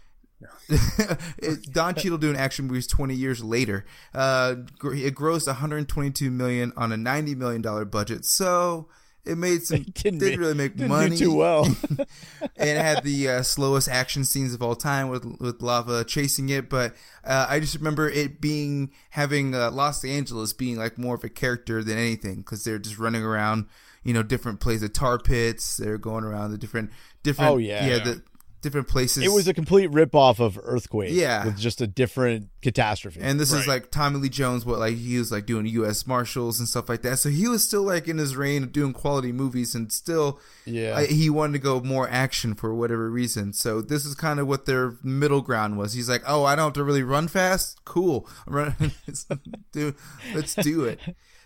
it- 0.69 1.73
Don 1.73 1.95
Cheadle 1.95 2.17
doing 2.17 2.35
action 2.37 2.67
movies 2.67 2.87
20 2.87 3.13
years 3.15 3.43
later. 3.43 3.85
Uh, 4.13 4.55
it 4.83 5.15
grossed 5.15 5.47
122 5.47 6.29
million 6.31 6.73
on 6.77 6.91
a 6.91 6.97
90 6.97 7.35
million 7.35 7.61
dollar 7.61 7.85
budget, 7.85 8.25
so 8.25 8.87
it 9.27 9.37
made 9.37 9.63
some. 9.63 9.83
Didn't, 9.83 10.19
didn't, 10.19 10.19
make- 10.19 10.39
really 10.39 10.53
make 10.53 10.75
didn't 10.75 10.89
money. 10.89 11.17
too 11.17 11.33
well. 11.35 11.65
and 11.95 12.69
it 12.69 12.77
had 12.77 13.03
the 13.03 13.29
uh, 13.29 13.41
slowest 13.43 13.89
action 13.89 14.25
scenes 14.25 14.53
of 14.53 14.61
all 14.61 14.75
time 14.75 15.09
with 15.09 15.25
with 15.39 15.61
lava 15.61 16.03
chasing 16.03 16.49
it. 16.49 16.69
But 16.69 16.95
uh, 17.23 17.47
I 17.49 17.59
just 17.59 17.75
remember 17.75 18.09
it 18.09 18.39
being 18.41 18.91
having 19.11 19.53
uh, 19.53 19.71
Los 19.71 20.03
Angeles 20.05 20.53
being 20.53 20.77
like 20.77 20.97
more 20.97 21.15
of 21.15 21.23
a 21.23 21.29
character 21.29 21.83
than 21.83 21.97
anything 21.97 22.37
because 22.37 22.63
they're 22.63 22.79
just 22.79 22.97
running 22.97 23.23
around, 23.23 23.65
you 24.03 24.13
know, 24.13 24.23
different 24.23 24.59
places, 24.59 24.89
tar 24.91 25.19
pits. 25.19 25.77
They're 25.77 25.97
going 25.97 26.23
around 26.23 26.51
the 26.51 26.57
different 26.57 26.91
different. 27.23 27.51
Oh, 27.51 27.57
yeah. 27.57 27.85
yeah, 27.85 27.99
the 28.03 28.23
different 28.61 28.87
places. 28.87 29.23
it 29.23 29.31
was 29.31 29.47
a 29.47 29.53
complete 29.53 29.91
ripoff 29.91 30.39
of 30.39 30.59
Earthquake. 30.63 31.11
Yeah. 31.13 31.45
with 31.45 31.57
just 31.57 31.79
a 31.81 31.87
different 31.87 32.49
catastrophe. 32.61 33.19
And 33.21 33.39
this 33.39 33.51
is 33.53 33.67
like 33.67 33.91
Tommy 33.91 34.19
Lee 34.19 34.29
Jones, 34.29 34.65
what 34.65 34.79
like 34.79 34.95
he 34.95 35.17
was 35.17 35.31
like 35.31 35.45
doing 35.45 35.65
U.S. 35.67 36.07
Marshals 36.07 36.59
and 36.59 36.67
stuff 36.67 36.89
like 36.89 37.01
that. 37.03 37.17
So 37.19 37.29
he 37.29 37.47
was 37.47 37.63
still 37.63 37.83
like 37.83 38.07
in 38.07 38.17
his 38.17 38.35
reign 38.35 38.63
of 38.63 38.71
doing 38.71 38.93
quality 38.93 39.31
movies, 39.31 39.75
and 39.75 39.91
still, 39.91 40.39
Yeah. 40.65 40.95
I, 40.97 41.05
he 41.05 41.29
wanted 41.29 41.53
to 41.53 41.59
go 41.59 41.79
more 41.81 42.09
action 42.09 42.55
for 42.55 42.73
whatever 42.73 43.09
reason. 43.09 43.53
So 43.53 43.81
this 43.81 44.05
is 44.05 44.15
kind 44.15 44.39
of 44.39 44.47
what 44.47 44.65
their 44.65 44.95
middle 45.03 45.41
ground 45.41 45.77
was. 45.77 45.93
He's 45.93 46.09
like, 46.09 46.23
oh, 46.27 46.43
I 46.43 46.55
don't 46.55 46.65
have 46.65 46.73
to 46.73 46.83
really 46.83 47.03
run 47.03 47.27
fast. 47.27 47.83
Cool, 47.85 48.27
I'm 48.47 48.55
running. 48.55 48.91
do 49.71 49.93
let's 50.33 50.55
do 50.55 50.83
it. 50.85 50.99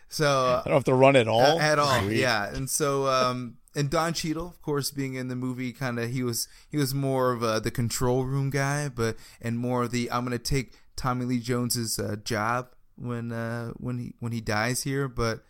So 0.10 0.62
I 0.66 0.68
don't 0.68 0.74
have 0.74 0.84
to 0.86 0.94
run 0.94 1.16
at 1.16 1.28
all. 1.28 1.60
at 1.60 1.80
all. 1.80 2.02
Sweet. 2.02 2.18
Yeah, 2.20 2.54
and 2.54 2.70
so 2.70 3.08
um, 3.08 3.56
and 3.76 3.90
Don 3.90 4.14
Cheadle, 4.14 4.48
of 4.48 4.62
course, 4.62 4.92
being 4.92 5.16
in 5.16 5.28
the 5.28 5.36
movie, 5.36 5.72
kind 5.72 6.00
of 6.00 6.10
he 6.10 6.24
was 6.24 6.48
he 6.70 6.78
was 6.78 6.94
more 6.94 7.32
of 7.32 7.44
uh, 7.44 7.60
the 7.60 7.72
control 7.72 8.26
room 8.26 8.50
guy, 8.50 8.90
but 8.90 9.16
and 9.42 9.58
more 9.58 9.84
of 9.84 9.92
the 9.92 10.12
I'm 10.12 10.24
gonna 10.24 10.40
take 10.40 10.74
Tommy 10.96 11.26
Lee 11.26 11.40
Jones's 11.40 11.98
uh, 12.00 12.18
job 12.24 12.70
when 12.96 13.32
uh, 13.32 13.72
when 13.78 13.98
he 13.98 14.14
when 14.20 14.32
he 14.32 14.42
dies 14.42 14.84
here. 14.84 15.08
But 15.08 15.44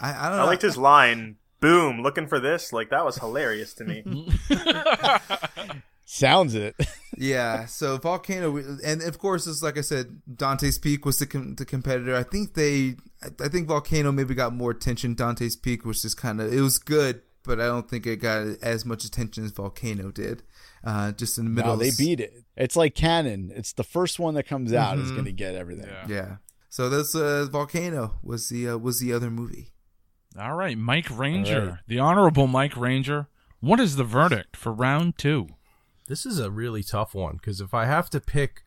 I, 0.00 0.26
I 0.26 0.28
don't 0.28 0.38
know. 0.38 0.44
I 0.44 0.46
liked 0.46 0.62
his 0.62 0.76
line, 0.76 1.36
boom, 1.60 2.02
looking 2.02 2.26
for 2.26 2.40
this. 2.40 2.72
Like, 2.72 2.90
that 2.90 3.04
was 3.04 3.16
hilarious 3.16 3.74
to 3.74 3.84
me. 3.84 4.30
Sounds 6.04 6.56
it. 6.56 6.74
yeah. 7.16 7.66
So 7.66 7.96
Volcano, 7.96 8.56
and 8.84 9.00
of 9.02 9.18
course, 9.18 9.46
it's 9.46 9.62
like 9.62 9.78
I 9.78 9.82
said, 9.82 10.20
Dante's 10.36 10.76
Peak 10.76 11.04
was 11.06 11.20
the 11.20 11.26
com- 11.26 11.54
the 11.54 11.64
competitor. 11.64 12.16
I 12.16 12.24
think 12.24 12.54
they, 12.54 12.96
I 13.40 13.46
think 13.48 13.68
Volcano 13.68 14.10
maybe 14.10 14.34
got 14.34 14.52
more 14.52 14.72
attention. 14.72 15.14
Dante's 15.14 15.54
Peak 15.54 15.84
was 15.84 16.02
just 16.02 16.16
kind 16.16 16.40
of 16.40 16.52
it 16.52 16.60
was 16.60 16.78
good, 16.78 17.22
but 17.44 17.60
I 17.60 17.66
don't 17.66 17.88
think 17.88 18.06
it 18.06 18.16
got 18.16 18.46
as 18.62 18.84
much 18.84 19.04
attention 19.04 19.44
as 19.44 19.50
Volcano 19.50 20.10
did. 20.10 20.42
Uh, 20.82 21.12
just 21.12 21.36
in 21.36 21.44
the 21.44 21.50
middle. 21.50 21.76
no, 21.76 21.82
they 21.82 21.90
beat 21.96 22.20
it. 22.20 22.32
It's 22.56 22.74
like 22.76 22.94
canon. 22.94 23.52
It's 23.54 23.72
the 23.74 23.84
first 23.84 24.18
one 24.18 24.34
that 24.34 24.46
comes 24.46 24.72
out 24.72 24.98
is 24.98 25.10
going 25.10 25.26
to 25.26 25.32
get 25.32 25.54
everything. 25.54 25.90
Yeah. 26.08 26.36
So 26.70 26.88
this 26.88 27.14
uh, 27.14 27.46
Volcano 27.50 28.18
was 28.22 28.48
the 28.48 28.68
uh, 28.70 28.76
was 28.78 28.98
the 29.00 29.12
other 29.12 29.30
movie. 29.30 29.72
All 30.38 30.54
right, 30.54 30.78
Mike 30.78 31.08
Ranger, 31.10 31.60
All 31.60 31.66
right. 31.70 31.78
the 31.88 31.98
honorable 31.98 32.46
Mike 32.46 32.76
Ranger. 32.76 33.26
What 33.60 33.80
is 33.80 33.96
the 33.96 34.04
verdict 34.04 34.56
for 34.56 34.72
round 34.72 35.18
two? 35.18 35.48
This 36.06 36.24
is 36.24 36.38
a 36.38 36.50
really 36.50 36.82
tough 36.82 37.14
one 37.14 37.34
because 37.34 37.60
if 37.60 37.74
I 37.74 37.84
have 37.86 38.08
to 38.10 38.20
pick, 38.20 38.62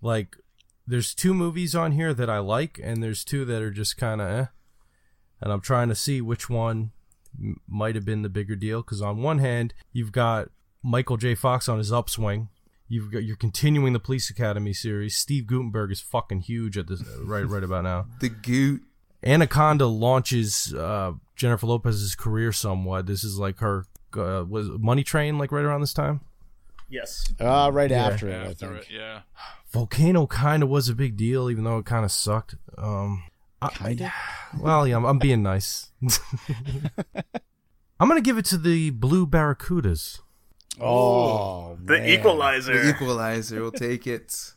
like, 0.00 0.36
there's 0.86 1.14
two 1.14 1.34
movies 1.34 1.74
on 1.74 1.92
here 1.92 2.14
that 2.14 2.30
I 2.30 2.38
like, 2.38 2.80
and 2.82 3.02
there's 3.02 3.24
two 3.24 3.44
that 3.44 3.60
are 3.60 3.70
just 3.70 3.96
kind 3.96 4.20
of 4.20 4.28
eh. 4.30 4.46
And 5.40 5.52
I'm 5.52 5.60
trying 5.60 5.88
to 5.88 5.94
see 5.96 6.20
which 6.20 6.48
one 6.48 6.78
m- 6.78 6.92
might 7.66 7.94
have 7.94 8.04
been 8.04 8.22
the 8.22 8.28
bigger 8.28 8.56
deal 8.56 8.82
because 8.82 9.00
on 9.02 9.22
one 9.22 9.38
hand, 9.38 9.74
you've 9.92 10.12
got 10.12 10.48
Michael 10.82 11.16
J. 11.16 11.34
Fox 11.34 11.68
on 11.68 11.78
his 11.78 11.92
upswing. 11.92 12.48
You've 12.88 13.10
got 13.10 13.24
you're 13.24 13.36
continuing 13.36 13.92
the 13.94 14.00
Police 14.00 14.28
Academy 14.30 14.72
series. 14.72 15.16
Steve 15.16 15.46
Guttenberg 15.46 15.90
is 15.92 16.00
fucking 16.00 16.40
huge 16.40 16.76
at 16.76 16.88
this 16.88 17.02
right 17.22 17.46
right 17.48 17.62
about 17.64 17.84
now. 17.84 18.06
The 18.20 18.28
Goot. 18.28 18.82
Anaconda 19.24 19.86
launches 19.86 20.74
uh, 20.74 21.12
Jennifer 21.36 21.66
Lopez's 21.66 22.14
career 22.16 22.50
somewhat. 22.52 23.06
This 23.06 23.22
is 23.24 23.38
like 23.38 23.58
her 23.60 23.86
uh, 24.16 24.44
was 24.48 24.68
Money 24.68 25.04
Train 25.04 25.38
like 25.38 25.52
right 25.52 25.64
around 25.64 25.80
this 25.80 25.94
time. 25.94 26.20
Yes. 26.90 27.32
Uh, 27.40 27.70
right 27.72 27.90
after 27.90 28.28
it, 28.28 28.34
I 28.34 28.50
After 28.50 28.74
think. 28.74 28.90
it, 28.90 28.94
yeah. 28.94 29.20
Volcano 29.72 30.26
kind 30.26 30.62
of 30.62 30.68
was 30.68 30.90
a 30.90 30.94
big 30.94 31.16
deal, 31.16 31.48
even 31.48 31.64
though 31.64 31.78
it 31.78 31.86
kind 31.86 32.04
of 32.04 32.12
sucked. 32.12 32.56
Um, 32.76 33.22
I- 33.62 33.68
Kinda? 33.88 34.12
well, 34.60 34.86
yeah, 34.86 34.96
I'm, 34.96 35.04
I'm 35.04 35.18
being 35.18 35.42
nice. 35.42 35.90
I'm 38.00 38.08
gonna 38.08 38.20
give 38.20 38.38
it 38.38 38.44
to 38.46 38.58
the 38.58 38.90
Blue 38.90 39.26
Barracudas. 39.26 40.20
Oh, 40.80 41.76
The 41.84 41.98
man. 41.98 42.08
Equalizer. 42.08 42.82
The 42.82 42.90
Equalizer. 42.90 43.60
We'll 43.60 43.70
take 43.72 44.06
it. 44.06 44.52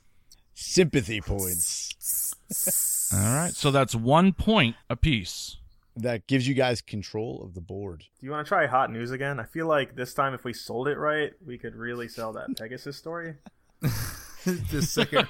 Sympathy 0.53 1.19
points. 1.21 2.33
All 3.13 3.19
right, 3.19 3.53
so 3.53 3.69
that's 3.71 3.93
one 3.93 4.33
point 4.33 4.75
apiece. 4.89 5.57
That 5.97 6.27
gives 6.27 6.45
you 6.47 6.53
guys 6.55 6.81
control 6.81 7.41
of 7.43 7.53
the 7.53 7.61
board. 7.61 7.99
Do 8.19 8.25
you 8.25 8.31
want 8.31 8.45
to 8.45 8.49
try 8.49 8.65
hot 8.65 8.91
news 8.91 9.11
again? 9.11 9.39
I 9.39 9.43
feel 9.43 9.65
like 9.67 9.95
this 9.95 10.13
time, 10.13 10.33
if 10.33 10.43
we 10.43 10.51
sold 10.51 10.89
it 10.89 10.97
right, 10.97 11.31
we 11.45 11.57
could 11.57 11.73
really 11.75 12.07
sell 12.09 12.33
that 12.33 12.47
Pegasus 12.57 12.97
story. 12.97 13.35
the 13.81 14.81
second, 14.81 15.27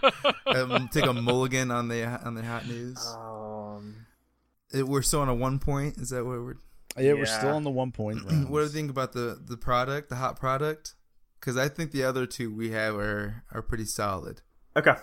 um, 0.48 0.88
take 0.92 1.06
a 1.06 1.14
mulligan 1.14 1.70
on 1.70 1.88
the 1.88 2.04
on 2.26 2.34
the 2.34 2.44
hot 2.44 2.68
news. 2.68 2.98
Um, 3.78 4.06
It- 4.72 4.88
we're 4.88 5.02
still 5.04 5.22
on 5.22 5.30
a 5.30 5.36
one 5.36 5.60
point. 5.60 5.98
Is 5.98 6.10
that 6.10 6.26
what 6.26 6.40
we're? 6.42 6.56
Yeah, 6.98 7.14
we're 7.14 7.26
still 7.26 7.50
on 7.56 7.64
the 7.64 7.70
one 7.72 7.92
point. 7.92 8.20
What 8.50 8.60
do 8.60 8.64
you 8.66 8.70
think 8.70 8.90
about 8.90 9.14
the 9.14 9.40
the 9.46 9.58
product, 9.58 10.10
the 10.10 10.16
hot 10.16 10.40
product? 10.40 10.96
Because 11.40 11.58
I 11.58 11.68
think 11.70 11.92
the 11.92 12.04
other 12.04 12.26
two 12.26 12.54
we 12.54 12.72
have 12.72 12.96
are 12.96 13.44
are 13.52 13.62
pretty 13.62 13.86
solid. 13.86 14.42
okay, 14.76 14.96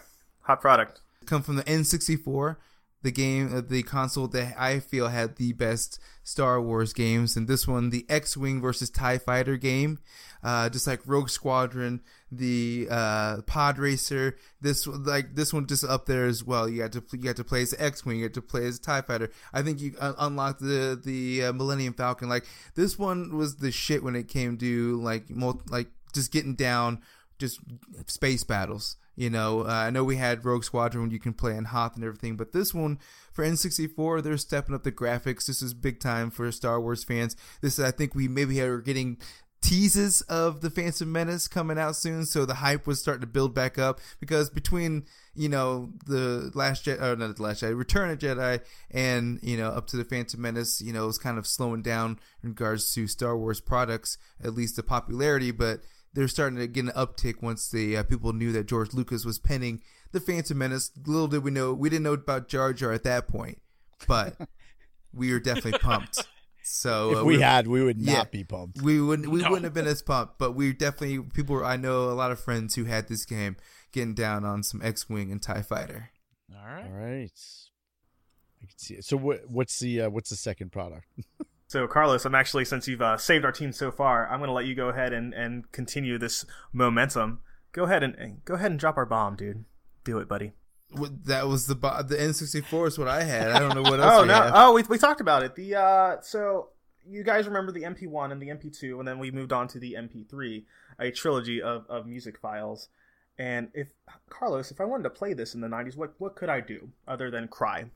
hot 0.42 0.61
product. 0.61 1.00
Come 1.26 1.42
from 1.42 1.54
the 1.56 1.62
N64, 1.64 2.56
the 3.02 3.12
game, 3.12 3.54
uh, 3.56 3.61
the 3.61 3.82
console 3.85 4.26
that 4.28 4.54
I 4.61 4.80
feel 4.80 5.08
had 5.08 5.37
the 5.37 5.52
best 5.52 6.00
Star 6.24 6.61
Wars 6.61 6.92
games, 6.92 7.37
and 7.37 7.46
this 7.46 7.68
one, 7.68 7.90
the 7.90 8.04
X-wing 8.08 8.61
versus 8.61 8.90
Tie 8.90 9.18
Fighter 9.18 9.56
game, 9.56 9.98
uh, 10.42 10.68
just 10.68 10.87
like 10.87 11.00
Rogue 11.07 11.28
Squadron, 11.28 12.00
the 12.31 12.88
uh, 12.90 13.42
Pod 13.42 13.78
Racer. 13.78 14.37
This 14.61 14.87
like 14.87 15.35
this 15.35 15.52
one 15.52 15.66
just 15.66 15.85
up 15.85 16.07
there 16.07 16.26
as 16.26 16.44
well. 16.44 16.68
You 16.68 16.83
got 16.83 16.92
to 16.92 17.02
you 17.12 17.18
got 17.18 17.37
to 17.37 17.44
play 17.44 17.62
as 17.62 17.74
X-wing, 17.78 18.18
you 18.18 18.28
got 18.28 18.35
to 18.35 18.42
play 18.42 18.66
as 18.66 18.78
Tie 18.78 19.02
Fighter. 19.02 19.31
I 19.52 19.62
think 19.62 19.81
you 19.81 19.94
uh, 20.00 20.14
unlocked 20.18 20.61
the 20.61 21.00
the 21.02 21.44
uh, 21.46 21.52
Millennium 21.52 21.94
Falcon. 21.94 22.28
Like 22.28 22.44
this 22.74 22.98
one 22.98 23.37
was 23.37 23.57
the 23.57 23.70
shit 23.70 24.02
when 24.02 24.16
it 24.16 24.28
came 24.28 24.59
to 24.59 25.01
like 25.01 25.30
mul- 25.30 25.62
like 25.68 25.88
just 26.12 26.32
getting 26.32 26.55
down 26.55 27.01
just 27.38 27.61
space 28.07 28.45
battles. 28.45 28.97
You 29.14 29.28
know, 29.28 29.66
uh, 29.66 29.70
I 29.70 29.90
know 29.90 30.05
we 30.05 30.16
had 30.16 30.45
Rogue 30.45 30.64
Squadron 30.64 31.03
when 31.03 31.11
you 31.11 31.18
can 31.18 31.34
play 31.34 31.55
in 31.55 31.66
Hoth 31.66 31.97
and 31.97 32.05
everything, 32.05 32.36
but 32.36 32.53
this 32.53 32.72
one 32.72 32.99
for 33.30 33.45
N64, 33.45 34.22
they're 34.22 34.38
stepping 34.38 34.74
up 34.74 34.84
the 34.84 34.93
graphics. 34.93 35.47
This 35.47 35.61
is 35.61 35.74
big 35.74 36.01
time 36.01 36.30
for 36.30 36.51
Star 36.51 36.80
Wars 36.80 37.05
fans. 37.05 37.36
This, 37.61 37.78
I 37.78 37.90
think, 37.90 38.14
we 38.14 38.26
maybe 38.26 38.59
are 38.62 38.80
getting 38.80 39.18
teases 39.62 40.20
of 40.22 40.60
the 40.60 40.70
Phantom 40.70 41.10
Menace 41.10 41.48
coming 41.48 41.78
out 41.78 41.96
soon, 41.96 42.26
so 42.26 42.44
the 42.44 42.54
hype 42.54 42.86
was 42.86 43.00
starting 43.00 43.22
to 43.22 43.26
build 43.26 43.54
back 43.54 43.78
up 43.78 44.00
because 44.20 44.50
between 44.50 45.06
you 45.34 45.48
know 45.48 45.90
the 46.04 46.50
last 46.54 46.84
Jedi, 46.84 47.00
or 47.00 47.16
not 47.16 47.36
the 47.36 47.42
last 47.42 47.62
Jedi, 47.62 47.76
Return 47.76 48.10
of 48.10 48.18
Jedi, 48.18 48.60
and 48.90 49.38
you 49.42 49.56
know 49.56 49.68
up 49.68 49.86
to 49.88 49.96
the 49.96 50.04
Phantom 50.04 50.40
Menace, 50.40 50.82
you 50.82 50.92
know 50.92 51.04
it 51.04 51.06
was 51.06 51.18
kind 51.18 51.38
of 51.38 51.46
slowing 51.46 51.80
down 51.80 52.18
in 52.42 52.50
regards 52.50 52.92
to 52.94 53.06
Star 53.06 53.36
Wars 53.36 53.60
products, 53.60 54.18
at 54.42 54.54
least 54.54 54.76
the 54.76 54.82
popularity, 54.82 55.50
but 55.50 55.80
they're 56.12 56.28
starting 56.28 56.58
to 56.58 56.66
get 56.66 56.84
an 56.84 56.90
uptick 56.90 57.40
once 57.40 57.70
the 57.70 57.96
uh, 57.96 58.02
people 58.02 58.32
knew 58.32 58.52
that 58.52 58.66
George 58.66 58.92
Lucas 58.92 59.24
was 59.24 59.38
penning 59.38 59.80
the 60.10 60.20
Phantom 60.20 60.58
Menace. 60.58 60.90
Little 61.06 61.28
did 61.28 61.42
we 61.42 61.50
know, 61.50 61.72
we 61.72 61.88
didn't 61.88 62.02
know 62.02 62.12
about 62.12 62.48
Jar 62.48 62.72
Jar 62.72 62.92
at 62.92 63.04
that 63.04 63.28
point, 63.28 63.62
but 64.06 64.36
we 65.14 65.32
were 65.32 65.40
definitely 65.40 65.78
pumped. 65.78 66.26
So 66.64 67.10
If 67.12 67.18
uh, 67.18 67.24
we 67.24 67.32
we're- 67.34 67.42
had, 67.42 67.66
we 67.66 67.82
would 67.82 67.98
not 68.00 68.12
Yeah. 68.12 68.24
be 68.24 68.44
pumped. 68.44 68.80
we 68.82 69.00
wouldn't 69.00 69.28
we 69.28 69.40
No. 69.42 69.48
wouldn't 69.50 69.64
have 69.64 69.74
been 69.74 69.86
as 69.86 70.02
pumped, 70.02 70.38
but 70.38 70.52
we 70.52 70.72
definitely 70.72 71.20
people. 71.34 71.56
were- 71.56 71.64
I 71.64 71.76
know 71.76 72.04
a 72.10 72.14
lot 72.14 72.30
of 72.30 72.38
friends 72.40 72.74
who 72.76 72.84
had 72.84 73.08
this 73.08 73.24
game 73.24 73.56
getting 73.92 74.14
down 74.14 74.44
on 74.44 74.62
some 74.62 74.80
X 74.82 75.08
Wing 75.08 75.30
and 75.32 75.42
Tie 75.42 75.62
Fighter. 75.62 76.10
All 76.54 76.64
right. 76.64 76.84
All 76.86 76.92
right. 76.92 77.30
I 78.62 78.66
can 78.66 78.78
see 78.78 78.94
it. 78.94 79.04
So 79.04 79.16
what, 79.16 79.40
what's 79.48 79.78
the 79.80 80.02
uh, 80.02 80.10
what's 80.10 80.30
the 80.30 80.36
second 80.36 80.72
product? 80.72 81.06
So, 81.68 81.86
Carlos, 81.88 82.26
I'm 82.26 82.34
actually, 82.34 82.66
since 82.66 82.86
you've 82.86 83.00
uh, 83.00 83.16
saved 83.16 83.46
our 83.46 83.50
team 83.52 83.72
so 83.72 83.90
far, 83.90 84.28
I'm 84.28 84.40
going 84.40 84.48
to 84.48 84.52
let 84.52 84.66
you 84.66 84.74
go 84.74 84.90
ahead 84.90 85.14
and, 85.14 85.32
and 85.32 85.72
continue 85.72 86.18
this 86.18 86.44
momentum. 86.70 87.40
Go 87.72 87.84
ahead 87.84 88.02
and, 88.02 88.14
and 88.16 88.44
go 88.44 88.52
ahead 88.56 88.70
and 88.72 88.78
drop 88.78 88.98
our 88.98 89.06
bomb, 89.06 89.36
dude. 89.36 89.64
Do 90.04 90.18
it, 90.18 90.28
buddy. 90.28 90.52
What- 90.93 91.24
That 91.26 91.47
was 91.49 91.66
the 91.66 91.74
the 91.74 92.16
N64 92.16 92.88
is 92.88 92.99
what 92.99 93.09
I 93.09 93.22
had. 93.22 93.51
I 93.51 93.59
don't 93.59 93.74
know 93.74 93.82
what 93.82 94.01
else. 94.01 94.12
Oh 94.14 94.22
we 94.22 94.28
no! 94.28 94.34
have. 94.34 94.53
Oh, 94.55 94.72
we 94.72 94.82
we 94.84 94.99
talked 94.99 95.20
about 95.20 95.43
it. 95.43 95.55
The 95.55 95.74
uh, 95.76 96.16
so 96.22 96.68
you 97.09 97.22
guys 97.24 97.47
remember 97.47 97.72
the 97.72 97.82
MP1 97.82 98.30
and 98.32 98.40
the 98.40 98.49
MP2, 98.49 98.99
and 98.99 99.07
then 99.09 99.18
we 99.18 99.30
moved 99.30 99.53
on 99.53 99.66
to 99.68 99.78
the 99.80 99.95
MP3, 99.99 100.62
a 101.01 101.11
trilogy 101.11 101.61
of, 101.61 101.84
of 101.88 102.07
music 102.07 102.38
files. 102.38 102.88
And 103.38 103.68
if 103.74 103.88
Carlos, 104.28 104.70
if 104.70 104.80
I 104.80 104.84
wanted 104.84 105.05
to 105.05 105.11
play 105.11 105.32
this 105.32 105.55
in 105.55 105.61
the 105.61 105.68
'90s, 105.68 105.97
what 105.97 106.12
what 106.18 106.36
could 106.36 106.49
I 106.49 106.61
do 106.61 106.90
other 107.09 107.30
than 107.30 107.49
cry? 107.49 107.86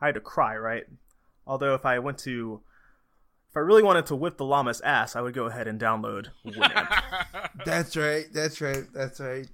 I 0.00 0.06
had 0.06 0.14
to 0.14 0.20
cry, 0.20 0.56
right? 0.56 0.84
Although 1.46 1.74
if 1.74 1.84
I 1.84 1.98
went 1.98 2.18
to 2.20 2.60
if 3.50 3.56
I 3.56 3.60
really 3.60 3.82
wanted 3.82 4.06
to 4.06 4.16
whip 4.16 4.36
the 4.36 4.44
llama's 4.44 4.80
ass, 4.80 5.14
I 5.16 5.20
would 5.20 5.34
go 5.34 5.46
ahead 5.46 5.68
and 5.68 5.78
download 5.80 6.28
Winamp. 6.46 6.88
That's 7.64 7.96
right. 7.96 8.26
That's 8.32 8.60
right. 8.60 8.84
That's 8.94 9.20
right. 9.20 9.48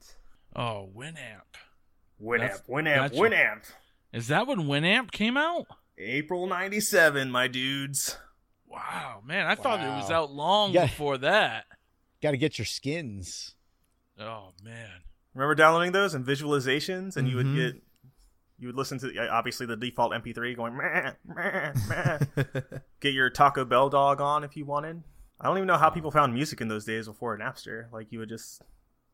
Oh, 0.54 0.88
Winamp. 0.96 1.42
Winamp, 2.22 2.38
That's- 2.40 2.62
Winamp, 2.68 2.96
gotcha. 2.96 3.14
Winamp. 3.14 3.62
Is 4.12 4.28
that 4.28 4.46
when 4.46 4.60
Winamp 4.62 5.10
came 5.12 5.36
out? 5.36 5.66
April 5.98 6.46
'97, 6.46 7.30
my 7.30 7.46
dudes. 7.48 8.18
Wow, 8.66 9.22
man, 9.24 9.46
I 9.46 9.54
thought 9.54 9.80
it 9.80 9.86
was 9.88 10.10
out 10.10 10.30
long 10.32 10.72
Yeah. 10.72 10.86
before 10.86 11.18
that. 11.18 11.64
Got 12.22 12.32
to 12.32 12.36
get 12.36 12.58
your 12.58 12.66
skins. 12.66 13.54
Oh 14.18 14.50
man. 14.62 14.90
Remember 15.34 15.54
downloading 15.54 15.92
those 15.92 16.14
and 16.14 16.24
visualizations, 16.26 17.16
and 17.16 17.28
you 17.28 17.36
would 17.36 17.46
Mhm. 17.46 17.56
get, 17.56 17.82
you 18.58 18.66
would 18.68 18.76
listen 18.76 18.98
to 18.98 19.28
obviously 19.28 19.64
the 19.66 19.76
default 19.76 20.12
MP3 20.12 20.54
going, 20.54 20.76
meh, 20.76 21.12
meh, 21.24 21.72
meh. 21.88 22.18
get 23.00 23.14
your 23.14 23.30
Taco 23.30 23.64
Bell 23.64 23.88
dog 23.88 24.20
on 24.20 24.44
if 24.44 24.56
you 24.56 24.64
wanted. 24.66 25.02
I 25.40 25.46
don't 25.46 25.56
even 25.56 25.66
know 25.68 25.78
how 25.78 25.88
people 25.88 26.10
found 26.10 26.34
music 26.34 26.60
in 26.60 26.68
those 26.68 26.84
days 26.84 27.06
before 27.06 27.38
Napster. 27.38 27.90
Like 27.92 28.12
you 28.12 28.18
would 28.18 28.28
just 28.28 28.60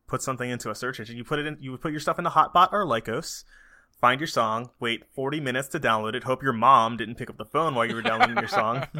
put 0.07 0.21
something 0.21 0.49
into 0.49 0.69
a 0.69 0.75
search 0.75 0.99
engine, 0.99 1.17
you 1.17 1.23
put 1.23 1.39
it 1.39 1.45
in, 1.45 1.57
you 1.59 1.71
would 1.71 1.81
put 1.81 1.91
your 1.91 1.99
stuff 1.99 2.17
into 2.17 2.29
Hotbot 2.29 2.71
or 2.71 2.85
Lycos, 2.85 3.43
find 3.99 4.19
your 4.19 4.27
song, 4.27 4.69
wait 4.79 5.03
40 5.13 5.39
minutes 5.39 5.67
to 5.69 5.79
download 5.79 6.15
it, 6.15 6.23
hope 6.23 6.41
your 6.41 6.53
mom 6.53 6.97
didn't 6.97 7.15
pick 7.15 7.29
up 7.29 7.37
the 7.37 7.45
phone 7.45 7.75
while 7.75 7.85
you 7.85 7.95
were 7.95 8.01
downloading 8.01 8.37
your 8.37 8.47
song. 8.47 8.87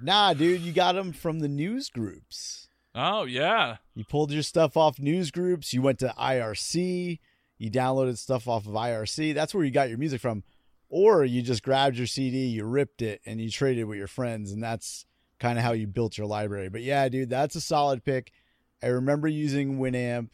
Nah, 0.00 0.32
dude, 0.32 0.60
you 0.60 0.72
got 0.72 0.94
them 0.94 1.12
from 1.12 1.40
the 1.40 1.48
news 1.48 1.90
groups. 1.90 2.68
Oh 2.94 3.24
yeah. 3.24 3.78
You 3.94 4.04
pulled 4.04 4.30
your 4.30 4.44
stuff 4.44 4.76
off 4.76 5.00
news 5.00 5.32
groups. 5.32 5.74
You 5.74 5.82
went 5.82 5.98
to 5.98 6.14
IRC. 6.18 7.18
You 7.58 7.70
downloaded 7.70 8.16
stuff 8.16 8.46
off 8.46 8.66
of 8.66 8.74
IRC. 8.74 9.34
That's 9.34 9.52
where 9.52 9.64
you 9.64 9.70
got 9.70 9.88
your 9.88 9.98
music 9.98 10.20
from. 10.20 10.44
Or 10.88 11.24
you 11.24 11.42
just 11.42 11.62
grabbed 11.62 11.96
your 11.96 12.06
CD, 12.06 12.46
you 12.46 12.64
ripped 12.64 13.02
it, 13.02 13.20
and 13.26 13.40
you 13.40 13.50
traded 13.50 13.84
with 13.84 13.98
your 13.98 14.06
friends, 14.06 14.52
and 14.52 14.62
that's 14.62 15.04
kind 15.38 15.58
of 15.58 15.64
how 15.64 15.72
you 15.72 15.86
built 15.86 16.16
your 16.16 16.26
library. 16.26 16.70
But 16.70 16.82
yeah, 16.82 17.08
dude, 17.08 17.28
that's 17.28 17.56
a 17.56 17.60
solid 17.60 18.04
pick. 18.04 18.32
I 18.82 18.86
remember 18.86 19.28
using 19.28 19.78
Winamp, 19.78 20.30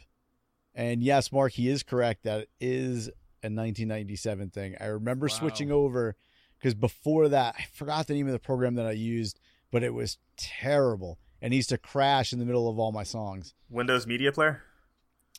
and 0.75 1.03
yes, 1.03 1.31
Mark, 1.33 1.53
he 1.53 1.69
is 1.69 1.83
correct 1.83 2.25
That 2.25 2.49
is 2.61 3.09
a 3.43 3.49
1997 3.51 4.51
thing. 4.51 4.77
I 4.81 4.87
remember 4.87 5.27
Wow. 5.27 5.35
switching 5.35 5.71
over 5.71 6.17
because 6.59 6.75
before 6.75 7.29
that, 7.29 7.55
I 7.59 7.65
forgot 7.73 8.07
the 8.07 8.15
name 8.15 8.27
of 8.27 8.33
the 8.33 8.39
program 8.39 8.75
that 8.77 8.87
I 8.87 8.93
used, 8.93 9.39
but 9.71 9.83
it 9.83 9.93
was 9.95 10.19
terrible 10.37 11.19
and 11.43 11.53
used 11.53 11.69
to 11.69 11.79
crash 11.79 12.33
in 12.33 12.39
the 12.39 12.45
middle 12.47 12.69
of 12.69 12.79
all 12.79 12.91
my 12.93 13.03
songs. 13.03 13.55
Windows 13.69 14.07
Media 14.07 14.33
Player. 14.33 14.63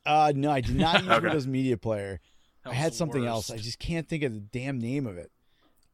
Uh, 0.05 0.31
no, 0.36 0.51
I 0.51 0.61
did 0.61 0.75
not 0.75 1.01
use 1.03 1.11
Okay. 1.11 1.23
Windows 1.23 1.47
Media 1.47 1.77
Player. 1.77 2.19
I 2.63 2.73
had 2.73 2.93
something 2.93 3.25
else. 3.25 3.49
I 3.51 3.57
just 3.57 3.79
can't 3.79 4.07
think 4.07 4.23
of 4.23 4.33
the 4.33 4.39
damn 4.39 4.79
name 4.79 5.05
of 5.07 5.17
it. 5.17 5.31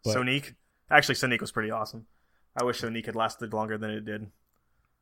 But- 0.03 0.15
Sonique. 0.17 0.55
Actually, 0.89 1.15
Sonique 1.15 1.39
was 1.41 1.51
pretty 1.53 1.71
awesome. 1.71 2.07
I 2.59 2.65
wish 2.65 2.81
Sonique 2.81 3.05
had 3.05 3.15
lasted 3.15 3.53
longer 3.53 3.77
than 3.77 3.91
it 3.91 4.03
did. 4.03 4.27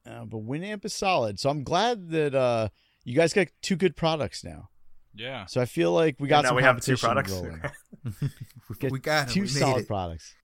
Uh, 0.05 0.25
but 0.25 0.45
Winamp 0.45 0.85
is 0.85 0.93
solid, 0.93 1.39
so 1.39 1.49
I'm 1.49 1.63
glad 1.63 2.09
that 2.11 2.35
uh, 2.35 2.69
you 3.03 3.15
guys 3.15 3.33
got 3.33 3.47
two 3.61 3.75
good 3.75 3.95
products 3.95 4.43
now. 4.43 4.69
Yeah. 5.15 5.45
So 5.45 5.59
I 5.59 5.65
feel 5.65 5.91
like 5.91 6.15
we 6.19 6.27
got 6.27 6.43
now 6.43 6.49
some 6.49 6.55
we 6.57 6.63
have 6.63 6.81
two 6.81 6.95
competition 6.97 7.59
products. 7.59 7.71
rolling. 8.13 8.31
We, 8.81 8.89
we 8.89 8.99
got 8.99 9.29
two 9.29 9.41
we 9.41 9.47
solid 9.47 9.81
it. 9.81 9.87
products. 9.87 10.35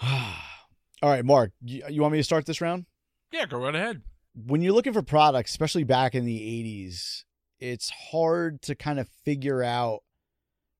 All 0.02 1.10
right, 1.10 1.24
Mark, 1.24 1.52
you, 1.62 1.82
you 1.88 2.00
want 2.02 2.12
me 2.12 2.18
to 2.18 2.24
start 2.24 2.46
this 2.46 2.60
round? 2.60 2.86
Yeah, 3.32 3.46
go 3.46 3.58
right 3.58 3.74
ahead. 3.74 4.02
when 4.34 4.60
you're 4.62 4.72
looking 4.72 4.92
for 4.92 5.02
products, 5.02 5.50
especially 5.50 5.84
back 5.84 6.14
in 6.14 6.24
the 6.24 6.38
80s, 6.38 7.24
it's 7.58 7.90
hard 8.12 8.62
to 8.62 8.74
kind 8.74 8.98
of 9.00 9.08
figure 9.24 9.62
out 9.62 10.00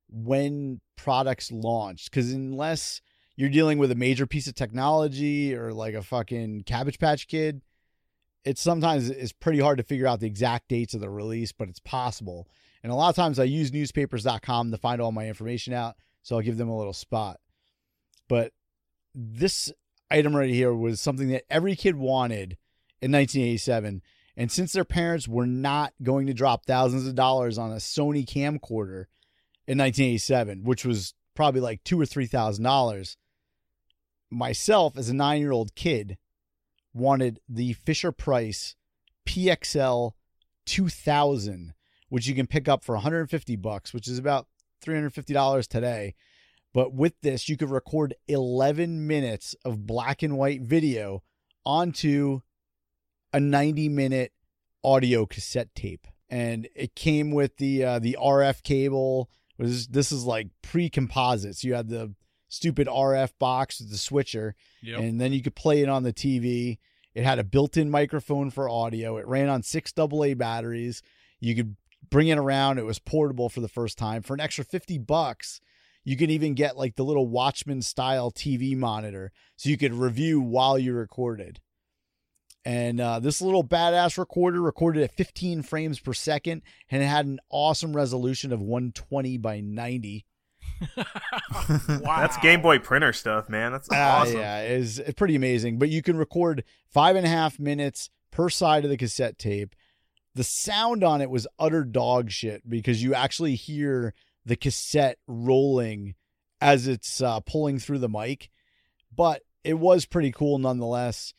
when 0.09 0.81
products 0.97 1.51
launched 1.53 2.11
because 2.11 2.33
unless 2.33 3.01
you're 3.37 3.49
dealing 3.49 3.79
with 3.79 3.91
a 3.91 3.95
major 3.97 4.27
piece 4.27 4.47
of 4.47 4.55
technology 4.55 5.55
or 5.55 5.73
like 5.73 5.95
a 5.95 6.03
fucking 6.03 6.63
Cabbage 6.65 6.99
Patch 6.99 7.27
Kid, 7.29 7.61
it 8.45 8.59
sometimes 8.59 9.11
is 9.11 9.33
pretty 9.33 9.61
hard 9.61 9.79
to 9.79 9.85
figure 9.85 10.07
out 10.07 10.21
the 10.21 10.27
exact 10.27 10.69
dates 10.69 10.95
of 10.95 11.01
the 11.01 11.11
release, 11.11 11.53
but 11.53 11.69
it's 11.69 11.81
possible. 11.81 12.49
And 12.83 12.91
a 12.91 12.95
lot 12.95 13.11
of 13.11 13.17
times 13.17 13.39
I 13.39 13.45
use 13.45 13.73
newspapers.com 13.73 14.71
to 14.71 14.79
find 14.79 15.01
all 15.01 15.13
my 15.13 15.29
information 15.29 15.75
out, 15.75 15.97
so 16.23 16.37
I'll 16.37 16.43
give 16.43 16.57
them 16.57 16.69
a 16.69 16.77
little 16.77 16.93
spot. 16.93 17.39
But 18.29 18.53
this 19.15 19.73
item 20.11 20.35
right 20.35 20.51
here 20.51 20.73
was 20.73 21.01
something 21.01 21.29
that 21.29 21.45
every 21.51 21.77
kid 21.77 21.97
wanted 21.97 22.57
in 23.03 23.13
1987. 23.13 24.03
And 24.37 24.51
since 24.51 24.73
their 24.73 24.85
parents 24.85 25.29
were 25.29 25.47
not 25.47 25.93
going 26.03 26.27
to 26.27 26.35
drop 26.35 26.65
thousands 26.65 27.07
of 27.07 27.15
dollars 27.15 27.59
on 27.59 27.73
a 27.73 27.77
Sony 27.77 28.25
camcorder 28.25 29.07
in 29.67 29.79
1987, 29.79 30.65
which 30.65 30.85
was 30.85 31.15
probably 31.35 31.61
like 31.61 31.85
two 31.85 32.01
or 32.01 32.07
three 32.07 32.27
thousand 32.27 32.65
dollars, 32.65 33.17
myself 34.31 34.97
as 34.97 35.09
a 35.09 35.15
nine 35.15 35.41
year 35.41 35.53
old 35.53 35.75
kid 35.75 36.17
wanted 36.95 37.41
the 37.49 37.73
Fisher 37.75 38.13
Price 38.13 38.77
PXL 39.27 40.13
2000, 40.67 41.75
which 42.09 42.27
you 42.27 42.35
can 42.35 42.47
pick 42.47 42.69
up 42.69 42.85
for 42.85 42.95
150 42.95 43.57
bucks, 43.57 43.93
which 43.93 44.09
is 44.09 44.19
about 44.19 44.47
$350 44.85 45.67
today. 45.67 46.15
But 46.73 46.95
with 46.95 47.21
this, 47.23 47.49
you 47.49 47.57
could 47.57 47.71
record 47.71 48.15
11 48.29 49.07
minutes 49.07 49.57
of 49.65 49.87
black 49.87 50.23
and 50.23 50.39
white 50.39 50.63
video 50.63 51.23
onto 51.65 52.41
a 53.33 53.41
90 53.41 53.89
minute 53.89 54.33
audio 54.83 55.27
cassette 55.27 55.75
tape. 55.75 56.07
And 56.29 56.69
it 56.77 56.95
came 56.95 57.33
with 57.33 57.57
the 57.57 57.85
uh, 57.85 57.99
the 57.99 58.17
RF 58.21 58.63
cable. 58.63 59.29
Was 59.59 59.89
this 59.89 60.13
is 60.13 60.25
like 60.25 60.49
pre-composites. 60.63 61.65
You 61.65 61.75
had 61.75 61.89
the 61.89 62.15
stupid 62.51 62.87
RF 62.87 63.31
box 63.39 63.81
with 63.81 63.91
the 63.91 63.97
switcher 63.97 64.55
Yep. 64.83 65.01
and 65.01 65.21
then 65.21 65.33
you 65.33 65.43
could 65.43 65.55
play 65.55 65.81
it 65.81 65.89
on 65.89 66.03
the 66.03 66.13
TV 66.13 66.79
it 67.15 67.25
had 67.25 67.39
a 67.41 67.45
built-in 67.45 67.91
microphone 67.91 68.51
for 68.51 68.69
audio. 68.69 69.17
It 69.17 69.27
ran 69.27 69.49
on 69.49 69.65
6 69.65 69.93
AA 69.99 70.35
batteries. 70.35 71.03
You 71.41 71.57
could 71.57 71.75
bring 72.09 72.29
it 72.29 72.39
around. 72.39 72.79
It 72.79 72.85
was 72.85 73.01
portable 73.01 73.49
for 73.49 73.61
the 73.61 73.69
first 73.69 73.99
time. 73.99 74.23
For 74.23 74.35
an 74.35 74.41
extra 74.41 74.65
50 74.65 74.99
bucks 74.99 75.61
you 76.05 76.17
could 76.17 76.31
even 76.31 76.55
get 76.55 76.77
like 76.77 76.97
the 76.97 77.05
little 77.05 77.27
Watchman 77.27 77.83
style 77.83 78.31
TV 78.31 78.77
monitor 78.77 79.33
so 79.57 79.69
you 79.69 79.77
could 79.77 79.93
review 79.93 80.41
while 80.41 80.79
you 80.79 80.95
recorded. 80.95 81.61
And 82.65 83.01
uh, 83.01 83.21
this 83.21 83.41
little 83.41 83.65
badass 83.65 84.19
recorder 84.19 84.61
recorded 84.61 85.03
at 85.03 85.15
15 85.15 85.63
frames 85.63 85.99
per 85.99 86.13
second, 86.13 86.63
and 86.91 87.03
it 87.03 87.07
had 87.07 87.27
an 87.27 87.39
awesome 87.51 87.97
resolution 87.97 88.53
of 88.53 88.61
120 88.61 89.39
by 89.39 89.61
90. 89.61 90.27
Wow. 90.97 91.05
That's 92.21 92.37
Game 92.39 92.63
Boy 92.63 92.79
printer 92.79 93.13
stuff, 93.13 93.49
man. 93.49 93.73
That's 93.73 93.89
Ah, 93.93 94.21
awesome. 94.23 94.39
yeah, 94.39 94.61
it's, 94.63 94.99
it's 94.99 95.15
pretty 95.15 95.37
amazing. 95.37 95.79
But 95.79 95.89
you 95.91 96.03
can 96.03 96.17
record 96.17 96.65
five 96.89 97.17
and 97.17 97.27
a 97.27 97.29
half 97.29 97.59
minutes 97.59 98.11
per 98.31 98.49
side 98.49 98.85
of 98.85 98.91
the 98.91 98.97
cassette 98.97 99.39
tape. 99.39 99.75
The 100.35 100.45
sound 100.45 101.03
on 101.03 101.21
it 101.21 101.31
was 101.31 101.47
utter 101.59 101.85
dog 101.85 102.31
shit 102.31 102.69
because 102.69 103.03
you 103.03 103.15
actually 103.15 103.57
hear 103.57 104.15
the 104.47 104.57
cassette 104.57 105.19
rolling 105.27 106.15
as 106.61 106.87
it's 106.87 107.21
uh, 107.21 107.41
pulling 107.41 107.79
through 107.79 107.99
the 107.99 108.09
mic, 108.09 108.49
but 109.15 109.43
it 109.65 109.75
was 109.75 110.07
pretty 110.07 110.31
cool 110.31 110.59
nonetheless. 110.59 111.35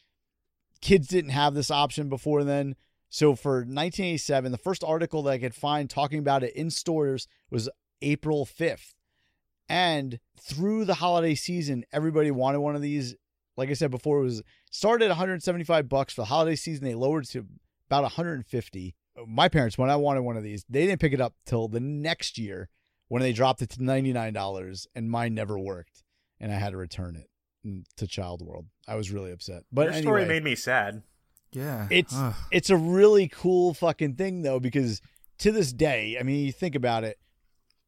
kids 0.81 1.07
didn't 1.07 1.31
have 1.31 1.53
this 1.53 1.71
option 1.71 2.09
before 2.09 2.43
then. 2.43 2.75
So 3.09 3.35
for 3.35 3.57
1987, 3.59 4.51
the 4.51 4.57
first 4.57 4.83
article 4.83 5.23
that 5.23 5.31
I 5.31 5.37
could 5.37 5.55
find 5.55 5.89
talking 5.89 6.19
about 6.19 6.43
it 6.43 6.55
in 6.55 6.69
stores 6.69 7.27
was 7.49 7.69
April 8.01 8.45
5th. 8.45 8.93
And 9.71 10.19
through 10.37 10.83
the 10.85 10.95
holiday 10.95 11.33
season, 11.33 11.85
everybody 11.93 12.29
wanted 12.29 12.59
one 12.59 12.75
of 12.75 12.81
these. 12.81 13.15
Like 13.55 13.69
I 13.69 13.73
said 13.73 13.89
before, 13.89 14.19
it 14.19 14.23
was 14.23 14.43
started 14.69 15.05
at 15.05 15.09
175 15.11 15.87
bucks 15.87 16.13
for 16.13 16.21
the 16.21 16.25
holiday 16.25 16.55
season. 16.55 16.83
They 16.83 16.93
lowered 16.95 17.23
it 17.23 17.29
to 17.31 17.45
about 17.87 18.03
150. 18.03 18.95
My 19.27 19.47
parents, 19.47 19.77
when 19.77 19.89
I 19.89 19.95
wanted 19.95 20.21
one 20.21 20.35
of 20.35 20.43
these, 20.43 20.65
they 20.69 20.85
didn't 20.85 20.99
pick 20.99 21.13
it 21.13 21.21
up 21.21 21.35
till 21.45 21.67
the 21.67 21.79
next 21.79 22.37
year 22.37 22.69
when 23.07 23.21
they 23.21 23.33
dropped 23.33 23.61
it 23.61 23.69
to 23.71 23.79
$99 23.79 24.87
and 24.95 25.09
mine 25.09 25.33
never 25.33 25.57
worked 25.57 26.03
and 26.39 26.51
I 26.51 26.55
had 26.55 26.71
to 26.71 26.77
return 26.77 27.15
it 27.15 27.29
to 27.97 28.07
Child 28.07 28.41
World. 28.41 28.65
I 28.87 28.95
was 28.95 29.11
really 29.11 29.31
upset. 29.31 29.63
But 29.71 29.83
Your 29.83 29.91
anyway, 29.91 30.01
story 30.01 30.25
made 30.25 30.43
me 30.43 30.55
sad. 30.55 31.03
Yeah. 31.53 31.87
it's 31.91 32.15
Ugh. 32.15 32.33
it's 32.51 32.69
a 32.69 32.77
really 32.77 33.27
cool 33.27 33.73
fucking 33.73 34.15
thing 34.15 34.41
though 34.41 34.59
because 34.59 35.01
to 35.39 35.51
this 35.51 35.71
day, 35.71 36.17
I 36.19 36.23
mean, 36.23 36.45
you 36.45 36.51
think 36.51 36.75
about 36.75 37.03
it, 37.03 37.19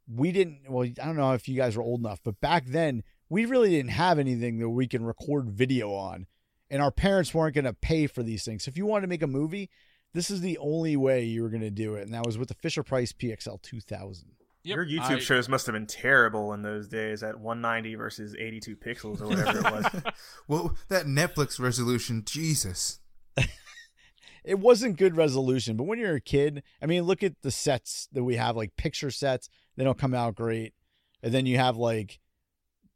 we 0.07 0.31
didn't. 0.31 0.61
Well, 0.69 0.83
I 0.83 1.05
don't 1.05 1.17
know 1.17 1.33
if 1.33 1.47
you 1.47 1.55
guys 1.55 1.75
were 1.77 1.83
old 1.83 1.99
enough, 1.99 2.19
but 2.23 2.39
back 2.41 2.65
then 2.67 3.03
we 3.29 3.45
really 3.45 3.69
didn't 3.69 3.91
have 3.91 4.19
anything 4.19 4.59
that 4.59 4.69
we 4.69 4.87
can 4.87 5.03
record 5.03 5.49
video 5.49 5.93
on, 5.93 6.27
and 6.69 6.81
our 6.81 6.91
parents 6.91 7.33
weren't 7.33 7.55
going 7.55 7.65
to 7.65 7.73
pay 7.73 8.07
for 8.07 8.23
these 8.23 8.43
things. 8.43 8.63
So 8.63 8.69
if 8.69 8.77
you 8.77 8.85
wanted 8.85 9.01
to 9.01 9.07
make 9.07 9.23
a 9.23 9.27
movie, 9.27 9.69
this 10.13 10.29
is 10.29 10.41
the 10.41 10.57
only 10.59 10.95
way 10.95 11.23
you 11.23 11.41
were 11.41 11.49
going 11.49 11.61
to 11.61 11.71
do 11.71 11.95
it, 11.95 12.03
and 12.03 12.13
that 12.13 12.25
was 12.25 12.37
with 12.37 12.49
the 12.49 12.53
Fisher 12.55 12.83
Price 12.83 13.11
PXL 13.11 13.61
2000. 13.61 14.29
Yep, 14.65 14.75
Your 14.77 14.85
YouTube 14.85 15.17
I- 15.17 15.19
shows 15.19 15.49
must 15.49 15.65
have 15.65 15.73
been 15.73 15.87
terrible 15.87 16.53
in 16.53 16.61
those 16.61 16.87
days 16.87 17.21
at 17.21 17.37
190 17.39 17.95
versus 17.95 18.33
82 18.35 18.77
pixels 18.77 19.21
or 19.21 19.27
whatever 19.27 19.57
it 19.59 19.63
was. 19.63 20.13
Well, 20.47 20.75
that 20.89 21.05
Netflix 21.05 21.59
resolution, 21.59 22.23
Jesus. 22.25 22.99
it 24.45 24.59
wasn't 24.59 24.97
good 24.97 25.17
resolution, 25.17 25.75
but 25.77 25.83
when 25.83 25.99
you're 25.99 26.15
a 26.15 26.21
kid, 26.21 26.63
I 26.81 26.85
mean, 26.85 27.03
look 27.03 27.23
at 27.23 27.41
the 27.41 27.51
sets 27.51 28.07
that 28.13 28.23
we 28.23 28.35
have, 28.35 28.55
like 28.55 28.75
picture 28.77 29.11
sets. 29.11 29.49
They 29.75 29.83
don't 29.83 29.97
come 29.97 30.13
out 30.13 30.35
great, 30.35 30.73
and 31.21 31.33
then 31.33 31.45
you 31.45 31.57
have 31.57 31.77
like, 31.77 32.19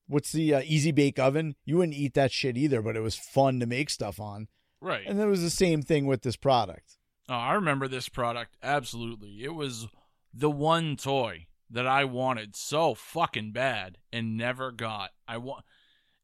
what's 0.08 0.32
the 0.32 0.56
uh, 0.56 0.62
Easy 0.66 0.92
Bake 0.92 1.20
Oven? 1.20 1.56
You 1.66 1.78
wouldn't 1.78 1.98
eat 1.98 2.14
that 2.14 2.32
shit 2.32 2.58
either, 2.58 2.82
but 2.82 2.96
it 2.96 3.02
was 3.02 3.16
fun 3.16 3.60
to 3.60 3.66
make 3.66 3.90
stuff 3.90 4.20
on. 4.20 4.48
Right. 4.82 5.06
And 5.08 5.20
it 5.20 5.26
was 5.26 5.42
the 5.42 5.50
same 5.50 5.82
thing 5.82 6.06
with 6.06 6.22
this 6.22 6.36
product. 6.36 6.98
Oh, 7.30 7.36
I 7.36 7.54
remember 7.54 7.88
this 7.88 8.10
product 8.10 8.56
absolutely. 8.64 9.44
It 9.44 9.54
was 9.54 9.88
the 10.34 10.52
one 10.52 10.96
toy 10.96 11.48
that 11.70 11.88
I 11.88 12.06
wanted 12.06 12.56
so 12.56 12.94
fucking 12.94 13.52
bad 13.52 13.98
and 14.14 14.38
never 14.38 14.72
got. 14.72 15.12
I 15.28 15.38
want 15.38 15.66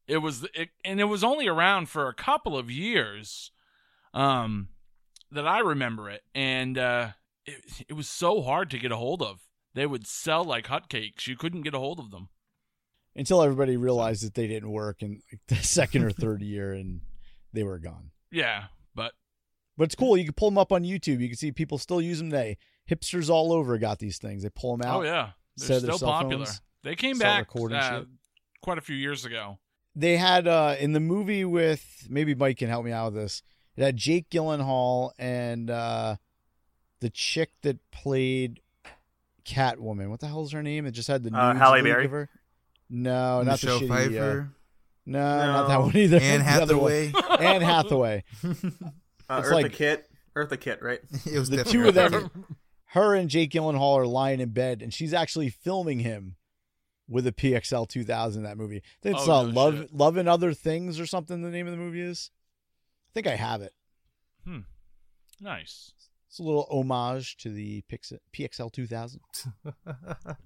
it 0.06 0.18
was 0.18 0.46
it, 0.54 0.70
and 0.84 1.00
it 1.00 1.04
was 1.04 1.22
only 1.22 1.46
around 1.46 1.88
for 1.88 2.08
a 2.08 2.14
couple 2.14 2.56
of 2.56 2.70
years 2.70 3.50
um 4.14 4.68
that 5.30 5.46
I 5.46 5.58
remember 5.58 6.08
it 6.08 6.22
and 6.34 6.78
uh 6.78 7.08
it, 7.44 7.84
it 7.88 7.92
was 7.94 8.08
so 8.08 8.40
hard 8.40 8.70
to 8.70 8.78
get 8.78 8.92
a 8.92 8.96
hold 8.96 9.20
of. 9.20 9.40
They 9.74 9.86
would 9.86 10.06
sell 10.06 10.44
like 10.44 10.66
hotcakes. 10.66 11.26
You 11.26 11.36
couldn't 11.36 11.62
get 11.62 11.74
a 11.74 11.78
hold 11.78 11.98
of 11.98 12.10
them. 12.10 12.28
Until 13.16 13.42
everybody 13.42 13.76
realized 13.76 14.24
that 14.24 14.34
they 14.34 14.46
didn't 14.48 14.70
work 14.70 15.02
in 15.02 15.20
like, 15.30 15.40
the 15.48 15.56
second 15.56 16.04
or 16.04 16.10
third 16.10 16.42
year, 16.42 16.72
and 16.72 17.00
they 17.52 17.62
were 17.62 17.78
gone. 17.78 18.10
Yeah, 18.30 18.64
but 18.94 19.12
But 19.76 19.84
it's 19.84 19.94
cool. 19.94 20.16
You 20.16 20.24
can 20.24 20.34
pull 20.34 20.50
them 20.50 20.58
up 20.58 20.72
on 20.72 20.82
YouTube. 20.82 21.20
You 21.20 21.28
can 21.28 21.36
see 21.36 21.52
people 21.52 21.78
still 21.78 22.00
use 22.00 22.18
them 22.18 22.30
today. 22.30 22.56
Hipsters 22.90 23.30
all 23.30 23.52
over 23.52 23.78
got 23.78 23.98
these 23.98 24.18
things. 24.18 24.42
They 24.42 24.50
pull 24.50 24.76
them 24.76 24.86
out. 24.86 25.00
oh 25.00 25.04
yeah, 25.04 25.30
they're 25.56 25.78
still 25.80 25.98
popular. 25.98 26.44
phones, 26.46 26.60
They 26.82 26.96
came 26.96 27.18
back 27.18 27.48
uh, 27.54 28.02
quite 28.60 28.78
a 28.78 28.82
few 28.82 28.96
years 28.96 29.24
ago. 29.24 29.58
they 29.94 30.16
had 30.16 30.46
uh 30.48 30.74
in 30.78 30.92
the 30.92 31.00
movie 31.00 31.44
with 31.44 32.06
maybe 32.10 32.34
Mike 32.34 32.58
can 32.58 32.68
help 32.68 32.84
me 32.84 32.92
out 32.92 33.12
with 33.12 33.22
this. 33.22 33.42
It 33.76 33.82
had 33.82 33.96
Jake 33.96 34.28
Gyllenhaal 34.30 35.12
and 35.18 35.70
uh 35.70 36.16
the 37.00 37.10
chick 37.10 37.50
that 37.62 37.78
played 37.90 38.60
Catwoman. 39.46 40.08
What 40.10 40.20
the 40.20 40.26
hell's 40.28 40.52
her 40.52 40.62
name? 40.62 40.86
It 40.86 40.92
just 40.92 41.08
had 41.08 41.22
the 41.22 41.34
Uh, 41.36 41.52
nudes 41.52 41.60
Halle 41.62 41.82
Berry? 41.82 42.04
of 42.06 42.10
her. 42.12 42.28
No, 42.90 43.42
not 43.42 43.62
Michelle 43.62 43.80
the 43.80 43.86
shitty. 43.86 43.90
Uh, 43.90 43.94
Pfeiffer, 44.08 44.52
no, 45.06 45.18
not 45.46 45.68
that 45.68 45.80
one 45.80 45.96
either. 45.96 46.18
Anne 46.22 46.40
The 46.40 46.62
other 46.62 46.78
one. 46.78 46.92
Hathaway. 46.92 47.46
Anne 47.46 47.62
Hathaway. 47.62 48.24
Uh, 49.26 49.38
It's 49.42 49.48
Eartha 49.48 49.52
like- 49.62 49.72
Kitt. 49.72 50.06
Eartha 50.36 50.60
Kitt, 50.60 50.82
right? 50.82 51.00
it 51.26 51.38
was 51.38 51.48
The 51.48 51.64
two 51.64 51.88
of 51.88 51.94
them, 51.94 52.44
her 52.88 53.14
and 53.14 53.30
Jake 53.30 53.50
Gyllenhaal 53.52 53.94
are 53.96 54.06
lying 54.06 54.38
in 54.40 54.50
bed, 54.50 54.82
and 54.82 54.92
she's 54.92 55.14
actually 55.14 55.48
filming 55.48 56.00
him 56.00 56.36
with 57.08 57.26
a 57.26 57.32
PXL 57.32 57.88
2000. 57.88 58.42
That 58.42 58.58
movie. 58.58 58.78
I 58.78 58.82
think 59.02 59.16
it's 59.16 59.26
Oh, 59.26 59.32
uh, 59.32 59.42
no 59.44 59.48
Love, 59.50 59.78
shit. 59.78 59.94
Love 59.94 60.16
and 60.18 60.28
Other 60.28 60.52
Things 60.52 61.00
or 61.00 61.06
something. 61.06 61.40
The 61.40 61.48
name 61.48 61.66
of 61.66 61.70
the 61.70 61.78
movie 61.78 62.02
is. 62.02 62.30
I 63.08 63.10
think 63.14 63.26
I 63.26 63.36
have 63.36 63.62
it. 63.62 63.72
Hmm. 64.44 64.58
Nice. 65.40 65.92
It's 66.34 66.40
a 66.40 66.42
little 66.42 66.66
homage 66.68 67.36
to 67.36 67.48
the 67.48 67.82
Pix- 67.82 68.12
PXL 68.36 68.72
2000. 68.72 69.20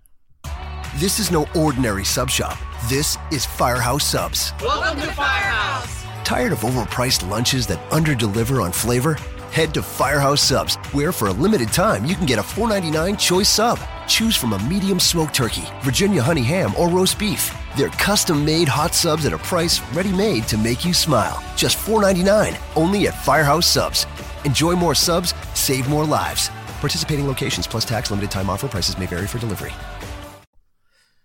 This 0.97 1.19
is 1.19 1.31
no 1.31 1.47
ordinary 1.55 2.05
sub 2.05 2.29
shop. 2.29 2.59
This 2.89 3.17
is 3.31 3.47
Firehouse 3.47 4.05
Subs. 4.05 4.53
Welcome 4.61 5.01
to 5.01 5.07
Firehouse. 5.13 6.05
Tired 6.25 6.53
of 6.53 6.61
overpriced 6.61 7.29
lunches 7.29 7.67
that 7.69 7.79
underdeliver 7.91 8.63
on 8.63 8.73
flavor? 8.73 9.15
Head 9.53 9.73
to 9.75 9.83
Firehouse 9.83 10.43
Subs, 10.43 10.77
where 10.93 11.13
for 11.13 11.29
a 11.29 11.33
limited 11.33 11.69
time 11.73 12.05
you 12.05 12.15
can 12.15 12.27
get 12.27 12.39
a 12.39 12.43
$4.99 12.43 13.19
choice 13.19 13.49
sub. 13.49 13.79
Choose 14.09 14.35
from 14.35 14.55
a 14.55 14.59
medium 14.65 14.99
smoked 14.99 15.35
turkey, 15.35 15.65
Virginia 15.83 16.23
honey 16.23 16.43
ham, 16.43 16.75
or 16.77 16.89
roast 16.89 17.19
beef. 17.19 17.55
They're 17.77 17.89
custom 17.91 18.45
made 18.45 18.69
hot 18.69 18.95
subs 18.95 19.25
at 19.25 19.33
a 19.33 19.39
price 19.39 19.81
ready 19.95 20.13
made 20.13 20.49
to 20.49 20.59
make 20.59 20.85
you 20.85 20.93
smile. 20.93 21.43
Just 21.57 21.79
$4.99, 21.79 22.59
only 22.77 23.09
at 23.09 23.25
Firehouse 23.25 23.67
Subs. 23.67 24.07
Enjoy 24.45 24.75
more 24.75 24.95
subs, 24.95 25.33
save 25.59 25.89
more 25.89 26.05
lives. 26.05 26.49
Participating 26.81 27.27
locations 27.27 27.67
plus 27.67 27.85
tax 27.85 28.11
limited 28.11 28.31
time 28.31 28.49
offer 28.49 28.69
prices 28.69 28.97
may 28.99 29.07
vary 29.07 29.27
for 29.27 29.39
delivery. 29.39 29.73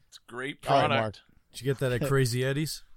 It's 0.10 0.20
a 0.28 0.32
great 0.32 0.58
All 0.68 0.76
right, 0.76 0.88
product. 0.88 1.02
Mark. 1.02 1.16
Did 1.54 1.62
you 1.62 1.66
get 1.74 1.80
that 1.80 1.92
at 1.92 2.08
Crazy 2.08 2.44
Eddie's? 2.46 2.84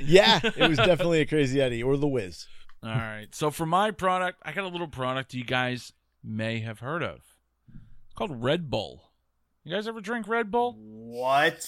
Yeah, 0.00 0.40
it 0.42 0.68
was 0.68 0.76
definitely 0.78 1.20
a 1.20 1.26
Crazy 1.26 1.60
Eddie 1.60 1.82
or 1.82 1.96
The 1.96 2.06
Wiz. 2.06 2.46
All 2.82 2.90
right. 2.90 3.28
So 3.32 3.50
for 3.50 3.64
my 3.64 3.90
product, 3.90 4.38
I 4.42 4.52
got 4.52 4.64
a 4.64 4.68
little 4.68 4.88
product 4.88 5.32
you 5.34 5.44
guys 5.44 5.92
may 6.22 6.60
have 6.60 6.80
heard 6.80 7.02
of. 7.02 7.20
It's 7.72 8.14
called 8.14 8.42
Red 8.42 8.68
Bull. 8.68 9.04
You 9.64 9.74
guys 9.74 9.86
ever 9.86 10.00
drink 10.00 10.28
Red 10.28 10.50
Bull? 10.50 10.76
What? 10.78 11.62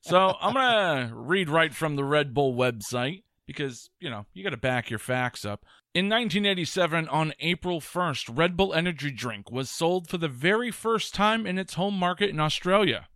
So 0.00 0.34
I'm 0.40 0.54
gonna 0.54 1.12
read 1.14 1.48
right 1.50 1.74
from 1.74 1.96
the 1.96 2.04
Red 2.04 2.32
Bull 2.34 2.54
website 2.54 3.22
because 3.48 3.88
you 3.98 4.10
know 4.10 4.26
you 4.34 4.44
got 4.44 4.50
to 4.50 4.58
back 4.58 4.90
your 4.90 4.98
facts 4.98 5.44
up. 5.44 5.64
In 5.94 6.04
1987, 6.04 7.08
on 7.08 7.32
April 7.40 7.80
1st, 7.80 8.36
Red 8.36 8.56
Bull 8.58 8.74
Energy 8.74 9.10
Drink 9.10 9.50
was 9.50 9.70
sold 9.70 10.06
for 10.06 10.18
the 10.18 10.28
very 10.28 10.70
first 10.70 11.14
time 11.14 11.46
in 11.46 11.58
its 11.58 11.74
home 11.74 11.94
market 11.94 12.28
in 12.28 12.38
Australia. 12.38 13.08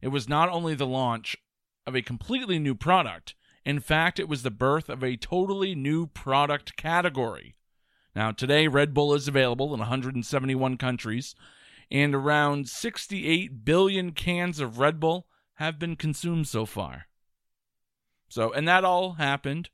It 0.00 0.08
was 0.08 0.26
not 0.26 0.48
only 0.48 0.74
the 0.74 0.86
launch 0.86 1.36
of 1.86 1.94
a 1.94 2.00
completely 2.00 2.58
new 2.58 2.74
product, 2.74 3.34
in 3.64 3.78
fact, 3.78 4.18
it 4.18 4.28
was 4.28 4.42
the 4.42 4.50
birth 4.50 4.88
of 4.88 5.04
a 5.04 5.18
totally 5.18 5.74
new 5.74 6.06
product 6.06 6.76
category. 6.76 7.54
Now, 8.16 8.32
today, 8.32 8.68
Red 8.68 8.94
Bull 8.94 9.12
is 9.12 9.28
available 9.28 9.74
in 9.74 9.80
171 9.80 10.78
countries, 10.78 11.34
and 11.90 12.14
around 12.14 12.70
68 12.70 13.66
billion 13.66 14.12
cans 14.12 14.60
of 14.60 14.78
Red 14.78 14.98
Bull 14.98 15.26
have 15.54 15.78
been 15.78 15.94
consumed 15.94 16.48
so 16.48 16.64
far. 16.64 17.06
So, 18.28 18.50
and 18.50 18.66
that 18.66 18.84
all 18.84 19.14
happened 19.14 19.68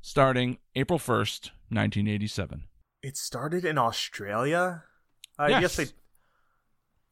starting 0.00 0.58
April 0.74 0.98
1st, 0.98 1.50
1987. 1.70 2.64
It 3.02 3.16
started 3.16 3.64
in 3.64 3.78
Australia? 3.78 4.84
I 5.38 5.48
Yes. 5.48 5.60
guess 5.60 5.76
they. 5.76 5.86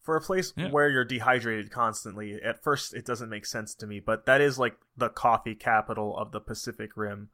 For 0.02 0.16
a 0.16 0.20
place 0.22 0.52
Yeah. 0.56 0.70
where 0.70 0.88
you're 0.88 1.04
dehydrated 1.04 1.70
constantly, 1.70 2.40
at 2.42 2.62
first 2.62 2.94
it 2.94 3.04
doesn't 3.04 3.28
make 3.28 3.44
sense 3.46 3.74
to 3.76 3.86
me, 3.86 4.00
but 4.00 4.24
that 4.26 4.40
is 4.40 4.58
like 4.58 4.76
the 4.96 5.10
coffee 5.10 5.54
capital 5.54 6.16
of 6.16 6.32
the 6.32 6.40
Pacific 6.40 6.90
Rim. 6.96 7.28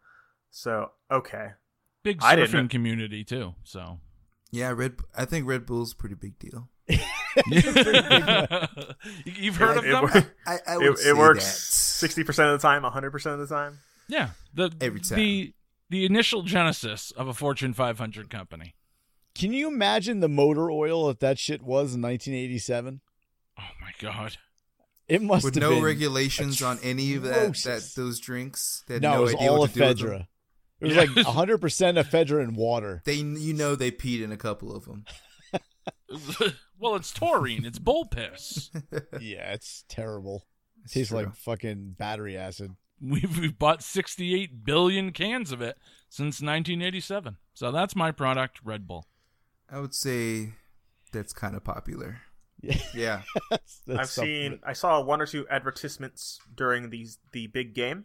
So, 0.51 0.93
okay. 1.11 1.51
Big 2.03 2.19
I 2.23 2.37
surfing 2.37 2.69
community, 2.71 3.23
too. 3.25 3.55
So, 3.65 4.01
Yeah, 4.51 4.71
Red. 4.71 4.97
I 5.17 5.25
think 5.25 5.47
Red 5.49 5.67
Bull's 5.67 5.93
a 5.93 5.97
pretty 5.97 6.15
big 6.17 6.39
deal. 6.39 6.69
you've 9.25 9.57
heard 9.57 9.79
of 9.79 9.85
It, 9.85 9.91
them? 9.91 10.03
wor- 10.03 10.11
I, 10.47 10.59
I 10.67 10.75
it, 10.75 10.79
would 10.91 10.99
say 10.99 11.11
it 11.11 11.17
works 11.17 12.01
that. 12.01 12.09
60% 12.09 12.29
of 12.55 12.61
the 12.61 12.67
time, 12.67 12.83
100% 12.83 13.27
of 13.33 13.39
the 13.41 13.47
time. 13.47 13.79
Yeah, 14.09 14.31
the 14.53 14.73
Every 14.81 15.01
time. 15.01 15.19
the 15.19 15.55
the 15.91 16.05
initial 16.05 16.43
genesis 16.43 17.11
of 17.13 17.29
a 17.29 17.35
Fortune 17.35 17.73
500 17.75 18.31
company. 18.31 18.75
Can 19.35 19.53
you 19.53 19.69
imagine 19.69 20.21
the 20.21 20.29
motor 20.29 20.71
oil 20.71 21.09
that 21.09 21.21
that 21.21 21.39
shit 21.39 21.61
was 21.63 21.95
in 21.95 22.03
1987? 22.03 23.01
Oh 23.59 23.63
my 23.81 23.91
god! 24.01 24.37
It 25.09 25.23
must 25.23 25.45
have 25.45 25.55
been. 25.55 25.61
With 25.61 25.63
have 25.63 25.71
no 25.71 25.77
been 25.77 25.85
regulations 25.85 26.63
on 26.63 26.79
any 26.83 27.15
of 27.15 27.23
that, 27.25 27.55
that 27.65 27.91
those 27.97 28.21
drinks. 28.21 28.85
They 28.87 28.95
had 28.95 29.03
No, 29.03 29.13
no, 29.15 29.19
it 29.19 29.23
was 29.23 29.35
idea 29.35 29.51
all 29.51 29.59
what 29.61 29.73
to 29.73 29.79
do 29.79 29.87
with 29.87 29.99
them. 29.99 30.09
ephedra. 30.11 30.27
It 30.81 30.87
was 30.89 30.97
like 30.97 31.09
100% 31.11 32.03
ephedra 32.03 32.43
and 32.43 32.57
water. 32.57 33.03
They, 33.07 33.15
you 33.15 33.55
know, 33.55 33.75
they 33.75 33.91
peed 33.91 34.23
in 34.23 34.33
a 34.33 34.37
couple 34.37 34.75
of 34.75 34.85
them. 34.85 35.05
well, 36.79 36.97
it's 36.97 37.13
taurine. 37.13 37.65
It's 37.65 37.79
bull 37.79 38.07
piss. 38.07 38.71
Yeah, 39.21 39.53
it's 39.53 39.85
terrible. 39.89 40.45
It's 40.85 40.93
tastes 40.95 41.09
true. 41.11 41.19
like 41.21 41.35
fucking 41.37 41.95
battery 41.99 42.37
acid. 42.37 42.73
We've, 43.01 43.39
we've 43.39 43.59
bought 43.59 43.83
68 43.83 44.65
billion 44.65 45.13
cans 45.13 45.53
of 45.53 45.61
it 45.63 45.77
since 46.09 46.41
1987. 46.41 47.37
So 47.55 47.71
that's 47.73 47.95
my 47.97 48.11
product, 48.13 48.61
Red 48.65 48.87
Bull. 48.87 49.07
I 49.71 49.81
would 49.81 49.95
say 49.95 50.55
that's 51.13 51.33
kind 51.33 51.55
of 51.57 51.65
popular. 51.65 52.19
Yeah. 52.61 52.79
Yeah. 52.95 53.23
That's- 53.51 53.83
that's 53.87 53.99
I've 54.01 54.09
something. 54.09 54.51
seen 54.53 54.61
I 54.65 54.73
saw 54.73 55.01
one 55.03 55.21
or 55.21 55.27
two 55.27 55.47
advertisements 55.49 56.39
during 56.55 56.91
these 56.91 57.19
the 57.33 57.47
big 57.49 57.75
game. 57.75 58.05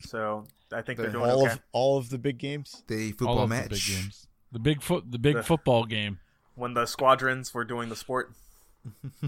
So 0.00 0.44
I 0.72 0.82
think 0.82 0.98
they're 0.98 1.10
doing 1.10 1.30
all 1.30 1.42
okay. 1.44 1.52
of 1.54 1.60
all 1.72 1.98
of 1.98 2.10
the 2.10 2.18
big 2.18 2.38
games. 2.38 2.82
The 2.88 3.12
football 3.12 3.40
of 3.44 3.48
match. 3.50 3.64
the 3.64 3.70
big 3.70 3.82
games. 3.86 4.26
The 4.52 4.58
big 4.60 4.82
foot 4.82 5.10
the 5.10 5.18
big 5.18 5.36
The- 5.36 5.42
football 5.42 5.84
game. 5.86 6.18
when 6.54 6.74
the 6.74 6.86
squadrons 6.86 7.52
were 7.52 7.64
doing 7.64 7.88
the 7.88 7.96
sport. 7.96 8.32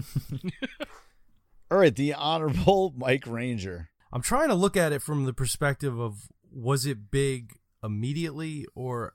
All 1.69 1.77
right, 1.77 1.95
the 1.95 2.13
honorable 2.13 2.93
Mike 2.97 3.25
Ranger. 3.27 3.89
I'm 4.13 4.21
trying 4.21 4.49
to 4.49 4.55
look 4.55 4.77
at 4.77 4.91
it 4.93 5.01
from 5.01 5.25
the 5.25 5.33
perspective 5.33 5.99
of 5.99 6.29
was 6.51 6.85
it 6.85 7.11
big 7.11 7.53
immediately 7.83 8.65
or 8.75 9.13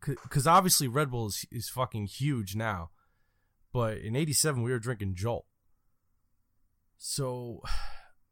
because 0.00 0.46
obviously 0.46 0.88
Red 0.88 1.10
Bull 1.10 1.26
is, 1.26 1.44
is 1.52 1.68
fucking 1.68 2.06
huge 2.06 2.56
now, 2.56 2.90
but 3.72 3.98
in 3.98 4.16
'87 4.16 4.62
we 4.62 4.70
were 4.70 4.78
drinking 4.78 5.14
Jolt. 5.14 5.46
So 6.96 7.62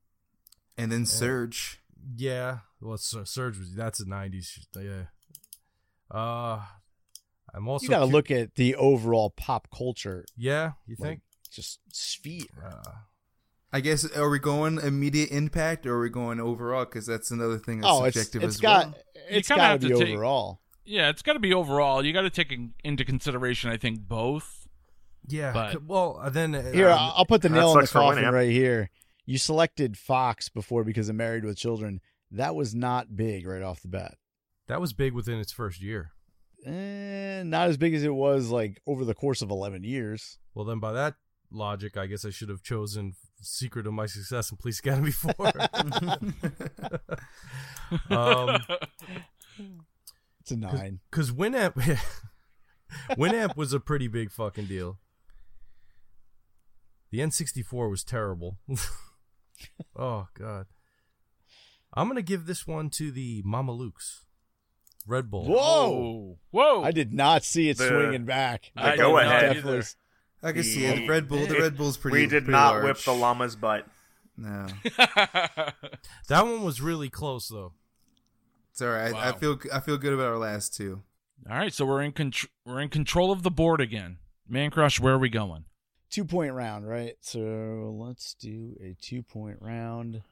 And 0.78 0.90
then 0.90 1.04
Surge. 1.06 1.80
yeah, 2.16 2.58
well, 2.80 2.96
Surge 2.96 3.58
was 3.58 3.74
that's 3.74 3.98
the 3.98 4.06
'90s. 4.06 4.58
Yeah. 4.76 5.04
Uh, 6.10 6.62
I'm 7.54 7.68
also 7.68 7.84
You 7.84 7.90
got 7.90 8.00
to 8.00 8.06
cu- 8.06 8.12
look 8.12 8.30
at 8.30 8.54
the 8.56 8.74
overall 8.76 9.30
pop 9.30 9.68
culture, 9.76 10.24
Yeah, 10.36 10.72
you 10.86 10.96
like, 10.98 11.08
think? 11.08 11.22
just 11.50 11.80
sphere. 11.92 12.44
Uh, 12.64 12.90
I 13.72 13.80
guess 13.80 14.04
are 14.16 14.28
we 14.28 14.38
going 14.38 14.78
immediate 14.78 15.30
impact 15.30 15.86
or 15.86 15.94
are 15.94 16.00
we 16.00 16.10
going 16.10 16.40
overall? 16.40 16.84
Because 16.84 17.06
that's 17.06 17.30
another 17.30 17.58
thing 17.58 17.80
that's 17.80 17.92
Oh, 17.92 18.04
it's 18.04 18.16
subjective 18.16 18.42
it's 18.44 18.54
as 18.56 18.60
got 18.60 18.86
well. 18.86 18.94
it's 19.30 19.48
kinda 19.48 19.60
got 19.60 19.64
to 19.66 19.70
have 19.72 19.80
be 19.80 19.88
to 19.88 19.94
take- 19.98 20.14
overall. 20.14 20.60
Yeah, 20.84 21.08
it's 21.10 21.22
got 21.22 21.34
to 21.34 21.38
be 21.38 21.54
overall. 21.54 22.04
You 22.04 22.12
got 22.12 22.22
to 22.22 22.30
take 22.30 22.50
in- 22.52 22.74
into 22.84 23.04
consideration, 23.04 23.70
I 23.70 23.76
think, 23.76 24.00
both. 24.00 24.66
yeah. 25.26 25.52
But- 25.52 25.84
well, 25.84 26.18
uh, 26.20 26.28
then 26.28 26.54
uh, 26.54 26.72
Here, 26.72 26.88
um, 26.90 26.98
I'll 26.98 27.12
I'll 27.18 27.24
put 27.26 27.40
the 27.42 27.48
nail 27.48 27.72
in 27.74 27.80
the 27.82 27.86
coffin 27.86 28.24
Winamp. 28.24 28.32
right 28.32 28.50
here. 28.50 28.90
You 29.24 29.38
selected 29.38 29.96
Fox 29.96 30.48
before 30.48 30.82
because 30.84 31.08
of 31.08 31.14
Married 31.14 31.44
with 31.44 31.56
Children. 31.56 32.00
That 32.32 32.54
was 32.56 32.74
not 32.74 33.14
big 33.16 33.46
right 33.46 33.62
off 33.62 33.80
the 33.80 33.88
bat. 33.88 34.16
that 34.68 34.80
was 34.80 34.92
big 34.92 35.12
within 35.12 35.38
its 35.38 35.52
first 35.52 35.80
year. 35.80 36.12
Eh, 36.64 37.42
not 37.44 37.68
as 37.68 37.76
big 37.76 37.94
as 37.94 38.02
it 38.04 38.14
was 38.14 38.48
like 38.50 38.80
over 38.86 39.04
the 39.04 39.14
course 39.14 39.42
of 39.42 39.50
11 39.50 39.84
years. 39.84 40.38
Well, 40.54 40.64
then 40.64 40.78
by 40.78 40.92
that 40.92 41.14
logic, 41.54 41.96
I 41.96 42.06
guess 42.06 42.24
I 42.24 42.30
should 42.30 42.48
have 42.48 42.62
chosen 42.62 43.14
Secret 43.40 43.86
of 43.86 43.92
My 43.92 44.06
Success 44.06 44.50
and 44.50 44.58
Police 44.58 44.78
Academy 44.80 45.10
4. 45.10 45.34
um, 48.10 48.60
It's 50.40 50.50
a 50.50 50.56
nine. 50.56 51.00
because 51.10 51.30
Winamp, 51.30 51.74
Winamp 53.12 53.56
was 53.56 53.72
a 53.72 53.80
pretty 53.80 54.08
big 54.08 54.30
fucking 54.30 54.66
deal. 54.66 54.98
The 57.10 57.18
N64 57.18 57.90
was 57.90 58.02
terrible. 58.04 58.56
oh 59.94 60.28
god, 60.38 60.66
I'm 61.92 62.08
gonna 62.08 62.22
give 62.22 62.46
this 62.46 62.66
one 62.66 62.88
to 62.90 63.10
the 63.12 63.42
Mamalukes 63.42 64.20
Red 65.06 65.30
Bull. 65.30 65.44
Whoa! 65.44 66.38
Whoa! 66.50 66.82
I 66.82 66.90
did 66.90 67.12
not 67.12 67.44
see 67.44 67.68
it 67.68 67.76
The- 67.76 67.88
swinging 67.88 68.24
back. 68.24 68.72
I 68.76 68.96
go 68.96 69.18
ahead. 69.18 69.54
definitely- 69.56 69.78
either. 69.80 69.86
I 70.42 70.52
can 70.52 70.62
see 70.64 70.86
The- 70.86 71.04
it. 71.04 71.08
Red 71.08 71.28
Bull. 71.28 71.46
The 71.46 71.58
Red 71.58 71.76
Bull's 71.76 71.96
pretty. 71.96 72.16
Good. 72.16 72.22
We 72.22 72.26
did 72.28 72.44
pretty 72.44 72.52
not 72.52 72.70
large. 72.72 72.84
whip 72.84 72.98
the 72.98 73.12
llama's 73.12 73.56
butt. 73.56 73.86
No, 74.36 74.66
That 76.28 76.44
one 76.44 76.62
was 76.64 76.80
really 76.80 77.10
close 77.10 77.48
though. 77.48 77.72
it's 78.70 78.80
all 78.80 78.88
right. 78.88 79.14
I, 79.14 79.28
I 79.28 79.32
feel. 79.32 79.58
I 79.72 79.80
feel 79.80 79.98
good 79.98 80.12
about 80.14 80.26
our 80.26 80.38
last 80.38 80.74
two. 80.74 81.02
All 81.50 81.56
right, 81.58 81.72
so 81.72 81.84
we're 81.84 82.02
in 82.02 82.12
contr- 82.12 82.48
we're 82.64 82.80
in 82.80 82.88
control 82.88 83.30
of 83.30 83.42
the 83.42 83.50
board 83.50 83.80
again. 83.80 84.18
Mancrush, 84.50 84.98
where 85.00 85.14
are 85.14 85.18
we 85.18 85.28
going? 85.28 85.64
two 86.10 86.24
point 86.24 86.52
round, 86.54 86.86
right? 86.88 87.14
So 87.20 87.94
let's 87.98 88.34
do 88.34 88.76
a 88.82 88.96
two 89.00 89.22
point 89.22 89.58
round. 89.60 90.22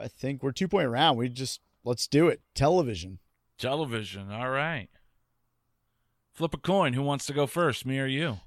I 0.00 0.08
think 0.08 0.42
we're 0.42 0.52
two 0.52 0.68
point 0.68 0.88
round. 0.88 1.18
We 1.18 1.28
just 1.28 1.60
let's 1.84 2.06
do 2.06 2.28
it. 2.28 2.40
Television. 2.54 3.18
Television. 3.58 4.30
All 4.32 4.50
right. 4.50 4.88
Flip 6.38 6.54
a 6.54 6.58
coin. 6.58 6.92
Who 6.92 7.02
wants 7.02 7.26
to 7.26 7.32
go 7.32 7.48
first, 7.48 7.84
me 7.84 7.98
or 7.98 8.06
you? 8.06 8.38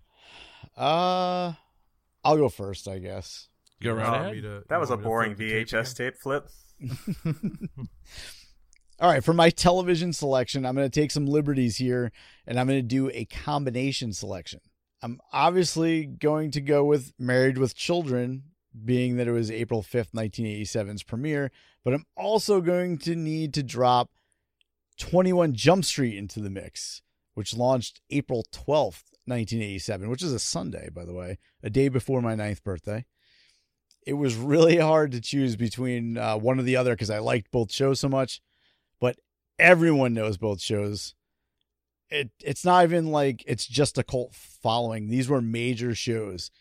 Uh, 0.77 1.51
I'll 2.23 2.37
go 2.37 2.47
first, 2.47 2.87
I 2.87 2.99
guess. 2.99 3.49
Go 3.83 3.91
right 3.91 4.07
ahead. 4.31 4.41
to- 4.43 4.63
That 4.69 4.79
was 4.79 4.89
a 4.89 4.93
want 4.93 5.01
me 5.01 5.03
to 5.03 5.07
boring 5.09 5.35
flip 5.35 5.49
the 5.49 5.49
tape 5.65 5.67
VHS 5.67 5.97
tape 5.97 6.15
flip. 6.17 6.47
All 9.01 9.09
right, 9.11 9.23
for 9.23 9.33
my 9.33 9.49
television 9.49 10.13
selection, 10.13 10.65
I'm 10.65 10.73
going 10.75 10.89
to 10.89 10.99
take 11.01 11.11
some 11.11 11.25
liberties 11.25 11.75
here 11.77 12.13
and 12.47 12.57
I'm 12.57 12.67
going 12.67 12.79
to 12.79 12.83
do 12.83 13.09
a 13.13 13.25
combination 13.25 14.13
selection. 14.13 14.61
I'm 15.01 15.19
obviously 15.33 16.05
going 16.05 16.51
to 16.51 16.61
go 16.61 16.85
with 16.85 17.11
Married 17.19 17.57
with 17.57 17.75
Children, 17.75 18.43
being 18.85 19.17
that 19.17 19.27
it 19.27 19.31
was 19.31 19.51
April 19.51 19.81
5th, 19.81 20.11
1987's 20.15 21.03
premiere, 21.03 21.51
but 21.83 21.93
I'm 21.93 22.05
also 22.15 22.61
going 22.61 22.99
to 22.99 23.15
need 23.17 23.53
to 23.55 23.63
drop 23.63 24.11
21 24.99 25.55
Jump 25.55 25.83
Street 25.83 26.15
into 26.17 26.39
the 26.39 26.51
mix, 26.51 27.01
which 27.41 27.57
launched 27.57 28.01
April 28.11 28.45
12th, 28.53 29.09
1987, 29.25 30.09
which 30.09 30.23
is 30.23 30.31
a 30.31 30.39
Sunday, 30.39 30.89
by 30.93 31.03
the 31.03 31.13
way, 31.13 31.39
a 31.63 31.69
day 31.69 31.89
before 31.89 32.21
my 32.21 32.35
ninth 32.35 32.63
birthday. 32.63 33.03
It 34.05 34.13
was 34.13 34.35
really 34.35 34.77
hard 34.91 35.11
to 35.11 35.21
choose 35.21 35.55
between 35.55 36.17
uh, 36.17 36.37
one 36.37 36.59
or 36.59 36.63
the 36.63 36.77
other 36.77 36.93
because 36.93 37.09
I 37.09 37.19
liked 37.19 37.51
both 37.51 37.71
shows 37.71 37.99
so 37.99 38.07
much 38.07 38.41
but 39.01 39.17
everyone 39.59 40.13
knows 40.13 40.37
both 40.37 40.61
shows. 40.61 41.15
It 42.09 42.31
it's 42.41 42.63
not 42.63 42.85
even 42.85 43.07
like 43.11 43.43
it's 43.47 43.65
just 43.65 43.97
a 43.97 44.03
cult 44.03 44.33
following. 44.33 45.09
These 45.09 45.27
were 45.27 45.41
major 45.41 45.93
shows, 45.95 46.51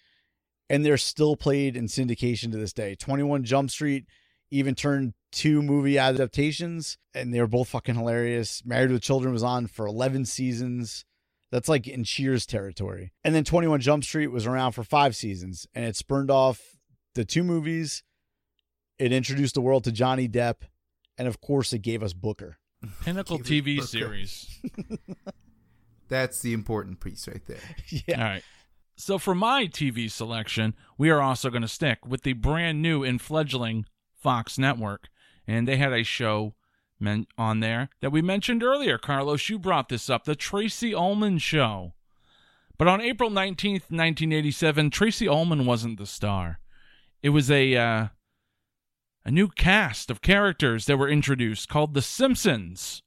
and 0.69 0.85
they're 0.85 0.97
still 0.97 1.37
played 1.37 1.77
in 1.77 1.85
syndication 1.85 2.51
to 2.51 2.59
this 2.59 2.73
day. 2.73 2.97
Twenty 2.97 3.23
One 3.23 3.45
Jump 3.45 3.71
Street 3.71 4.07
even 4.51 4.75
turned 4.75 5.15
two 5.33 5.63
movie 5.63 5.99
adaptations, 5.99 6.99
and 7.15 7.33
they 7.33 7.41
were 7.41 7.47
both 7.47 7.69
fucking 7.69 7.95
hilarious. 7.95 8.63
Married 8.65 8.91
with 8.91 9.03
Children 9.03 9.33
was 9.33 9.43
on 9.43 9.67
for 9.67 9.87
eleven 9.87 10.25
seasons. 10.25 11.05
That's 11.51 11.69
like 11.69 11.89
in 11.89 12.05
Cheers 12.05 12.47
territory. 12.47 13.13
And 13.25 13.35
then 13.35 13.43
21 13.43 13.81
Jump 13.81 14.05
Street 14.05 14.29
was 14.29 14.47
around 14.47 14.73
for 14.73 14.85
five 14.85 15.17
seasons, 15.17 15.67
and 15.75 15.85
it 15.85 15.97
spurned 15.97 16.31
off 16.31 16.77
the 17.15 17.25
two 17.25 17.43
movies. 17.43 18.05
It 18.99 19.13
introduced 19.13 19.55
the 19.55 19.61
world 19.61 19.85
to 19.85 19.93
Johnny 19.93 20.29
Depp, 20.29 20.63
and 21.19 21.27
of 21.27 21.41
course, 21.41 21.73
it 21.73 21.81
gave 21.81 22.03
us 22.03 22.13
Booker. 22.13 22.59
Pinnacle 23.05 23.39
TV 23.39 23.77
Booker. 23.77 23.89
series. 23.89 24.61
That's 26.09 26.41
the 26.43 26.53
important 26.53 27.01
piece 27.01 27.27
right 27.27 27.45
there. 27.47 27.59
yeah. 28.07 28.19
All 28.19 28.25
right. 28.25 28.43
So 28.97 29.17
for 29.17 29.35
my 29.35 29.67
TV 29.67 30.11
selection, 30.11 30.75
we 30.99 31.09
are 31.09 31.23
also 31.23 31.49
going 31.51 31.63
to 31.63 31.69
stick 31.69 32.05
with 32.07 32.23
the 32.23 32.35
brand 32.35 32.83
new 32.83 33.03
and 33.03 33.21
fledgling 33.21 33.87
Fox 34.21 34.59
network, 34.59 35.09
and 35.47 35.67
they 35.67 35.77
had 35.77 35.93
a 35.93 36.05
show 36.05 36.55
men- 36.99 37.27
on 37.39 37.61
there 37.61 37.89
that 38.01 38.11
we 38.11 38.23
mentioned 38.23 38.63
earlier. 38.63 38.99
Carlos, 38.99 39.49
you 39.49 39.59
brought 39.59 39.89
this 39.89 40.11
up, 40.11 40.25
the 40.25 40.37
Tracey 40.37 40.95
Ullman 40.95 41.39
show. 41.39 41.95
But 42.79 42.89
on 42.89 43.01
April 43.01 43.31
19th, 43.31 43.91
1987, 43.91 44.91
Tracey 44.91 45.29
Ullman 45.29 45.67
wasn't 45.67 45.99
the 45.99 46.07
star. 46.07 46.61
It 47.23 47.31
was 47.31 47.51
a 47.51 47.77
uh, 47.77 48.07
a 49.25 49.31
new 49.31 49.49
cast 49.49 50.11
of 50.11 50.23
characters 50.23 50.87
that 50.87 50.97
were 50.97 51.09
introduced 51.09 51.69
called 51.69 51.93
The 51.93 52.03
Simpsons 52.03 53.03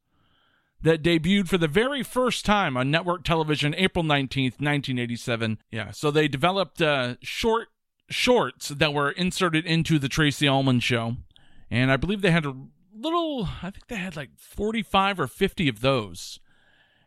that 0.82 1.02
debuted 1.02 1.48
for 1.48 1.58
the 1.58 1.68
very 1.68 2.04
first 2.04 2.46
time 2.46 2.78
on 2.78 2.92
network 2.92 3.24
television 3.24 3.74
April 3.76 4.04
19th, 4.04 4.60
1987. 4.60 5.58
Yeah, 5.72 5.92
so 5.92 6.12
they 6.12 6.28
developed 6.28 6.82
uh, 6.82 7.16
short 7.22 7.70
shorts 8.10 8.70
that 8.70 8.94
were 8.94 9.12
inserted 9.12 9.66
into 9.66 10.00
the 10.00 10.10
Tracey 10.10 10.48
Ullman 10.48 10.80
show. 10.80 11.18
And 11.72 11.92
I 11.92 11.98
believe 11.98 12.22
they 12.22 12.32
had 12.32 12.46
a 12.46 12.56
little, 12.96 13.50
I 13.62 13.72
think 13.72 13.88
they 13.88 13.96
had 13.96 14.16
like 14.16 14.30
45 14.38 15.20
or 15.20 15.28
50 15.28 15.68
of 15.68 15.82
those. 15.82 16.40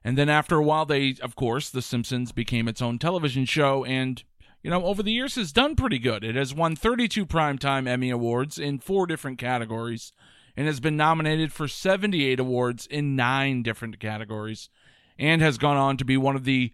And 0.04 0.16
then 0.16 0.28
after 0.28 0.56
a 0.56 0.62
while, 0.62 0.86
they, 0.86 1.16
of 1.22 1.34
course, 1.34 1.68
The 1.68 1.82
Simpsons 1.82 2.32
became 2.32 2.68
its 2.68 2.82
own 2.82 2.98
television 2.98 3.44
show. 3.44 3.84
And, 3.84 4.22
you 4.62 4.70
know, 4.70 4.84
over 4.84 5.02
the 5.02 5.12
years 5.12 5.34
has 5.34 5.52
done 5.52 5.76
pretty 5.76 5.98
good. 5.98 6.24
It 6.24 6.36
has 6.36 6.54
won 6.54 6.76
32 6.76 7.26
Primetime 7.26 7.88
Emmy 7.88 8.10
Awards 8.10 8.58
in 8.58 8.78
four 8.78 9.06
different 9.06 9.38
categories 9.38 10.12
and 10.56 10.66
has 10.66 10.80
been 10.80 10.96
nominated 10.96 11.52
for 11.52 11.68
78 11.68 12.40
awards 12.40 12.86
in 12.86 13.16
nine 13.16 13.62
different 13.62 14.00
categories 14.00 14.70
and 15.18 15.42
has 15.42 15.58
gone 15.58 15.76
on 15.76 15.96
to 15.96 16.04
be 16.04 16.16
one 16.16 16.36
of 16.36 16.44
the 16.44 16.72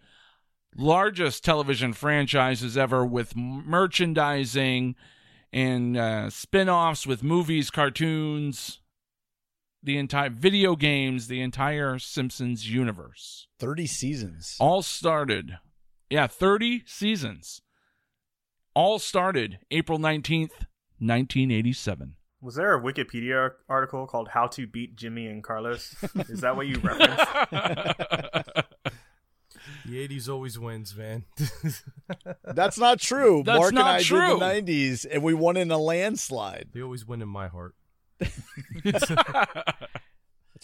largest 0.76 1.44
television 1.44 1.92
franchises 1.92 2.76
ever 2.76 3.04
with 3.04 3.36
merchandising 3.36 4.94
and 5.52 5.96
uh, 5.96 6.30
spin-offs 6.30 7.06
with 7.06 7.22
movies 7.22 7.70
cartoons 7.70 8.80
the 9.82 9.98
entire 9.98 10.30
video 10.30 10.76
games 10.76 11.28
the 11.28 11.40
entire 11.42 11.98
simpsons 11.98 12.70
universe 12.70 13.48
30 13.58 13.86
seasons. 13.86 14.56
all 14.60 14.80
started 14.82 15.58
yeah 16.08 16.26
30 16.26 16.84
seasons 16.86 17.60
all 18.74 18.98
started 18.98 19.58
april 19.70 19.98
19th 19.98 20.66
1987. 21.02 22.14
Was 22.40 22.54
there 22.54 22.74
a 22.76 22.80
Wikipedia 22.80 23.50
article 23.68 24.06
called 24.06 24.28
"How 24.28 24.46
to 24.48 24.66
Beat 24.68 24.94
Jimmy 24.96 25.26
and 25.26 25.42
Carlos"? 25.42 25.94
Is 26.28 26.40
that 26.42 26.54
what 26.56 26.66
you 26.68 26.76
referenced? 26.78 27.26
The 29.92 30.08
80s 30.08 30.26
always 30.28 30.58
wins, 30.58 30.96
man. 30.96 31.24
That's 32.44 32.78
not 32.78 32.98
true. 32.98 33.42
That's 33.44 33.58
Mark 33.58 33.74
not 33.74 33.80
and 33.86 33.88
I 33.98 34.02
true. 34.02 34.38
did 34.40 34.66
the 34.66 34.72
90s, 34.72 35.06
and 35.10 35.22
we 35.22 35.34
won 35.34 35.58
in 35.58 35.70
a 35.70 35.76
landslide. 35.76 36.68
they 36.72 36.80
always 36.80 37.06
win 37.06 37.20
in 37.20 37.28
my 37.28 37.48
heart. 37.48 37.74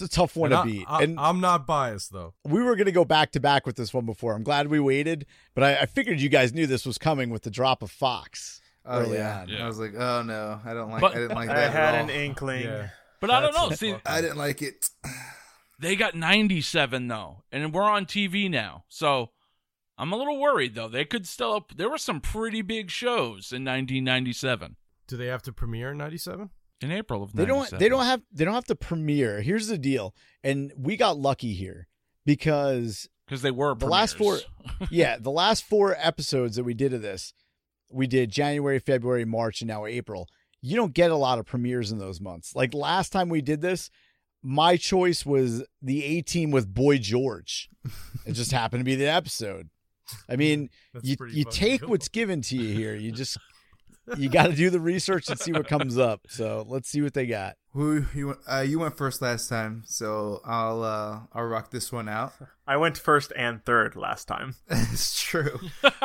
It's 0.01 0.03
a 0.03 0.09
tough 0.09 0.37
one 0.37 0.53
And 0.53 0.59
to 0.59 0.61
I, 0.63 0.65
beat. 0.73 0.87
I, 0.89 1.03
and 1.03 1.19
I'm 1.19 1.41
not 1.41 1.67
biased, 1.67 2.13
though. 2.13 2.33
we 2.45 2.63
were 2.63 2.77
going 2.77 2.87
to 2.87 2.93
go 2.93 3.05
back 3.05 3.33
to 3.33 3.41
back 3.41 3.67
with 3.67 3.75
this 3.75 3.93
one 3.93 4.07
before. 4.07 4.35
I'm 4.35 4.45
glad 4.45 4.69
we 4.69 4.79
waited, 4.79 5.27
but 5.57 5.65
I, 5.65 5.75
I 5.81 5.87
figured 5.87 6.21
you 6.21 6.29
guys 6.29 6.55
knew 6.55 6.69
this 6.69 6.87
was 6.87 6.99
coming 6.99 7.31
with 7.31 7.43
the 7.43 7.51
drop 7.51 7.83
of 7.83 7.91
Fox 7.91 8.61
Oh 8.87 9.01
early 9.01 9.17
yeah. 9.19 9.41
on. 9.41 9.49
Yeah. 9.49 9.65
I 9.65 9.67
was 9.67 9.79
like, 9.81 9.95
oh 9.97 10.23
no, 10.23 10.61
I 10.65 10.73
don't 10.73 10.91
like. 10.93 11.01
But- 11.01 11.13
I 11.13 11.19
didn't 11.19 11.35
like 11.37 11.49
that. 11.49 11.57
I 11.57 11.69
had 11.69 11.95
at 11.97 12.01
an 12.05 12.11
inkling. 12.11 12.63
Yeah. 12.63 12.89
But 13.21 13.31
I 13.31 13.41
don't 13.41 13.53
know. 13.55 13.71
See, 13.75 13.95
I 14.07 14.21
didn't 14.21 14.37
like 14.39 14.63
it. 14.63 14.89
They 15.79 15.97
got 15.97 16.15
97 16.15 17.09
though, 17.09 17.43
and 17.53 17.73
we're 17.73 17.83
on 17.83 18.07
TV 18.07 18.51
now. 18.51 18.85
So 18.89 19.31
I'm 19.97 20.13
a 20.13 20.17
little 20.17 20.41
worried 20.41 20.75
though. 20.75 20.89
They 20.89 21.05
could 21.05 21.27
still 21.27 21.55
up. 21.55 21.73
There 21.77 21.91
were 21.91 21.99
some 21.99 22.21
pretty 22.21 22.63
big 22.63 22.91
shows 22.91 23.53
in 23.53 23.65
1997 23.65 24.77
Do 25.07 25.17
they 25.17 25.27
have 25.27 25.43
to 25.43 25.53
premiere 25.53 25.93
in 25.93 25.99
97? 25.99 26.51
in 26.81 26.93
April 26.93 27.23
of 27.23 27.33
They 27.33 27.45
don't. 27.45 27.69
They 27.71 27.89
don't 27.89 28.05
have. 28.05 28.23
They 28.33 28.45
don't 28.45 28.55
have 28.55 28.67
to 28.67 28.77
premiere. 28.77 29.41
Here's 29.43 29.67
the 29.67 29.79
deal, 29.79 30.15
and 30.45 30.73
we 30.77 30.97
got 30.97 31.19
lucky 31.19 31.55
here 31.55 31.89
because 32.25 33.09
because 33.27 33.43
they 33.43 33.51
were 33.51 33.75
The 33.75 33.87
last 33.87 34.17
four- 34.17 34.39
yeah, 34.91 35.19
the 35.19 35.31
last 35.31 35.65
four 35.65 35.97
episodes 35.99 36.57
that 36.57 36.65
we 36.65 36.75
did 36.75 36.95
of 36.95 37.03
this, 37.03 37.35
we 37.91 38.07
did 38.07 38.31
January, 38.31 38.79
February, 38.79 39.25
March, 39.25 39.61
and 39.61 39.69
now 39.69 39.87
April. 39.87 40.29
You 40.61 40.77
don't 40.77 40.95
get 40.95 41.11
a 41.11 41.17
lot 41.17 41.39
of 41.39 41.47
premieres 41.47 41.93
in 41.93 41.99
those 41.99 42.21
months. 42.21 42.55
Like 42.55 42.75
last 42.75 43.11
time 43.13 43.29
we 43.29 43.41
did 43.43 43.61
this, 43.61 43.91
my 44.43 44.77
choice 44.77 45.27
was 45.27 45.65
the 45.83 46.05
A 46.05 46.23
Team 46.23 46.51
with 46.51 46.73
Boy 46.73 46.99
George. 46.99 47.69
it 48.27 48.33
just 48.33 48.53
happened 48.61 48.81
to 48.81 48.85
be 48.85 48.95
the 48.95 49.09
episode. 49.09 49.69
I 50.29 50.37
mean, 50.37 50.71
That's 50.95 51.07
you 51.07 51.17
you 51.31 51.45
take 51.45 51.83
cool. 51.83 51.91
what's 51.91 52.09
given 52.09 52.41
to 52.43 52.57
you 52.57 52.75
here. 52.75 52.95
You 52.95 53.13
just 53.13 53.37
you 54.17 54.29
got 54.31 54.47
to 54.47 54.55
do 54.55 54.71
the 54.71 54.81
research 54.81 55.29
and 55.29 55.39
see 55.39 55.53
what 55.53 55.69
comes 55.69 55.99
up. 55.99 56.23
So 56.29 56.65
let's 56.67 56.89
see 56.89 57.03
what 57.03 57.13
they 57.13 57.27
got. 57.27 57.57
Who 57.75 58.07
you 58.15 58.29
went- 58.29 58.39
uh, 58.51 58.61
you 58.61 58.79
went 58.79 58.97
first 58.97 59.21
last 59.21 59.49
time, 59.51 59.83
so 59.87 60.41
I'll 60.47 60.83
uh, 60.83 61.21
I'll 61.35 61.45
rock 61.45 61.71
this 61.71 61.93
one 61.93 62.09
out. 62.09 62.33
I 62.67 62.79
went 62.79 62.97
first 62.97 63.35
and 63.37 63.63
third 63.67 63.97
last 63.97 64.27
time. 64.29 64.55
it's 64.71 65.21
true. 65.21 65.59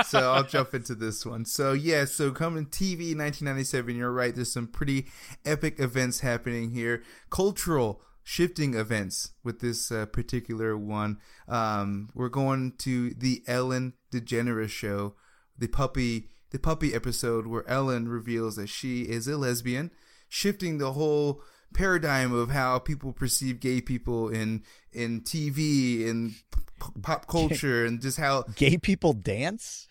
So 0.06 0.34
I'll 0.34 0.44
jump 0.44 0.74
into 0.74 0.96
this 0.96 1.26
one. 1.26 1.46
So 1.46 1.72
yeah, 1.72 2.04
so 2.04 2.32
coming 2.32 2.66
TV 2.66 3.16
1997. 3.16 3.96
You're 3.96 4.12
right. 4.12 4.36
There's 4.36 4.52
some 4.52 4.68
pretty 4.68 5.06
epic 5.46 5.80
events 5.80 6.20
happening 6.20 6.72
here. 6.72 7.04
Cultural 7.30 8.02
shifting 8.24 8.74
events 8.74 9.32
with 9.44 9.60
this 9.60 9.92
uh, 9.92 10.06
particular 10.08 10.78
one. 10.78 11.18
Um, 11.48 12.10
we're 12.14 12.30
going 12.30 12.74
to 12.80 13.14
the 13.14 13.44
Ellen 13.48 13.94
DeGeneres 14.12 14.70
show, 14.70 15.16
the 15.58 15.68
puppy 15.68 16.30
the 16.52 16.60
puppy 16.60 16.94
episode 16.94 17.48
where 17.48 17.68
Ellen 17.68 18.08
reveals 18.08 18.58
that 18.58 18.70
she 18.70 19.02
is 19.04 19.28
a 19.28 19.38
lesbian, 19.38 19.90
shifting 20.30 20.78
the 20.78 20.92
whole 20.92 21.42
paradigm 21.74 22.32
of 22.32 22.52
how 22.52 22.78
people 22.78 23.12
perceive 23.12 23.60
gay 23.60 23.82
people 23.82 24.30
in 24.30 24.64
in 24.92 25.22
TV 25.22 26.08
and 26.08 26.34
pop 27.02 27.28
culture 27.28 27.86
and 27.86 28.02
just 28.02 28.18
how 28.18 28.44
Gay 28.56 28.78
people 28.78 29.14
dance. 29.14 29.88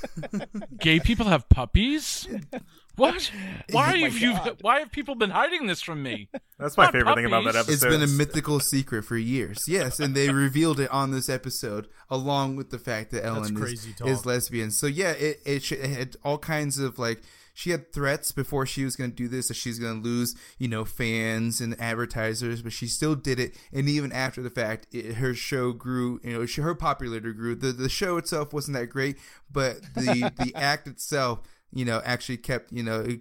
Gay 0.78 1.00
people 1.00 1.26
have 1.26 1.48
puppies. 1.48 2.26
What? 2.96 3.30
Why 3.70 3.86
Oh 3.86 3.94
are 3.94 4.00
my 4.00 4.06
you? 4.08 4.32
God. 4.32 4.56
Why 4.60 4.78
have 4.80 4.90
people 4.90 5.14
been 5.14 5.30
hiding 5.30 5.66
this 5.66 5.82
from 5.82 6.02
me? 6.02 6.28
That's 6.58 6.76
my 6.76 6.84
Not 6.84 6.92
favorite 6.92 7.14
thing 7.14 7.26
about 7.26 7.44
that 7.44 7.56
episode. 7.56 7.72
it's 7.72 7.84
been 7.84 8.02
a 8.02 8.06
mythical 8.06 8.60
secret 8.60 9.04
for 9.04 9.16
years. 9.16 9.64
Yes, 9.68 10.00
and 10.00 10.14
they 10.14 10.30
revealed 10.30 10.80
it 10.80 10.90
on 10.90 11.10
this 11.10 11.28
episode, 11.28 11.88
along 12.10 12.56
with 12.56 12.70
the 12.70 12.78
fact 12.78 13.10
that 13.12 13.24
Ellen 13.24 13.56
is, 13.62 13.86
is 14.04 14.24
lesbian. 14.26 14.70
So 14.70 14.86
yeah, 14.86 15.10
it, 15.12 15.40
it 15.44 15.62
sh- 15.62 15.72
it 15.72 15.90
had 15.90 16.16
all 16.24 16.38
kinds 16.38 16.78
of 16.78 16.98
like 16.98 17.22
she 17.52 17.70
had 17.70 17.90
threats 17.92 18.32
before 18.32 18.66
she 18.66 18.84
was 18.84 18.96
going 18.96 19.10
to 19.10 19.16
do 19.16 19.28
this 19.28 19.48
that 19.48 19.54
she's 19.54 19.78
going 19.78 20.02
to 20.02 20.06
lose, 20.08 20.34
you 20.58 20.68
know, 20.68 20.84
fans 20.84 21.60
and 21.60 21.78
advertisers, 21.80 22.60
but 22.60 22.72
she 22.72 22.86
still 22.86 23.14
did 23.14 23.40
it. 23.40 23.56
And 23.72 23.88
even 23.88 24.12
after 24.12 24.42
the 24.42 24.50
fact, 24.50 24.86
it, 24.92 25.14
her 25.14 25.32
show 25.34 25.72
grew. 25.72 26.20
You 26.22 26.32
know, 26.34 26.46
she, 26.46 26.60
her 26.60 26.74
popularity 26.74 27.32
grew. 27.32 27.54
The 27.54 27.72
the 27.72 27.88
show 27.88 28.16
itself 28.18 28.52
wasn't 28.52 28.76
that 28.76 28.86
great, 28.88 29.16
but 29.50 29.80
the 29.94 30.32
the 30.38 30.52
act 30.56 30.86
itself, 30.86 31.40
you 31.76 31.84
know, 31.84 32.00
actually 32.04 32.38
kept. 32.38 32.72
You 32.72 32.82
know, 32.82 33.00
it, 33.00 33.20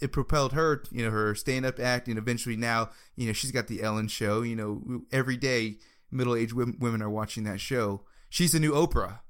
it 0.00 0.12
propelled 0.12 0.52
her. 0.52 0.84
You 0.90 1.04
know, 1.04 1.10
her 1.10 1.34
stand 1.34 1.66
up 1.66 1.80
act, 1.80 2.08
and 2.08 2.18
eventually 2.18 2.56
now, 2.56 2.90
you 3.16 3.26
know, 3.26 3.32
she's 3.32 3.50
got 3.50 3.66
the 3.66 3.82
Ellen 3.82 4.08
show. 4.08 4.42
You 4.42 4.56
know, 4.56 5.02
every 5.12 5.36
day 5.36 5.78
middle 6.10 6.36
aged 6.36 6.52
women 6.52 7.02
are 7.02 7.10
watching 7.10 7.44
that 7.44 7.60
show. 7.60 8.02
She's 8.28 8.52
the 8.52 8.60
new 8.60 8.72
Oprah. 8.72 9.20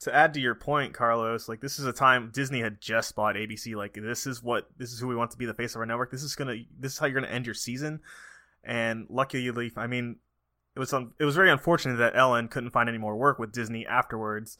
to 0.00 0.14
add 0.14 0.34
to 0.34 0.40
your 0.40 0.54
point, 0.54 0.94
Carlos, 0.94 1.48
like 1.48 1.60
this 1.60 1.78
is 1.78 1.86
a 1.86 1.92
time 1.92 2.30
Disney 2.32 2.60
had 2.60 2.80
just 2.80 3.16
bought 3.16 3.34
ABC. 3.34 3.74
Like 3.74 3.94
this 3.94 4.26
is 4.26 4.42
what 4.42 4.68
this 4.76 4.92
is 4.92 5.00
who 5.00 5.08
we 5.08 5.16
want 5.16 5.30
to 5.32 5.38
be 5.38 5.46
the 5.46 5.54
face 5.54 5.74
of 5.74 5.80
our 5.80 5.86
network. 5.86 6.10
This 6.10 6.22
is 6.22 6.36
gonna 6.36 6.56
this 6.78 6.92
is 6.92 6.98
how 6.98 7.06
you're 7.06 7.20
gonna 7.20 7.32
end 7.32 7.46
your 7.46 7.54
season. 7.54 8.00
And 8.62 9.06
luckily, 9.08 9.72
I 9.76 9.86
mean, 9.86 10.16
it 10.76 10.78
was 10.78 10.92
un- 10.92 11.12
it 11.18 11.24
was 11.24 11.34
very 11.34 11.50
unfortunate 11.50 11.96
that 11.96 12.14
Ellen 12.14 12.48
couldn't 12.48 12.70
find 12.70 12.88
any 12.88 12.98
more 12.98 13.16
work 13.16 13.38
with 13.38 13.52
Disney 13.52 13.86
afterwards. 13.86 14.58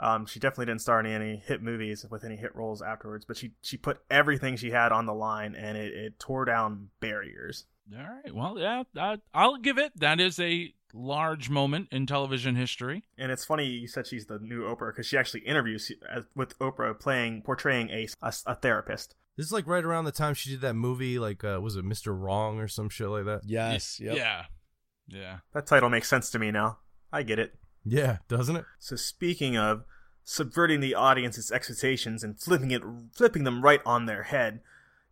Um, 0.00 0.26
she 0.26 0.38
definitely 0.38 0.66
didn't 0.66 0.82
star 0.82 1.00
in 1.00 1.06
any 1.06 1.36
hit 1.36 1.62
movies 1.62 2.06
with 2.08 2.24
any 2.24 2.36
hit 2.36 2.54
roles 2.54 2.82
afterwards, 2.82 3.24
but 3.24 3.36
she 3.36 3.52
she 3.62 3.76
put 3.76 4.00
everything 4.10 4.56
she 4.56 4.70
had 4.70 4.92
on 4.92 5.06
the 5.06 5.14
line, 5.14 5.54
and 5.54 5.76
it, 5.76 5.92
it 5.92 6.18
tore 6.18 6.44
down 6.44 6.90
barriers. 7.00 7.66
All 7.92 8.02
right. 8.02 8.34
Well, 8.34 8.58
yeah, 8.58 8.82
I, 8.96 9.18
I'll 9.32 9.56
give 9.56 9.78
it. 9.78 9.92
That 9.98 10.20
is 10.20 10.38
a 10.38 10.72
large 10.94 11.50
moment 11.50 11.88
in 11.90 12.06
television 12.06 12.54
history. 12.54 13.04
And 13.16 13.32
it's 13.32 13.44
funny 13.44 13.66
you 13.66 13.88
said 13.88 14.06
she's 14.06 14.26
the 14.26 14.38
new 14.38 14.62
Oprah 14.62 14.90
because 14.90 15.06
she 15.06 15.16
actually 15.16 15.40
interviews 15.40 15.90
with 16.34 16.58
Oprah 16.58 16.98
playing 16.98 17.42
portraying 17.42 17.90
a, 17.90 18.08
a, 18.22 18.32
a 18.46 18.54
therapist. 18.54 19.14
This 19.36 19.46
is 19.46 19.52
like 19.52 19.66
right 19.66 19.84
around 19.84 20.04
the 20.04 20.12
time 20.12 20.34
she 20.34 20.50
did 20.50 20.60
that 20.62 20.74
movie, 20.74 21.18
like, 21.18 21.44
uh, 21.44 21.60
was 21.62 21.76
it 21.76 21.84
Mr. 21.84 22.18
Wrong 22.18 22.58
or 22.58 22.68
some 22.68 22.88
shit 22.88 23.08
like 23.08 23.24
that? 23.26 23.42
Yes. 23.44 24.00
Yep. 24.00 24.16
Yeah. 24.16 24.44
Yeah. 25.06 25.38
That 25.54 25.66
title 25.66 25.88
makes 25.88 26.08
sense 26.08 26.30
to 26.30 26.38
me 26.38 26.50
now. 26.50 26.78
I 27.12 27.22
get 27.22 27.38
it. 27.38 27.54
Yeah, 27.84 28.18
doesn't 28.28 28.56
it? 28.56 28.64
So 28.78 28.96
speaking 28.96 29.56
of 29.56 29.84
subverting 30.24 30.80
the 30.80 30.94
audience's 30.94 31.50
expectations 31.50 32.22
and 32.22 32.38
flipping 32.38 32.70
it 32.70 32.82
flipping 33.14 33.44
them 33.44 33.62
right 33.62 33.80
on 33.86 34.06
their 34.06 34.24
head, 34.24 34.60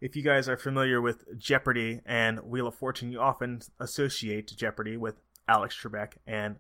if 0.01 0.15
you 0.15 0.23
guys 0.23 0.49
are 0.49 0.57
familiar 0.59 1.01
with 1.01 1.39
Jeopardy 1.39 2.01
and 2.05 2.41
Wheel 2.41 2.67
of 2.67 2.75
Fortune, 2.75 3.11
you 3.11 3.21
often 3.21 3.63
associate 3.81 4.53
Jeopardy 4.57 4.97
with 4.97 5.15
Alex 5.49 5.77
Trebek 5.81 6.15
and 6.27 6.57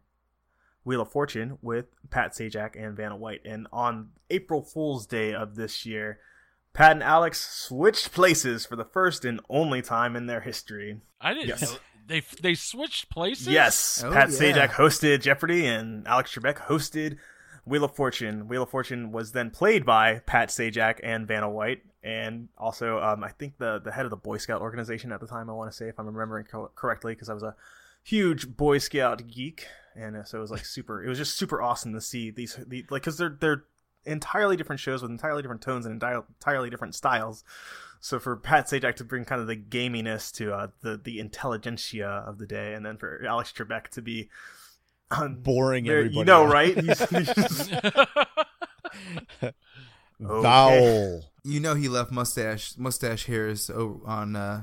Wheel 0.84 1.02
of 1.02 1.10
Fortune 1.10 1.58
with 1.60 1.86
Pat 2.10 2.32
Sajak 2.32 2.76
and 2.82 2.96
Vanna 2.96 3.16
White. 3.16 3.42
And 3.44 3.66
on 3.72 4.10
April 4.30 4.62
Fool's 4.62 5.04
Day 5.06 5.34
of 5.34 5.56
this 5.56 5.84
year, 5.84 6.18
Pat 6.72 6.92
and 6.92 7.02
Alex 7.02 7.40
switched 7.46 8.12
places 8.12 8.64
for 8.64 8.76
the 8.76 8.84
first 8.84 9.24
and 9.24 9.40
only 9.50 9.82
time 9.82 10.14
in 10.16 10.26
their 10.26 10.40
history. 10.40 11.00
I 11.20 11.34
didn't 11.34 11.48
Yes. 11.48 11.62
know. 11.62 11.78
They 12.06 12.22
they 12.40 12.54
switched 12.54 13.10
places. 13.10 13.48
Yes, 13.48 14.02
Oh, 14.04 14.12
Pat 14.12 14.30
yeah. 14.30 14.36
Sajak 14.38 14.70
hosted 14.70 15.20
Jeopardy, 15.22 15.66
and 15.66 16.06
Alex 16.06 16.34
Trebek 16.34 16.56
hosted 16.58 17.16
Wheel 17.64 17.84
of 17.84 17.94
Fortune. 17.96 18.48
Wheel 18.48 18.62
of 18.62 18.70
Fortune 18.70 19.10
was 19.12 19.32
then 19.32 19.50
played 19.50 19.84
by 19.84 20.20
Pat 20.20 20.48
Sajak 20.50 21.00
and 21.02 21.26
Vanna 21.26 21.50
White, 21.50 21.82
and 22.02 22.48
also 22.56 22.98
um, 23.02 23.24
I 23.24 23.30
think 23.30 23.58
the 23.58 23.80
the 23.80 23.90
head 23.92 24.04
of 24.06 24.10
the 24.10 24.16
Boy 24.16 24.38
Scout 24.38 24.60
organization 24.62 25.10
at 25.12 25.20
the 25.20 25.26
time. 25.26 25.50
I 25.50 25.52
want 25.52 25.70
to 25.70 25.76
say, 25.76 25.88
if 25.88 25.98
I'm 25.98 26.06
remembering 26.06 26.44
co- 26.44 26.70
correctly, 26.74 27.14
because 27.14 27.28
I 27.28 27.34
was 27.34 27.42
a 27.42 27.56
huge 28.04 28.56
Boy 28.56 28.78
Scout 28.78 29.26
geek, 29.26 29.66
and 29.96 30.16
uh, 30.16 30.22
so 30.24 30.38
it 30.38 30.42
was 30.42 30.50
like 30.52 30.64
super. 30.64 31.04
It 31.04 31.08
was 31.08 31.18
just 31.18 31.36
super 31.36 31.60
awesome 31.60 31.92
to 31.94 32.00
see 32.00 32.30
these, 32.30 32.56
the, 32.66 32.84
like, 32.90 33.02
because 33.02 33.18
they're 33.18 33.36
they're 33.40 33.64
entirely 34.04 34.56
different 34.56 34.78
shows 34.78 35.02
with 35.02 35.10
entirely 35.10 35.42
different 35.42 35.62
tones 35.62 35.84
and 35.86 36.00
enti- 36.00 36.24
entirely 36.28 36.70
different 36.70 36.94
styles. 36.94 37.42
So 38.00 38.18
for 38.18 38.36
Pat 38.36 38.66
Sajak 38.68 38.96
to 38.96 39.04
bring 39.04 39.24
kind 39.24 39.40
of 39.40 39.46
the 39.46 39.56
gaminess 39.56 40.32
to 40.36 40.52
uh, 40.54 40.68
the 40.82 40.96
the 41.02 41.18
intelligentsia 41.20 42.06
of 42.26 42.38
the 42.38 42.46
day, 42.46 42.74
and 42.74 42.84
then 42.86 42.96
for 42.96 43.24
Alex 43.26 43.52
Trebek 43.56 43.88
to 43.88 44.02
be 44.02 44.28
um, 45.10 45.36
Boring 45.42 45.84
there- 45.84 45.98
everybody. 45.98 46.18
you 46.18 46.24
know, 46.24 46.44
out. 46.46 46.52
right? 46.52 46.78
He's- 46.78 47.08
he's- 47.10 47.70
Okay. 50.24 50.42
Vowel. 50.42 51.24
You 51.44 51.60
know 51.60 51.74
he 51.74 51.88
left 51.88 52.10
mustache 52.10 52.78
mustache 52.78 53.26
hairs 53.26 53.68
on 53.68 54.34
uh, 54.34 54.62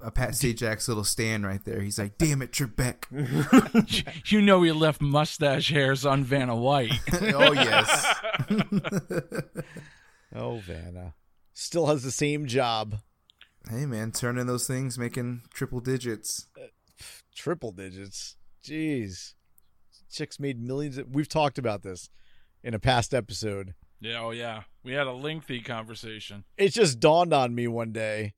uh, 0.00 0.10
Pat 0.10 0.30
Sajak's 0.30 0.86
little 0.86 1.02
stand 1.02 1.44
right 1.44 1.62
there. 1.64 1.80
He's 1.80 1.98
like, 1.98 2.16
"Damn 2.18 2.40
it, 2.40 2.52
Trebek." 2.52 3.06
you 4.30 4.40
know 4.40 4.62
he 4.62 4.70
left 4.70 5.00
mustache 5.02 5.70
hairs 5.70 6.06
on 6.06 6.22
Vanna 6.22 6.54
White. 6.54 6.92
oh 7.12 7.52
yes. 7.52 8.14
Oh, 10.34 10.58
Vanna. 10.58 11.14
Still 11.54 11.86
has 11.86 12.02
the 12.02 12.10
same 12.10 12.46
job. 12.46 12.96
hey 13.70 13.86
man, 13.86 14.12
turning 14.12 14.46
those 14.46 14.66
things, 14.66 14.98
making 14.98 15.42
triple 15.52 15.80
digits. 15.80 16.46
Triple 17.34 17.72
digits. 17.72 18.36
Jeez. 18.64 19.34
Chicks 20.10 20.38
made 20.38 20.60
millions. 20.60 20.98
Of, 20.98 21.14
we've 21.14 21.28
talked 21.28 21.58
about 21.58 21.82
this 21.82 22.10
in 22.62 22.74
a 22.74 22.78
past 22.78 23.14
episode. 23.14 23.74
Yeah, 24.00 24.20
oh 24.20 24.30
yeah. 24.30 24.62
We 24.82 24.92
had 24.92 25.06
a 25.06 25.12
lengthy 25.12 25.60
conversation. 25.60 26.44
It 26.56 26.70
just 26.70 27.00
dawned 27.00 27.32
on 27.32 27.54
me 27.54 27.68
one 27.68 27.92
day, 27.92 28.34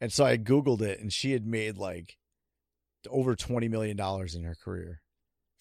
and 0.00 0.12
so 0.12 0.24
I 0.24 0.36
googled 0.36 0.82
it, 0.82 1.00
and 1.00 1.12
she 1.12 1.32
had 1.32 1.46
made 1.46 1.76
like 1.76 2.16
over 3.08 3.36
twenty 3.36 3.68
million 3.68 3.96
dollars 3.96 4.34
in 4.34 4.44
her 4.44 4.54
career 4.54 5.00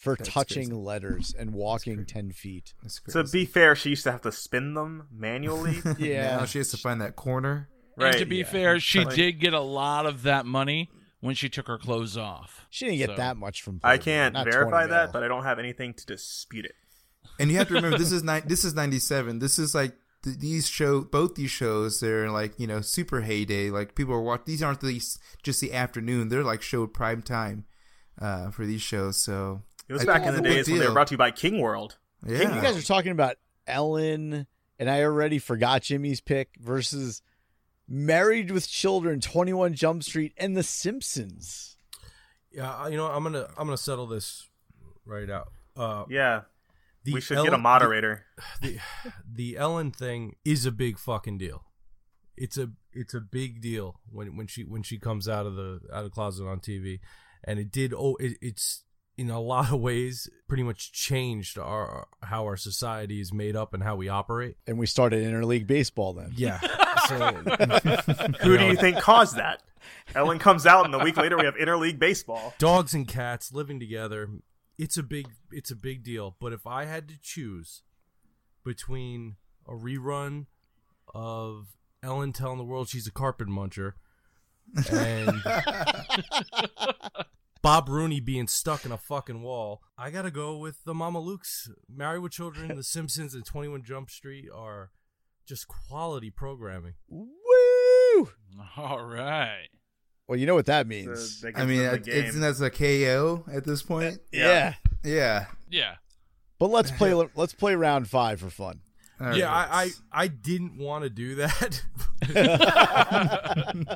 for 0.03 0.15
That's 0.15 0.29
touching 0.29 0.69
crazy. 0.69 0.73
letters 0.81 1.35
and 1.37 1.53
walking 1.53 2.05
ten 2.05 2.31
feet. 2.31 2.73
That's 2.83 2.99
To 3.13 3.23
be 3.23 3.45
fair, 3.45 3.75
she 3.75 3.89
used 3.91 4.03
to 4.03 4.11
have 4.11 4.21
to 4.21 4.31
spin 4.31 4.73
them 4.73 5.07
manually. 5.11 5.77
Yeah. 5.97 6.37
Now 6.37 6.45
she 6.45 6.57
has 6.59 6.69
to 6.71 6.77
find 6.77 7.01
that 7.01 7.15
corner. 7.15 7.69
right. 7.97 8.09
and 8.13 8.19
to 8.19 8.25
be 8.25 8.37
yeah. 8.37 8.45
fair, 8.45 8.79
she 8.79 9.03
Like- 9.05 9.15
did 9.15 9.39
get 9.39 9.53
a 9.53 9.61
lot 9.61 10.05
of 10.05 10.23
that 10.23 10.45
money 10.45 10.89
when 11.21 11.35
she 11.35 11.47
took 11.47 11.67
her 11.67 11.77
clothes 11.77 12.17
off. 12.17 12.67
She 12.69 12.85
didn't 12.85 12.97
get 12.97 13.09
So- 13.11 13.15
that 13.15 13.37
much 13.37 13.61
from. 13.61 13.79
I 13.83 13.97
can't 13.97 14.33
not 14.33 14.45
verify 14.45 14.87
that, 14.87 15.13
but 15.13 15.23
I 15.23 15.27
don't 15.29 15.43
have 15.43 15.57
anything 15.59 15.93
to 15.93 16.05
dispute 16.05 16.65
it. 16.65 16.75
And 17.39 17.49
you 17.49 17.57
have 17.57 17.69
to 17.69 17.73
remember 17.75 17.97
this 17.97 18.11
is 18.11 18.23
ni- 18.31 18.41
this 18.45 18.65
is 18.65 18.73
97. 18.75 19.39
This 19.39 19.57
is 19.57 19.73
like 19.73 19.95
th- 20.23 20.37
these 20.37 20.67
show 20.67 21.01
both 21.01 21.35
these 21.35 21.49
shows 21.51 21.99
they're 22.01 22.29
like, 22.29 22.59
you 22.59 22.67
know, 22.67 22.81
super 22.81 23.21
heyday. 23.21 23.69
Like 23.69 23.95
people 23.95 24.13
are 24.13 24.21
watching 24.21 24.43
these 24.47 24.61
aren't 24.63 24.81
these 24.81 25.17
just 25.41 25.61
the 25.61 25.71
afternoon. 25.73 26.27
They're 26.27 26.43
like 26.43 26.61
show 26.61 26.85
prime 26.87 27.21
time 27.21 27.63
uh 28.21 28.51
for 28.51 28.65
these 28.65 28.81
shows. 28.81 29.17
So 29.17 29.61
It 29.87 29.93
was 29.93 30.03
I- 30.03 30.05
back 30.05 30.27
in 30.27 30.35
the 30.35 30.41
big 30.41 30.53
days 30.53 30.69
when 30.69 30.79
they 30.79 30.87
were 30.87 30.93
brought 30.93 31.07
to 31.07 31.13
you 31.13 31.17
by 31.17 31.31
King 31.31 31.59
World. 31.59 31.97
Yeah. 32.25 32.55
you 32.55 32.61
guys 32.61 32.77
are 32.77 32.81
talking 32.87 33.11
about 33.11 33.35
Ellen, 33.67 34.47
and 34.79 34.89
I 34.89 35.03
already 35.03 35.39
forgot 35.39 35.81
Jimmy's 35.83 36.21
pick 36.21 36.49
versus 36.59 37.21
Married 37.87 38.49
with 38.51 38.67
Children, 38.69 39.19
Twenty 39.19 39.51
One 39.53 39.73
Jump 39.73 40.03
Street, 40.03 40.33
and 40.37 40.55
The 40.55 40.63
Simpsons. 40.63 41.77
Yeah, 42.51 42.73
I- 42.73 42.87
you 42.89 42.97
know, 42.97 43.07
I'm 43.07 43.23
gonna 43.23 43.47
I'm 43.57 43.67
gonna 43.67 43.77
settle 43.77 44.07
this 44.07 44.49
right 45.05 45.29
out. 45.29 45.51
Uh, 45.75 46.05
Yeah, 46.09 46.41
the 47.03 47.13
we 47.13 47.19
should 47.21 47.35
get 47.37 47.45
a 47.45 47.47
Ellen- 47.49 47.61
moderator. 47.61 48.25
The, 48.61 48.79
the 49.29 49.57
Ellen 49.57 49.91
thing 49.91 50.35
is 50.45 50.65
a 50.65 50.71
big 50.71 50.97
fucking 50.97 51.39
deal. 51.39 51.65
It's 52.37 52.57
a 52.57 52.71
it's 52.93 53.13
a 53.13 53.19
big 53.19 53.59
deal 53.61 53.99
when 54.09 54.37
when 54.37 54.47
she 54.47 54.63
when 54.63 54.81
she 54.83 54.97
comes 54.97 55.27
out 55.27 55.45
of 55.45 55.55
the 55.55 55.81
out 55.91 55.99
of 55.99 56.03
the 56.05 56.09
closet 56.09 56.45
on 56.47 56.59
TV, 56.61 56.99
and 57.43 57.59
it 57.59 57.69
did. 57.71 57.93
Oh, 57.93 58.15
it, 58.19 58.37
it's 58.41 58.83
in 59.17 59.29
a 59.29 59.39
lot 59.39 59.71
of 59.71 59.79
ways 59.79 60.29
pretty 60.47 60.63
much 60.63 60.91
changed 60.91 61.57
our 61.57 62.07
how 62.23 62.43
our 62.45 62.57
society 62.57 63.19
is 63.21 63.31
made 63.33 63.55
up 63.55 63.73
and 63.73 63.83
how 63.83 63.95
we 63.95 64.09
operate. 64.09 64.57
And 64.67 64.77
we 64.79 64.85
started 64.85 65.23
interleague 65.23 65.67
baseball 65.67 66.13
then. 66.13 66.33
Yeah. 66.35 66.59
So 67.09 67.17
Who 68.43 68.57
do 68.57 68.65
you 68.65 68.77
think 68.77 68.97
caused 68.97 69.35
that? 69.35 69.61
Ellen 70.15 70.39
comes 70.39 70.65
out, 70.65 70.85
and 70.85 70.93
the 70.93 70.99
week 70.99 71.17
later 71.17 71.37
we 71.37 71.43
have 71.43 71.55
interleague 71.55 71.99
baseball. 71.99 72.53
dogs 72.57 72.93
and 72.93 73.05
cats 73.05 73.51
living 73.51 73.77
together 73.77 74.29
it's 74.77 74.95
a 74.97 75.03
big 75.03 75.27
it's 75.51 75.69
a 75.69 75.75
big 75.75 76.01
deal 76.03 76.35
but 76.39 76.53
if 76.53 76.65
i 76.65 76.85
had 76.85 77.07
to 77.09 77.15
choose 77.21 77.81
between 78.63 79.35
a 79.67 79.73
rerun 79.73 80.45
of 81.13 81.75
ellen 82.01 82.31
telling 82.33 82.57
the 82.57 82.63
world 82.63 82.87
she's 82.87 83.05
a 83.05 83.11
carpet 83.11 83.47
muncher 83.49 83.93
and 84.89 85.29
bob 87.63 87.89
rooney 87.89 88.19
being 88.19 88.45
stuck 88.47 88.85
in 88.85 88.91
a 88.91 88.97
fucking 88.97 89.41
wall 89.41 89.81
i 89.97 90.11
gotta 90.11 90.29
go 90.29 90.55
with 90.57 90.83
the 90.85 90.93
Mamalukes 90.93 91.69
married 91.89 92.19
with 92.19 92.31
children 92.33 92.75
the 92.75 92.83
simpsons 92.83 93.33
and 93.33 93.43
21 93.45 93.81
jump 93.83 94.11
street 94.11 94.45
are 94.53 94.91
just 95.47 95.67
quality 95.67 96.29
programming 96.29 96.93
Woo! 97.09 98.29
All 98.77 99.03
right. 99.03 99.67
Well, 100.27 100.37
you 100.39 100.45
know 100.45 100.53
what 100.55 100.67
that 100.67 100.85
So 100.85 100.89
means. 100.89 101.41
that 101.41 101.57
I 101.57 101.65
mean, 101.65 101.79
them 101.79 101.87
the 101.91 101.93
it- 101.95 102.03
game. 102.05 102.25
it's 102.25 102.39
that's 102.39 102.61
a 102.61 102.69
KO 102.69 103.43
at 103.51 103.63
this 103.65 103.81
point. 103.81 104.19
yeah. 104.31 104.75
Yeah. 105.03 105.47
Yeah. 105.69 105.95
But 106.59 106.69
let's 106.69 106.91
play. 106.99 107.13
let's 107.35 107.53
play 107.53 107.73
round 107.75 108.07
five 108.07 108.39
for 108.39 108.49
fun. 108.49 108.81
All 109.21 109.35
yeah 109.35 109.45
right. 109.45 109.67
I, 109.71 109.83
I 109.83 109.91
i 110.23 110.27
didn't 110.27 110.77
want 110.77 111.03
to 111.03 111.09
do 111.09 111.35
that 111.35 111.83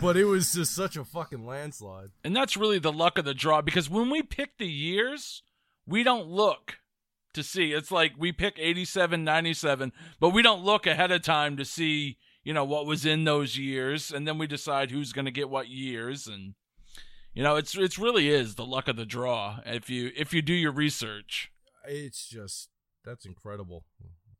but 0.00 0.16
it 0.16 0.24
was 0.24 0.52
just 0.52 0.74
such 0.74 0.96
a 0.96 1.04
fucking 1.04 1.46
landslide 1.46 2.10
And 2.24 2.34
that's 2.34 2.56
really 2.56 2.78
the 2.78 2.92
luck 2.92 3.18
of 3.18 3.24
the 3.24 3.34
draw 3.34 3.62
because 3.62 3.88
when 3.88 4.10
we 4.10 4.22
pick 4.22 4.58
the 4.58 4.66
years, 4.66 5.42
we 5.86 6.02
don't 6.02 6.26
look 6.26 6.78
to 7.34 7.42
see. 7.42 7.72
It's 7.72 7.90
like 7.90 8.12
we 8.18 8.32
pick 8.32 8.54
87, 8.58 9.22
97, 9.22 9.92
but 10.18 10.30
we 10.30 10.42
don't 10.42 10.64
look 10.64 10.86
ahead 10.86 11.12
of 11.12 11.22
time 11.22 11.56
to 11.56 11.64
see, 11.64 12.16
you 12.42 12.52
know, 12.52 12.64
what 12.64 12.86
was 12.86 13.06
in 13.06 13.24
those 13.24 13.58
years 13.58 14.10
and 14.10 14.26
then 14.26 14.38
we 14.38 14.46
decide 14.46 14.90
who's 14.90 15.12
going 15.12 15.26
to 15.26 15.30
get 15.30 15.50
what 15.50 15.68
years 15.68 16.26
and 16.26 16.54
you 17.34 17.44
know, 17.44 17.56
it's 17.56 17.76
it's 17.76 17.98
really 17.98 18.28
is 18.28 18.56
the 18.56 18.66
luck 18.66 18.88
of 18.88 18.96
the 18.96 19.06
draw 19.06 19.60
if 19.64 19.88
you 19.88 20.10
if 20.16 20.34
you 20.34 20.42
do 20.42 20.54
your 20.54 20.72
research. 20.72 21.52
it's 21.86 22.28
just 22.28 22.70
that's 23.08 23.24
incredible. 23.26 23.84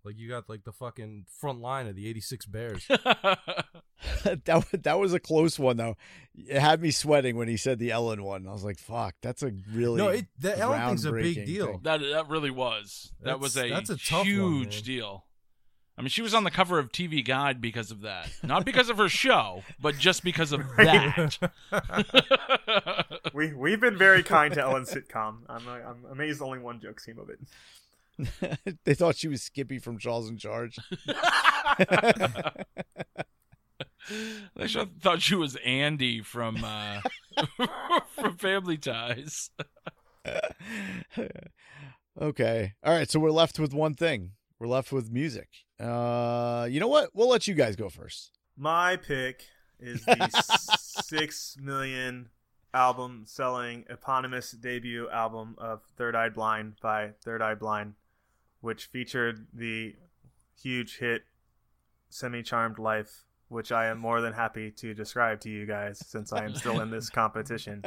Like 0.05 0.17
you 0.19 0.29
got 0.29 0.49
like 0.49 0.65
the 0.65 0.73
fucking 0.73 1.27
front 1.41 1.61
line 1.61 1.87
of 1.87 1.97
the 1.97 2.09
'86 2.09 2.47
Bears. 2.47 2.87
that 4.25 4.65
that 4.85 4.99
was 4.99 5.13
a 5.13 5.21
close 5.21 5.59
one 5.59 5.77
though. 5.77 5.97
It 6.35 6.61
had 6.61 6.81
me 6.81 6.91
sweating 6.91 7.37
when 7.37 7.49
he 7.49 7.57
said 7.57 7.79
the 7.79 7.91
Ellen 7.91 8.23
one. 8.23 8.47
I 8.47 8.53
was 8.53 8.65
like, 8.65 8.79
"Fuck, 8.79 9.17
that's 9.23 9.43
a 9.43 9.53
really 9.73 9.99
no, 9.99 10.09
it, 10.09 10.27
the 10.39 10.57
Ellen 10.57 10.87
thing's 10.89 11.05
a 11.05 11.13
big 11.13 11.45
deal. 11.47 11.67
thing. 11.67 11.81
That 11.83 12.01
that 12.01 12.29
really 12.29 12.51
was. 12.51 13.13
That 13.23 13.41
was 13.41 13.57
a, 13.57 13.63
That's- 13.69 13.89
that's 13.89 14.03
a 14.03 14.07
tough 14.09 14.21
one, 14.21 14.27
huge 14.27 14.77
man. 14.77 14.85
deal. 14.85 15.25
I 15.97 16.01
mean, 16.01 16.11
she 16.11 16.23
was 16.23 16.33
on 16.33 16.45
the 16.45 16.53
cover 16.53 16.79
of 16.79 16.93
TV 16.93 17.25
Guide 17.27 17.61
because 17.61 17.91
of 17.91 18.03
that. 18.03 18.31
Not 18.45 18.65
because 18.65 18.89
of 18.89 18.99
her 18.99 19.09
show, 19.09 19.65
but 19.81 19.99
just 19.99 20.23
because 20.23 20.53
of 20.53 20.61
that. 20.77 21.37
we 23.35 23.53
we've 23.53 23.81
been 23.81 23.99
very 23.99 24.23
kind 24.23 24.55
to 24.55 24.61
Ellen's 24.61 24.93
sitcom. 24.95 25.39
I'm 25.49 25.67
I'm 25.69 26.05
amazed 26.11 26.41
only 26.41 26.61
one 26.61 26.81
joke 26.81 27.05
came 27.05 27.19
of 27.19 27.31
it. 27.31 27.41
they 28.85 28.95
thought 28.95 29.17
she 29.17 29.29
was 29.29 29.43
Skippy 29.43 29.79
from 29.79 29.99
Charles 29.99 30.29
in 30.29 30.37
Charge. 30.37 30.79
they 34.57 34.67
should 34.67 35.01
thought 35.01 35.23
she 35.23 35.35
was 35.35 35.57
Andy 35.65 36.21
from 36.23 36.63
uh, 36.65 37.01
from 38.09 38.37
Family 38.37 38.77
Ties. 38.77 39.51
okay. 42.21 42.73
All 42.83 42.93
right. 42.95 43.11
So 43.11 43.21
we're 43.21 43.31
left 43.31 43.59
with 43.59 43.73
one 43.73 43.95
thing. 43.95 44.33
We're 44.59 44.69
left 44.69 44.93
with 44.93 45.11
music. 45.11 45.49
Uh, 45.79 46.67
you 46.69 46.81
know 46.81 46.89
what? 46.89 47.11
We'll 47.15 47.29
let 47.29 47.47
you 47.47 47.55
guys 47.55 47.77
go 47.77 47.89
first. 47.89 48.33
My 48.57 48.97
pick 48.97 49.45
is 49.79 50.05
the 50.05 50.29
six 50.81 51.57
million 51.61 52.31
album 52.75 53.23
selling 53.27 53.85
eponymous 53.89 54.51
debut 54.53 55.09
album 55.11 55.55
of 55.59 55.83
Third 55.97 56.15
Eye 56.15 56.29
Blind 56.29 56.75
by 56.83 57.13
Third 57.25 57.41
Eye 57.41 57.55
Blind, 57.55 57.95
which 58.61 58.87
featured 58.87 59.47
the 59.53 59.95
huge 60.61 60.99
hit 60.99 61.23
Semi 62.11 62.43
Charmed 62.43 62.79
Life, 62.79 63.25
which 63.49 63.71
I 63.73 63.87
am 63.87 63.99
more 63.99 64.21
than 64.21 64.33
happy 64.33 64.71
to 64.73 64.95
describe 64.95 65.41
to 65.41 65.51
you 65.51 65.67
guys 65.67 66.03
since 66.07 66.33
I 66.33 66.45
am 66.45 66.55
still 66.55 66.81
in 66.81 66.91
this 66.91 67.09
competition. 67.11 67.85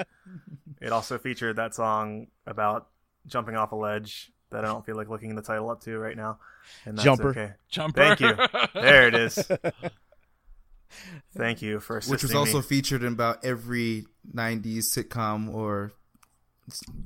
It 0.82 0.91
also 0.91 1.17
featured 1.17 1.55
that 1.57 1.74
song 1.76 2.28
about 2.45 2.88
jumping 3.28 3.55
off 3.55 3.72
a 3.72 3.76
ledge 3.76 4.32
that 4.51 4.63
I 4.65 4.67
don't 4.67 4.86
feel 4.86 4.95
like 4.95 5.09
looking 5.09 5.36
the 5.36 5.41
title 5.41 5.69
up 5.69 5.82
to 5.82 5.97
right 5.97 6.15
now. 6.17 6.39
And 6.86 6.97
that's 6.97 7.03
Jumper. 7.03 7.30
okay. 7.30 7.51
Jumper. 7.69 8.15
Thank 8.15 8.19
you. 8.19 8.36
There 8.74 9.07
it 9.07 9.15
is. 9.15 9.49
Thank 11.36 11.61
you 11.61 11.80
for 11.80 11.97
assisting 11.97 12.11
which 12.13 12.24
was 12.24 12.36
also 12.36 12.57
me. 12.57 12.63
featured 12.63 13.03
in 13.03 13.13
about 13.13 13.45
every 13.45 14.05
'90s 14.36 14.80
sitcom 14.80 15.53
or 15.53 15.93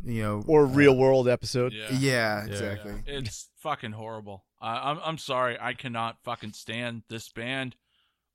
you 0.04 0.22
know 0.24 0.44
Or 0.48 0.64
uh, 0.66 0.70
real 0.70 0.98
world 0.98 1.28
episode. 1.28 1.72
Yeah. 1.74 1.92
yeah, 1.92 2.46
exactly. 2.46 2.94
It's 3.06 3.48
fucking 3.66 3.94
horrible. 3.94 4.46
I, 4.62 4.92
I'm 4.92 5.00
I'm 5.04 5.18
sorry. 5.18 5.58
I 5.60 5.74
cannot 5.74 6.18
fucking 6.24 6.54
stand 6.54 7.02
this 7.10 7.30
band 7.30 7.76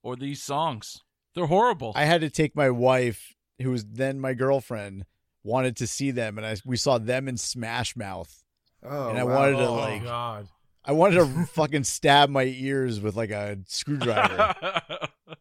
or 0.03 0.17
these 0.17 0.43
songs. 0.43 0.99
They're 1.37 1.47
horrible. 1.47 1.93
I 1.95 2.05
had 2.05 2.21
to 2.23 2.31
take 2.31 2.57
my 2.57 2.69
wife, 2.71 3.35
who 3.63 3.71
was 3.71 3.85
then 3.85 4.19
my 4.19 4.35
girlfriend, 4.35 5.05
wanted 5.45 5.77
to 5.77 5.87
see 5.87 6.11
them, 6.11 6.37
and 6.37 6.45
I 6.47 6.57
we 6.67 6.77
saw 6.77 6.99
them 6.99 7.29
in 7.29 7.37
Smash 7.37 7.97
Mouth. 7.97 8.43
Oh, 8.83 9.09
And 9.11 9.19
I 9.19 9.25
wow. 9.25 9.35
wanted 9.37 9.53
to, 9.59 9.67
oh 9.69 9.75
like- 9.75 10.03
God! 10.03 10.49
I 10.85 10.93
wanted 10.93 11.17
to 11.17 11.47
fucking 11.53 11.85
stab 11.85 12.29
my 12.31 12.45
ears 12.45 13.01
with 13.01 13.15
like 13.15 13.31
a 13.31 13.59
screwdriver. 13.69 14.55
Oh, 14.59 15.07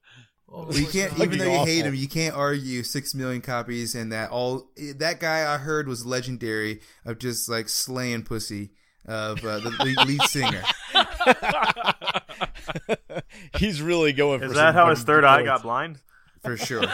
Well, 0.52 0.74
you 0.74 0.88
can't, 0.88 1.14
even 1.20 1.38
though 1.38 1.46
you 1.46 1.66
hate 1.66 1.80
awful. 1.82 1.90
him, 1.90 1.96
you 1.96 2.08
can't 2.08 2.36
argue 2.36 2.82
six 2.82 3.14
million 3.14 3.40
copies 3.40 3.94
and 3.94 4.12
that 4.12 4.32
all 4.32 4.72
that 4.96 5.20
guy 5.20 5.52
I 5.54 5.58
heard 5.60 5.88
was 5.88 6.08
legendary 6.08 6.82
of 7.06 7.20
just 7.20 7.48
like 7.48 7.70
slaying 7.70 8.24
pussy 8.24 8.72
of 9.10 9.43
uh, 9.43 9.60
the 9.60 9.72
lead, 9.84 9.97
lead 10.07 10.22
singer. 10.24 10.64
He's 13.57 13.82
really 13.82 14.14
going. 14.14 14.39
For 14.39 14.45
Is 14.45 14.51
for 14.51 14.55
that 14.57 14.68
some 14.70 14.76
how 14.76 14.89
his 14.89 14.99
fucking 14.99 15.05
third 15.07 15.24
eye 15.26 15.43
got 15.43 15.64
blind? 15.64 15.99
for 16.43 16.55
sure. 16.57 16.84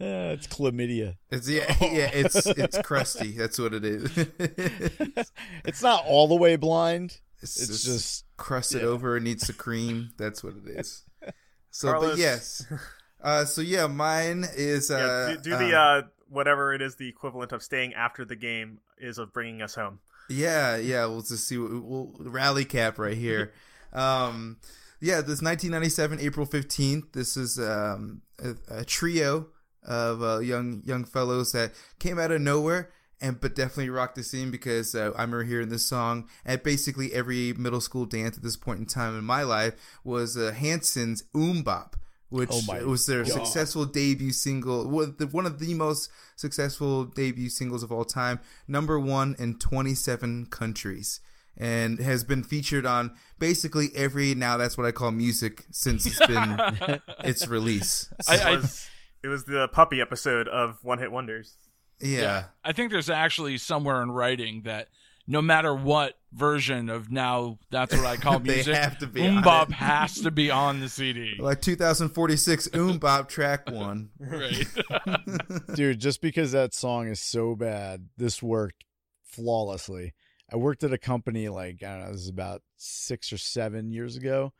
Uh, 0.00 0.34
it's 0.34 0.48
chlamydia. 0.48 1.14
It's 1.30 1.48
yeah, 1.48 1.72
yeah, 1.80 2.10
it's 2.12 2.44
it's 2.44 2.76
crusty. 2.82 3.30
That's 3.30 3.56
what 3.58 3.72
it 3.72 3.84
is. 3.84 4.10
It's 5.64 5.80
not 5.80 6.04
all 6.06 6.26
the 6.26 6.34
way 6.34 6.56
blind. 6.56 7.18
it's, 7.40 7.56
It's 7.62 7.68
just, 7.68 7.84
just- 7.84 8.24
crusted 8.36 8.82
yeah. 8.82 8.88
over. 8.88 9.16
It 9.16 9.22
needs 9.22 9.46
to 9.46 9.52
cream. 9.52 10.10
That's 10.18 10.42
what 10.42 10.54
it 10.56 10.68
is. 10.68 11.04
So, 11.70 11.88
Carlos. 11.92 12.10
but 12.10 12.18
yes. 12.18 12.66
Uh, 13.22 13.44
so 13.44 13.60
yeah, 13.62 13.86
mine 13.86 14.44
is 14.56 14.90
uh, 14.90 15.28
yeah, 15.30 15.36
do, 15.36 15.50
do 15.50 15.56
the 15.56 15.78
uh, 15.78 16.02
whatever 16.28 16.74
it 16.74 16.82
is 16.82 16.96
the 16.96 17.08
equivalent 17.08 17.52
of 17.52 17.62
staying 17.62 17.94
after 17.94 18.24
the 18.24 18.36
game 18.36 18.80
is 19.04 19.18
of 19.18 19.32
bringing 19.32 19.62
us 19.62 19.74
home. 19.74 20.00
Yeah, 20.28 20.76
yeah. 20.76 21.06
We'll 21.06 21.22
just 21.22 21.46
see. 21.46 21.58
We'll, 21.58 21.80
we'll 21.80 22.12
rally 22.18 22.64
cap 22.64 22.98
right 22.98 23.16
here. 23.16 23.52
um, 23.92 24.58
yeah, 25.00 25.16
this 25.16 25.42
1997, 25.42 26.20
April 26.20 26.46
15th. 26.46 27.12
This 27.12 27.36
is 27.36 27.58
um, 27.58 28.22
a, 28.42 28.78
a 28.78 28.84
trio 28.84 29.48
of 29.82 30.22
uh, 30.22 30.38
young 30.38 30.82
young 30.84 31.04
fellows 31.04 31.52
that 31.52 31.72
came 31.98 32.18
out 32.18 32.32
of 32.32 32.40
nowhere 32.40 32.90
and 33.20 33.40
but 33.40 33.54
definitely 33.54 33.90
rocked 33.90 34.16
the 34.16 34.22
scene 34.22 34.50
because 34.50 34.94
uh, 34.94 35.12
I 35.16 35.22
remember 35.22 35.44
hearing 35.44 35.68
this 35.68 35.86
song 35.86 36.28
at 36.44 36.64
basically 36.64 37.12
every 37.12 37.52
middle 37.54 37.80
school 37.80 38.06
dance 38.06 38.36
at 38.36 38.42
this 38.42 38.56
point 38.56 38.80
in 38.80 38.86
time 38.86 39.16
in 39.18 39.24
my 39.24 39.42
life 39.42 39.74
was 40.04 40.36
uh, 40.36 40.52
Hanson's 40.52 41.24
Bop, 41.32 41.96
which 42.30 42.48
Oh 42.52 42.60
my 42.66 42.82
was 42.82 43.06
their 43.06 43.22
God. 43.24 43.32
successful 43.32 43.84
debut 43.84 44.32
single, 44.32 44.88
one 44.88 45.04
of 45.04 45.18
the- 45.18 45.26
one 45.28 45.46
of 45.46 45.58
the 45.58 45.74
most 45.74 46.10
successful 46.36 47.04
debut 47.04 47.48
singles 47.48 47.82
of 47.82 47.92
all 47.92 48.04
time, 48.04 48.40
number 48.68 48.98
one 48.98 49.36
in 49.38 49.58
27 49.58 50.46
countries. 50.46 51.20
And 51.56 52.00
has 52.00 52.24
been 52.24 52.42
featured 52.42 52.84
on 52.84 53.12
basically 53.38 53.90
every 53.94 54.34
now 54.34 54.56
that's 54.56 54.76
what 54.76 54.86
I 54.88 54.90
call 54.92 55.12
music 55.12 55.64
since 55.70 56.04
it's 56.04 56.18
been 56.26 56.60
its 57.24 57.46
release. 57.46 58.12
I, 58.28 58.34
It 58.34 58.40
I, 58.42 58.56
was, 58.56 58.88
it 59.22 59.28
was 59.28 59.44
the 59.44 59.68
puppy 59.68 60.00
episode 60.00 60.48
of 60.48 60.78
One 60.82 60.98
Hit 60.98 61.12
Wonders. 61.12 61.54
yeah. 62.00 62.46
I 62.64 62.72
think 62.72 62.90
there's 62.90 63.08
actually 63.08 63.58
somewhere 63.58 64.02
in 64.02 64.10
writing 64.10 64.62
that 64.64 64.88
no 65.28 65.40
matter 65.40 65.72
what 65.72 66.18
version 66.34 66.90
of 66.90 67.10
now 67.10 67.58
that's 67.70 67.96
what 67.96 68.04
I 68.04 68.16
call 68.16 68.38
They 68.40 68.54
music, 68.56 68.74
have 68.74 68.98
to 68.98 69.06
be 69.06 69.26
on 69.26 69.42
MMMBop 69.42 69.68
it. 69.70 69.74
has 69.74 70.14
to 70.20 70.30
be 70.30 70.50
on 70.50 70.80
the 70.80 70.88
CD. 70.88 71.36
Like 71.38 71.60
2046 71.62 72.68
Bop 72.98 73.28
track 73.28 73.70
one. 73.70 74.10
right. 74.18 74.66
Dude, 75.74 76.00
just 76.00 76.20
because 76.20 76.52
that 76.52 76.74
song 76.74 77.08
is 77.08 77.20
so 77.20 77.54
bad, 77.54 78.08
this 78.16 78.42
worked 78.42 78.84
flawlessly. 79.24 80.14
I 80.52 80.56
worked 80.56 80.84
at 80.84 80.92
a 80.92 80.98
company 80.98 81.48
like, 81.48 81.82
I 81.82 81.96
don't 81.96 82.00
know, 82.06 82.12
this 82.12 82.22
is 82.22 82.28
about 82.28 82.62
six 82.76 83.32
or 83.32 83.38
seven 83.38 83.90
years 83.90 84.16
ago, 84.16 84.52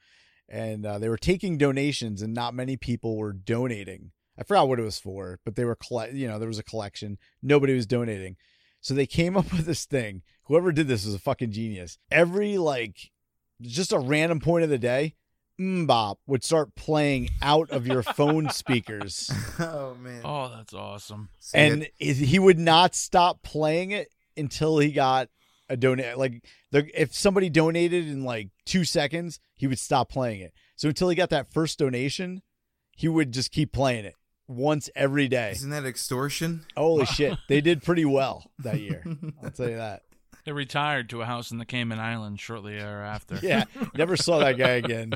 and 0.48 0.84
uh, 0.86 0.98
they 0.98 1.08
were 1.08 1.18
taking 1.18 1.58
donations, 1.58 2.22
and 2.22 2.34
not 2.34 2.54
many 2.54 2.76
people 2.76 3.16
were 3.16 3.32
donating. 3.32 4.10
I 4.38 4.42
forgot 4.42 4.66
what 4.68 4.80
it 4.80 4.84
was 4.84 4.98
for, 4.98 5.38
but 5.44 5.54
they 5.54 5.64
were, 5.64 5.76
colle- 5.76 6.08
you 6.12 6.26
know, 6.26 6.38
there 6.38 6.48
was 6.48 6.58
a 6.58 6.64
collection. 6.64 7.18
Nobody 7.42 7.74
was 7.74 7.86
donating. 7.86 8.36
So 8.84 8.92
they 8.92 9.06
came 9.06 9.34
up 9.38 9.50
with 9.50 9.64
this 9.64 9.86
thing. 9.86 10.22
Whoever 10.44 10.70
did 10.70 10.88
this 10.88 11.06
was 11.06 11.14
a 11.14 11.18
fucking 11.18 11.52
genius. 11.52 11.98
Every, 12.10 12.58
like, 12.58 13.10
just 13.62 13.92
a 13.92 13.98
random 13.98 14.40
point 14.40 14.62
of 14.62 14.68
the 14.70 14.76
day, 14.78 15.14
MMMBop 15.58 16.16
would 16.26 16.44
start 16.44 16.74
playing 16.74 17.30
out 17.40 17.70
of 17.70 17.86
your 17.86 18.02
phone 18.02 18.50
speakers. 18.50 19.30
Oh 19.58 19.94
man. 19.94 20.20
oh, 20.24 20.52
that's 20.54 20.74
awesome. 20.74 21.30
So 21.38 21.56
you 21.56 21.64
and 21.64 21.88
it- 21.98 22.16
he 22.16 22.38
would 22.38 22.58
not 22.58 22.94
stop 22.94 23.42
playing 23.42 23.92
it 23.92 24.08
until 24.36 24.78
he 24.78 24.90
got 24.92 25.28
a 25.70 25.76
donate. 25.78 26.18
Like 26.18 26.44
the, 26.72 26.90
if 27.00 27.14
somebody 27.14 27.48
donated 27.48 28.06
in 28.06 28.24
like 28.24 28.50
two 28.66 28.84
seconds, 28.84 29.38
he 29.56 29.66
would 29.66 29.78
stop 29.78 30.10
playing 30.10 30.40
it. 30.40 30.52
So 30.76 30.88
until 30.88 31.08
he 31.08 31.14
got 31.16 31.30
that 31.30 31.50
first 31.52 31.78
donation, 31.78 32.42
he 32.96 33.08
would 33.08 33.32
just 33.32 33.50
keep 33.52 33.72
playing 33.72 34.04
it 34.04 34.14
once 34.48 34.90
every 34.94 35.28
day. 35.28 35.52
Isn't 35.52 35.70
that 35.70 35.84
extortion? 35.86 36.64
Holy 36.76 37.06
shit, 37.06 37.38
they 37.48 37.60
did 37.60 37.82
pretty 37.82 38.04
well 38.04 38.50
that 38.60 38.80
year. 38.80 39.02
I'll 39.42 39.50
tell 39.50 39.68
you 39.68 39.76
that. 39.76 40.02
They 40.44 40.52
retired 40.52 41.08
to 41.10 41.22
a 41.22 41.24
house 41.24 41.50
in 41.50 41.58
the 41.58 41.64
Cayman 41.64 41.98
Islands 41.98 42.40
shortly 42.40 42.76
thereafter. 42.78 43.38
Yeah, 43.42 43.64
never 43.94 44.16
saw 44.16 44.38
that 44.40 44.58
guy 44.58 44.70
again. 44.84 45.14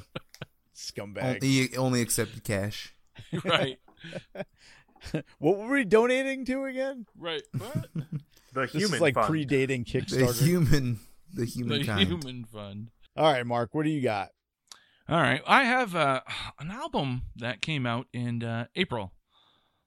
Scumbag. 0.74 1.42
He 1.42 1.76
only 1.76 2.00
accepted 2.00 2.44
cash. 2.44 2.94
right. 3.44 3.78
What 5.38 5.58
were 5.58 5.68
we 5.68 5.84
donating 5.84 6.44
to 6.46 6.64
again? 6.64 7.06
Right. 7.16 7.42
What? 7.56 7.88
The 8.52 8.62
This 8.62 8.72
human 8.72 8.94
is 8.94 9.00
like 9.00 9.14
fund. 9.14 9.32
predating 9.32 9.84
The 9.90 10.00
Kickstarter. 10.00 10.42
human, 10.42 11.00
the 11.32 11.44
human 11.44 11.78
the 11.78 11.84
humankind. 11.84 12.08
Human 12.08 12.44
Fund. 12.44 12.90
All 13.16 13.30
right, 13.30 13.44
Mark, 13.46 13.74
what 13.74 13.84
do 13.84 13.90
you 13.90 14.00
got? 14.00 14.30
All 15.08 15.20
right, 15.20 15.42
I 15.46 15.64
have 15.64 15.94
uh, 15.94 16.20
an 16.58 16.70
album 16.70 17.22
that 17.36 17.60
came 17.62 17.86
out 17.86 18.06
in 18.12 18.42
uh, 18.42 18.66
April 18.76 19.12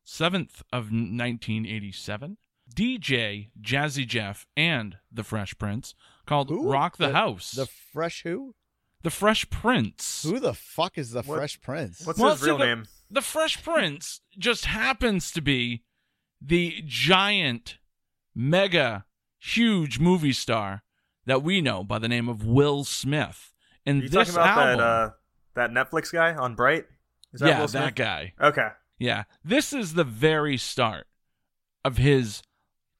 seventh 0.03 0.61
of 0.73 0.85
1987. 0.91 2.37
DJ 2.73 3.49
Jazzy 3.61 4.07
Jeff 4.07 4.45
and 4.55 4.97
the 5.11 5.23
Fresh 5.23 5.57
Prince 5.57 5.93
called 6.25 6.49
Who? 6.49 6.69
"Rock 6.71 6.97
the, 6.97 7.07
The- 7.07 7.13
House." 7.13 7.51
The 7.51 7.65
Fresh 7.65 8.23
Who? 8.23 8.55
the 9.03 9.09
Fresh 9.09 9.49
Prince. 9.49 10.23
Who 10.23 10.39
the 10.39 10.53
fuck 10.53 10.97
is 10.97 11.11
the 11.11 11.23
What- 11.23 11.37
Fresh 11.37 11.59
Prince? 11.61 12.05
What's 12.05 12.19
Well, 12.19 12.31
his 12.33 12.43
real 12.43 12.57
the- 12.59 12.65
name? 12.65 12.85
The 13.09 13.21
Fresh 13.21 13.61
Prince 13.63 14.21
just 14.37 14.65
happens 14.65 15.31
to 15.31 15.41
be 15.41 15.83
the 16.39 16.81
giant, 16.85 17.77
mega, 18.33 19.05
huge 19.39 19.99
movie 19.99 20.31
star 20.33 20.83
that 21.25 21.43
we 21.43 21.61
know 21.61 21.83
by 21.83 21.99
the 21.99 22.07
name 22.07 22.29
of 22.29 22.45
Will 22.45 22.83
Smith. 22.85 23.51
Are 23.53 23.89
And 23.89 24.03
you 24.03 24.09
this 24.09 24.33
talking 24.33 24.33
about 24.35 24.57
album, 24.57 24.77
that 24.77 24.83
uh, 24.83 25.09
that 25.55 25.71
Netflix 25.71 26.11
guy 26.13 26.33
on 26.35 26.55
Bright? 26.55 26.85
Is 27.33 27.41
that 27.41 27.49
yeah, 27.49 27.59
Will 27.59 27.67
Smith? 27.67 27.83
that 27.83 27.95
guy. 27.95 28.33
Okay. 28.39 28.67
Yeah, 29.01 29.23
this 29.43 29.73
is 29.73 29.95
the 29.95 30.03
very 30.03 30.57
start 30.57 31.07
of 31.83 31.97
his 31.97 32.43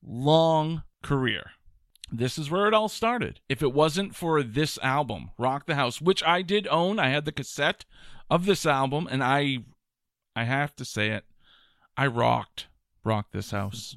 long 0.02 0.82
career. 1.04 1.52
This 2.12 2.40
is 2.40 2.50
where 2.50 2.66
it 2.66 2.74
all 2.74 2.90
started. 2.90 3.40
If 3.48 3.62
it 3.62 3.72
wasn't 3.72 4.16
for 4.16 4.42
this 4.42 4.80
album, 4.82 5.30
Rock 5.38 5.68
the 5.68 5.76
House, 5.76 6.02
which 6.02 6.24
I 6.24 6.42
did 6.42 6.68
own, 6.70 6.98
I 6.98 7.10
had 7.10 7.26
the 7.26 7.32
cassette 7.32 7.86
of 8.32 8.48
this 8.48 8.66
album 8.66 9.08
and 9.12 9.24
I 9.24 9.60
I 10.36 10.46
have 10.46 10.76
to 10.78 10.86
say 10.86 11.12
it, 11.12 11.24
I 11.96 12.08
rocked 12.08 12.66
Rock 13.04 13.28
This 13.32 13.52
House. 13.52 13.96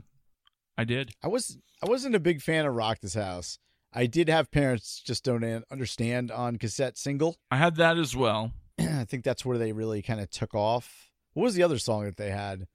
I 0.77 0.85
did. 0.85 1.13
I 1.23 1.29
was 1.29 1.57
I 1.83 1.89
wasn't 1.89 2.17
a 2.17 2.21
big 2.21 2.43
fan 2.43 2.67
of 2.67 2.75
Rock 2.75 2.99
This 3.01 3.15
House. 3.15 3.59
I 3.95 4.05
did 4.05 4.29
have 4.29 4.51
parents 4.51 5.01
just 5.01 5.25
don't 5.25 5.65
understand 5.71 6.31
on 6.31 6.57
cassette 6.59 6.99
single. 6.99 7.37
I 7.51 7.57
had 7.57 7.77
that 7.77 7.97
as 7.97 8.15
well. 8.15 8.53
I 8.79 9.05
think 9.05 9.25
that's 9.25 9.47
where 9.47 9.57
they 9.57 9.73
really 9.73 10.03
kind 10.03 10.21
of 10.21 10.29
took 10.29 10.55
off. 10.55 11.14
What 11.35 11.45
was 11.45 11.55
the 11.55 11.62
other 11.62 11.78
song 11.78 12.05
that 12.05 12.16
they 12.16 12.30
had? 12.30 12.66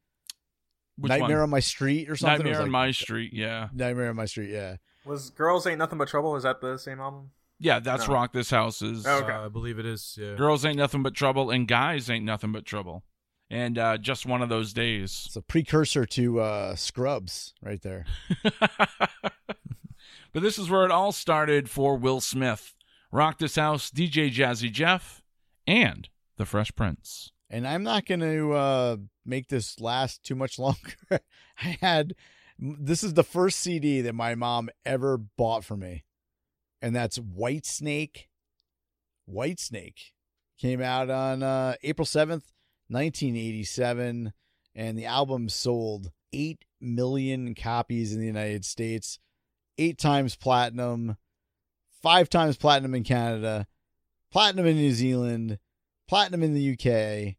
Which 0.97 1.09
Nightmare 1.09 1.37
one? 1.37 1.43
on 1.43 1.49
My 1.49 1.59
Street 1.61 2.09
or 2.09 2.15
something. 2.15 2.45
It 2.45 2.49
was 2.49 2.57
Nightmare 2.57 2.61
on 2.61 2.67
like- 2.67 2.87
My 2.87 2.91
Street, 2.91 3.33
yeah. 3.33 3.69
Nightmare 3.73 4.09
on 4.09 4.15
My 4.17 4.25
Street. 4.25 4.49
Yeah. 4.51 4.75
Was 5.05 5.29
Girls 5.29 5.65
Ain't 5.65 5.79
Nothing 5.79 5.97
But 5.97 6.09
Trouble? 6.09 6.35
Is 6.35 6.43
that 6.43 6.59
the 6.61 6.77
same 6.77 6.99
album? 6.99 7.31
Yeah, 7.57 7.79
that's 7.79 8.07
No. 8.07 8.13
Rock 8.13 8.33
This 8.33 8.51
House 8.51 8.81
is 8.81 9.05
Oh, 9.07 9.17
Okay. 9.23 9.31
Uh, 9.31 9.45
I 9.45 9.47
believe 9.49 9.79
it 9.79 9.85
is. 9.85 10.17
Yeah. 10.21 10.35
Girls 10.35 10.63
Ain't 10.65 10.77
Nothing 10.77 11.03
But 11.03 11.13
Trouble 11.15 11.49
and 11.49 11.67
Guys 11.67 12.09
Ain't 12.09 12.25
Nothing 12.25 12.51
But 12.51 12.65
Trouble. 12.65 13.03
And 13.49 13.77
uh, 13.79 13.97
just 13.97 14.25
one 14.25 14.41
of 14.41 14.49
those 14.49 14.73
days. 14.73 15.23
It's 15.25 15.35
a 15.35 15.41
precursor 15.41 16.05
to 16.05 16.39
uh, 16.41 16.75
Scrubs 16.75 17.53
right 17.63 17.81
there. 17.81 18.05
but 20.31 20.41
this 20.43 20.59
is 20.59 20.69
where 20.69 20.85
it 20.85 20.91
all 20.91 21.11
started 21.11 21.69
for 21.69 21.95
Will 21.97 22.21
Smith. 22.21 22.75
Rock 23.11 23.39
This 23.39 23.55
House, 23.55 23.89
DJ 23.89 24.31
Jazzy 24.31 24.71
Jeff, 24.71 25.23
and 25.65 26.09
The 26.37 26.45
Fresh 26.45 26.75
Prince. 26.75 27.31
And 27.49 27.67
I'm 27.67 27.83
not 27.83 28.05
going 28.05 28.19
to 28.19 28.53
uh, 28.53 28.97
make 29.25 29.47
this 29.47 29.79
last 29.79 30.23
too 30.23 30.35
much 30.35 30.59
longer. 30.59 30.93
I 31.11 31.77
had 31.81 32.15
this 32.59 33.03
is 33.03 33.13
the 33.13 33.23
first 33.23 33.59
CD 33.59 34.01
that 34.01 34.13
my 34.13 34.35
mom 34.35 34.69
ever 34.85 35.17
bought 35.17 35.63
for 35.63 35.77
me, 35.77 36.03
and 36.81 36.95
that's 36.95 37.17
Whitesnake. 37.17 38.27
White 39.25 39.59
Snake 39.59 40.13
came 40.59 40.81
out 40.81 41.09
on 41.09 41.43
uh, 41.43 41.75
April 41.83 42.05
7th, 42.05 42.51
1987, 42.89 44.33
and 44.75 44.97
the 44.97 45.05
album 45.05 45.49
sold 45.49 46.11
8 46.33 46.65
million 46.81 47.53
copies 47.55 48.13
in 48.13 48.19
the 48.19 48.25
United 48.25 48.65
States, 48.65 49.19
eight 49.77 49.97
times 49.97 50.35
platinum, 50.35 51.17
five 52.01 52.29
times 52.29 52.57
platinum 52.57 52.95
in 52.95 53.03
Canada, 53.03 53.67
platinum 54.31 54.65
in 54.65 54.75
New 54.75 54.91
Zealand, 54.91 55.59
platinum 56.09 56.41
in 56.43 56.55
the 56.55 56.73
UK, 56.73 57.35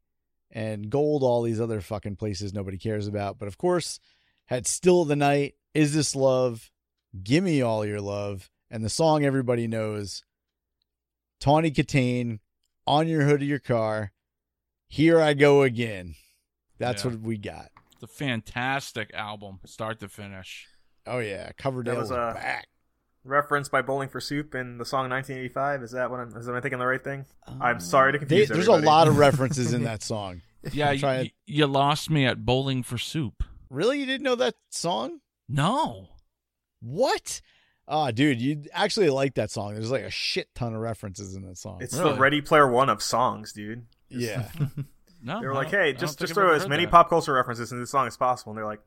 and 0.52 0.88
gold 0.88 1.22
all 1.24 1.42
these 1.42 1.60
other 1.60 1.80
fucking 1.80 2.16
places 2.16 2.54
nobody 2.54 2.78
cares 2.78 3.08
about. 3.08 3.38
But 3.38 3.48
of 3.48 3.58
course, 3.58 3.98
had 4.46 4.66
Still 4.66 5.02
of 5.02 5.08
the 5.08 5.16
Night, 5.16 5.56
Is 5.74 5.92
This 5.92 6.14
Love, 6.14 6.70
Gimme 7.22 7.60
All 7.62 7.84
Your 7.84 8.00
Love, 8.00 8.48
and 8.70 8.84
the 8.84 8.88
song 8.88 9.24
everybody 9.24 9.66
knows, 9.66 10.22
Tawny 11.40 11.70
Kitaen, 11.72 12.38
On 12.86 13.08
Your 13.08 13.22
Hood 13.22 13.42
of 13.42 13.48
Your 13.48 13.58
Car, 13.58 14.12
Here 14.88 15.20
I 15.20 15.34
Go 15.34 15.62
Again. 15.62 16.14
That's 16.78 17.04
Yeah. 17.04 17.10
what 17.10 17.20
we 17.20 17.38
got. 17.38 17.70
It's 17.94 18.04
a 18.04 18.06
fantastic 18.06 19.12
album, 19.12 19.60
start 19.66 19.98
to 20.00 20.08
finish. 20.08 20.68
Oh 21.06 21.18
yeah, 21.18 21.50
Coverdale 21.58 21.96
was, 21.96 22.10
was 22.10 22.18
uh, 22.18 22.32
back. 22.34 22.68
Referenced 23.24 23.70
by 23.70 23.82
Bowling 23.82 24.08
for 24.08 24.20
Soup 24.20 24.54
in 24.54 24.78
the 24.78 24.84
song 24.84 25.10
1985. 25.10 25.82
Is 25.82 25.90
that 25.92 26.10
what 26.10 26.20
I'm? 26.20 26.34
Is 26.36 26.48
am 26.48 26.54
I 26.54 26.60
thinking 26.60 26.78
the 26.78 26.86
right 26.86 27.02
thing? 27.02 27.26
I'm 27.60 27.76
uh, 27.76 27.80
sorry 27.80 28.12
to 28.12 28.18
They, 28.18 28.46
confuse. 28.46 28.48
there's 28.48 28.66
a 28.68 28.72
lot 28.84 29.08
of 29.08 29.18
references 29.26 29.72
in 29.72 29.84
that 29.84 30.02
song. 30.02 30.42
Yeah, 30.72 30.90
I'm 30.90 30.98
trying- 30.98 31.30
you 31.46 31.66
lost 31.66 32.10
me 32.10 32.26
at 32.26 32.44
Bowling 32.44 32.82
for 32.82 32.98
Soup. 32.98 33.42
Really, 33.70 33.98
you 34.00 34.04
didn't 34.04 34.24
know 34.24 34.34
that 34.34 34.56
song? 34.68 35.20
No. 35.48 36.08
What? 36.80 37.40
Oh, 37.88 38.10
dude, 38.10 38.40
you 38.42 38.64
actually 38.74 39.08
like 39.10 39.34
that 39.36 39.50
song. 39.50 39.72
There's 39.74 39.90
like 39.90 40.02
a 40.02 40.10
shit 40.10 40.54
ton 40.54 40.74
of 40.74 40.80
references 40.80 41.34
in 41.34 41.42
that 41.46 41.56
song. 41.58 41.78
It's 41.80 41.96
Really? 41.98 42.12
the 42.12 42.18
Ready 42.20 42.40
Player 42.42 42.70
One 42.70 42.88
of 42.90 43.02
songs, 43.02 43.52
dude. 43.52 43.86
yeah. 44.08 44.50
No. 45.22 45.38
They 45.38 45.46
were 45.46 45.52
like, 45.54 45.68
"Hey, 45.70 45.92
just 45.92 46.18
just 46.18 46.32
throw 46.32 46.54
as 46.54 46.66
many 46.66 46.86
that. 46.86 46.90
pop 46.90 47.10
culture 47.10 47.34
references 47.34 47.72
in 47.72 47.78
this 47.80 47.90
song 47.90 48.06
as 48.06 48.16
possible." 48.16 48.52
And 48.52 48.56
they're 48.58 48.64
like, 48.66 48.80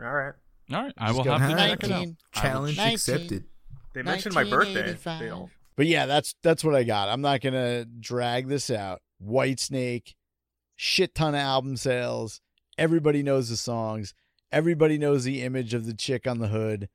"All 0.00 0.06
right." 0.06 0.34
All 0.72 0.82
right, 0.84 0.94
I 0.96 1.10
will 1.10 1.24
have 1.24 1.50
to 1.50 1.56
check 1.56 1.82
it 1.82 1.90
out. 1.90 1.98
19. 1.98 2.16
Challenge 2.32 2.76
19. 2.76 2.94
accepted. 2.94 3.44
They 3.94 4.02
mentioned 4.02 4.34
my 4.34 4.44
birthday. 4.44 4.92
1985. 4.92 5.50
But 5.76 5.86
yeah, 5.86 6.06
that's 6.06 6.34
that's 6.42 6.62
what 6.62 6.74
I 6.74 6.82
got. 6.84 7.08
I'm 7.08 7.20
not 7.22 7.40
gonna 7.40 7.84
drag 7.84 8.48
this 8.48 8.70
out. 8.70 9.00
Whitesnake, 9.24 10.14
shit 10.76 11.14
ton 11.14 11.34
of 11.34 11.40
album 11.40 11.76
sales. 11.76 12.40
Everybody 12.78 13.22
knows 13.22 13.48
the 13.48 13.56
songs. 13.56 14.14
Everybody 14.52 14.98
knows 14.98 15.24
the 15.24 15.42
image 15.42 15.74
of 15.74 15.86
the 15.86 15.94
chick 15.94 16.26
on 16.26 16.38
the 16.38 16.48
hood. 16.48 16.88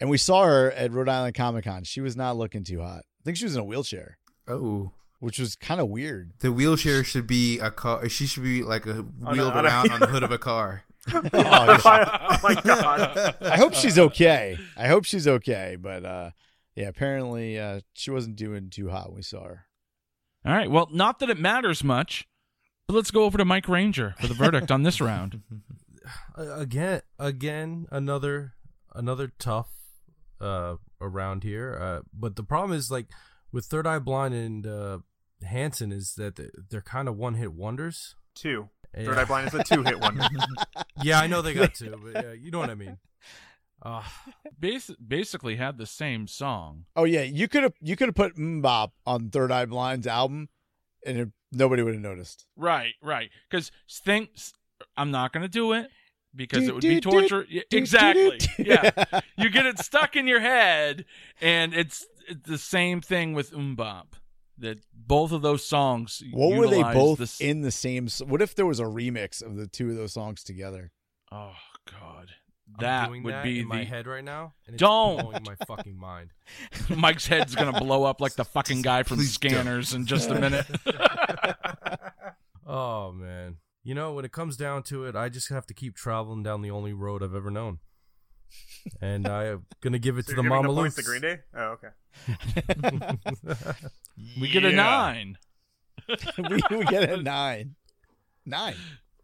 And 0.00 0.10
we 0.10 0.18
saw 0.18 0.44
her 0.44 0.70
at 0.72 0.92
Rhode 0.92 1.08
Island 1.08 1.34
Comic 1.34 1.64
Con. 1.64 1.84
She 1.84 2.00
was 2.00 2.16
not 2.16 2.36
looking 2.36 2.64
too 2.64 2.80
hot. 2.82 2.98
I 3.00 3.22
think 3.24 3.36
she 3.38 3.44
was 3.44 3.54
in 3.54 3.60
a 3.62 3.64
wheelchair, 3.64 4.18
Oh. 4.46 4.92
which 5.20 5.38
was 5.38 5.56
kind 5.56 5.80
of 5.80 5.88
weird. 5.88 6.32
The 6.40 6.52
wheelchair 6.52 7.02
should 7.02 7.26
be 7.26 7.58
a 7.60 7.70
car. 7.70 8.06
She 8.08 8.26
should 8.26 8.42
be 8.42 8.62
like 8.62 8.84
a 8.86 8.98
On 8.98 9.08
a- 9.24 9.32
wheeled 9.32 9.52
on 9.54 9.64
a- 9.64 9.68
around 9.68 9.90
on 9.92 10.00
the 10.00 10.06
hood 10.08 10.22
of 10.22 10.30
a 10.30 10.38
car. 10.38 10.84
Oh, 11.12 11.20
oh 11.32 12.38
my 12.42 12.54
god! 12.62 13.36
I 13.40 13.56
hope 13.56 13.74
she's 13.74 13.98
okay. 13.98 14.58
I 14.76 14.88
hope 14.88 15.04
she's 15.04 15.28
okay. 15.28 15.76
But 15.80 16.04
uh, 16.04 16.30
yeah, 16.74 16.88
apparently 16.88 17.58
uh, 17.58 17.80
she 17.94 18.10
wasn't 18.10 18.36
doing 18.36 18.70
too 18.70 18.88
hot 18.88 19.08
when 19.08 19.16
we 19.16 19.22
saw 19.22 19.44
her. 19.44 19.66
All 20.44 20.52
right. 20.52 20.70
Well, 20.70 20.88
not 20.92 21.18
that 21.18 21.30
it 21.30 21.38
matters 21.38 21.82
much, 21.82 22.28
but 22.86 22.94
let's 22.94 23.10
go 23.10 23.24
over 23.24 23.38
to 23.38 23.44
Mike 23.44 23.68
Ranger 23.68 24.14
for 24.20 24.26
the 24.26 24.34
verdict 24.34 24.70
on 24.70 24.82
this 24.82 25.00
round. 25.00 25.42
Again, 26.36 27.00
again, 27.18 27.86
another 27.90 28.52
another 28.94 29.32
tough 29.40 29.70
uh 30.40 30.76
around 31.00 31.42
here. 31.42 31.76
Uh, 31.80 32.00
but 32.12 32.36
the 32.36 32.44
problem 32.44 32.78
is 32.78 32.92
like 32.92 33.06
with 33.52 33.64
Third 33.64 33.86
Eye 33.86 33.98
Blind 33.98 34.34
and 34.34 34.66
uh, 34.66 34.98
Hanson 35.42 35.92
is 35.92 36.14
that 36.14 36.36
they're, 36.36 36.50
they're 36.70 36.80
kind 36.80 37.08
of 37.08 37.16
one 37.16 37.34
hit 37.34 37.52
wonders. 37.52 38.14
Two. 38.34 38.68
Third 38.94 39.14
Yeah. 39.14 39.20
Eye 39.20 39.24
Blind 39.24 39.48
is 39.48 39.54
a 39.54 39.64
two 39.64 39.82
hit 39.82 40.00
one. 40.00 40.20
Yeah, 41.02 41.20
I 41.20 41.26
know 41.26 41.42
they 41.42 41.52
got 41.54 41.74
two, 41.74 41.94
but 42.02 42.24
yeah, 42.24 42.32
you 42.32 42.50
know 42.50 42.58
what 42.58 42.70
I 42.70 42.74
mean. 42.74 42.96
Uh, 43.82 44.02
Bas- 44.58 44.90
basically 45.06 45.56
had 45.56 45.76
the 45.76 45.84
same 45.86 46.26
song. 46.26 46.86
Oh 46.96 47.04
yeah, 47.04 47.22
you 47.22 47.48
could 47.48 47.62
have 47.64 47.74
you 47.80 47.96
could 47.96 48.08
have 48.08 48.14
put 48.14 48.36
MMMBop 48.36 48.92
on 49.06 49.28
Third 49.30 49.52
Eye 49.52 49.66
Blind's 49.66 50.06
album, 50.06 50.48
and 51.04 51.18
it, 51.18 51.28
nobody 51.52 51.82
would 51.82 51.92
have 51.94 52.02
noticed. 52.02 52.46
Right, 52.56 52.94
right. 53.02 53.30
Because 53.48 53.70
things, 53.90 54.54
I'm 54.96 55.10
not 55.10 55.32
going 55.32 55.42
to 55.42 55.48
do 55.48 55.72
it 55.74 55.88
because 56.34 56.64
Do, 56.64 56.68
it 56.70 56.72
would 56.74 56.82
be 56.82 56.88
do, 57.00 57.00
do, 57.00 57.10
torture. 57.10 57.46
Yeah, 57.48 57.62
do, 57.68 57.76
do, 57.76 57.78
exactly. 57.78 58.38
do. 58.38 58.48
Yeah. 58.58 59.20
You 59.36 59.50
get 59.50 59.66
it 59.66 59.78
stuck 59.78 60.16
in 60.16 60.26
your 60.26 60.40
head, 60.40 61.04
and 61.42 61.74
it's, 61.74 62.06
it's 62.28 62.48
the 62.48 62.58
same 62.58 63.00
thing 63.02 63.34
with 63.34 63.52
MMMBop. 63.52 64.06
That 64.58 64.78
both 64.94 65.32
of 65.32 65.42
those 65.42 65.64
songs. 65.66 66.22
What 66.32 66.56
were 66.56 66.66
they 66.68 66.76
utilize 66.78 66.94
both 66.94 67.18
this- 67.18 67.40
in 67.40 67.60
the 67.62 67.70
same? 67.70 68.08
What 68.26 68.40
if 68.40 68.54
there 68.54 68.66
was 68.66 68.80
a 68.80 68.84
remix 68.84 69.42
of 69.42 69.56
the 69.56 69.66
two 69.66 69.90
of 69.90 69.96
those 69.96 70.12
songs 70.14 70.42
together? 70.42 70.92
Oh 71.30 71.52
God, 71.90 72.30
I'm 72.68 72.80
that 72.80 73.08
doing 73.08 73.22
would 73.24 73.34
that 73.34 73.44
be 73.44 73.60
in 73.60 73.68
my 73.68 73.78
the. 73.80 73.84
head 73.84 74.06
right 74.06 74.24
now. 74.24 74.54
And 74.66 74.74
it's 74.74 74.80
Don't. 74.80 75.20
blowing 75.20 75.44
my 75.44 75.56
fucking 75.66 75.98
mind. 75.98 76.30
Mike's 76.96 77.26
head's 77.26 77.54
gonna 77.54 77.78
blow 77.78 78.04
up 78.04 78.20
like 78.20 78.34
the 78.34 78.44
fucking 78.44 78.80
guy 78.82 79.02
from 79.02 79.18
Please 79.18 79.36
don't. 79.36 79.50
Scanners 79.52 79.92
in 79.92 80.06
just 80.06 80.30
a 80.30 80.34
minute. 80.40 80.66
Oh 82.68 83.12
man, 83.12 83.58
you 83.84 83.94
know 83.94 84.12
when 84.12 84.24
it 84.24 84.32
comes 84.32 84.56
down 84.56 84.82
to 84.84 85.04
it, 85.04 85.14
I 85.14 85.28
just 85.28 85.50
have 85.50 85.66
to 85.66 85.74
keep 85.74 85.94
traveling 85.94 86.42
down 86.42 86.62
the 86.62 86.70
only 86.70 86.92
road 86.92 87.22
I've 87.22 87.34
ever 87.34 87.50
known, 87.50 87.78
and 89.00 89.26
I'm 89.26 89.66
gonna 89.80 89.98
give 89.98 90.18
it 90.18 90.26
So 90.26 90.32
to 90.32 90.36
the 90.36 90.42
you're 90.42 90.50
giving 90.50 90.74
Mama 90.74 90.82
the 90.82 90.88
Lukes. 90.88 91.04
Green 91.04 91.22
Day. 91.22 91.38
Oh, 91.54 91.76
okay. 91.76 91.88
we 94.40 94.48
get 94.48 94.64
a 94.64 94.72
nine. 94.72 95.38
we, 96.38 96.60
we 96.70 96.84
get 96.84 97.10
a 97.10 97.22
nine, 97.22 97.74
nine. 98.44 98.76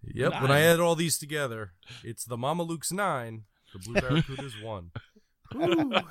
Yep. 0.04 0.42
When 0.42 0.50
I 0.50 0.60
add 0.60 0.80
all 0.80 0.96
these 0.96 1.16
together, 1.18 1.72
it's 2.02 2.24
the 2.24 2.36
Mamalukes 2.36 2.92
nine, 2.92 3.44
the 3.72 3.78
Blue 3.78 3.94
Barracudas 4.00 4.62
one. 4.62 4.90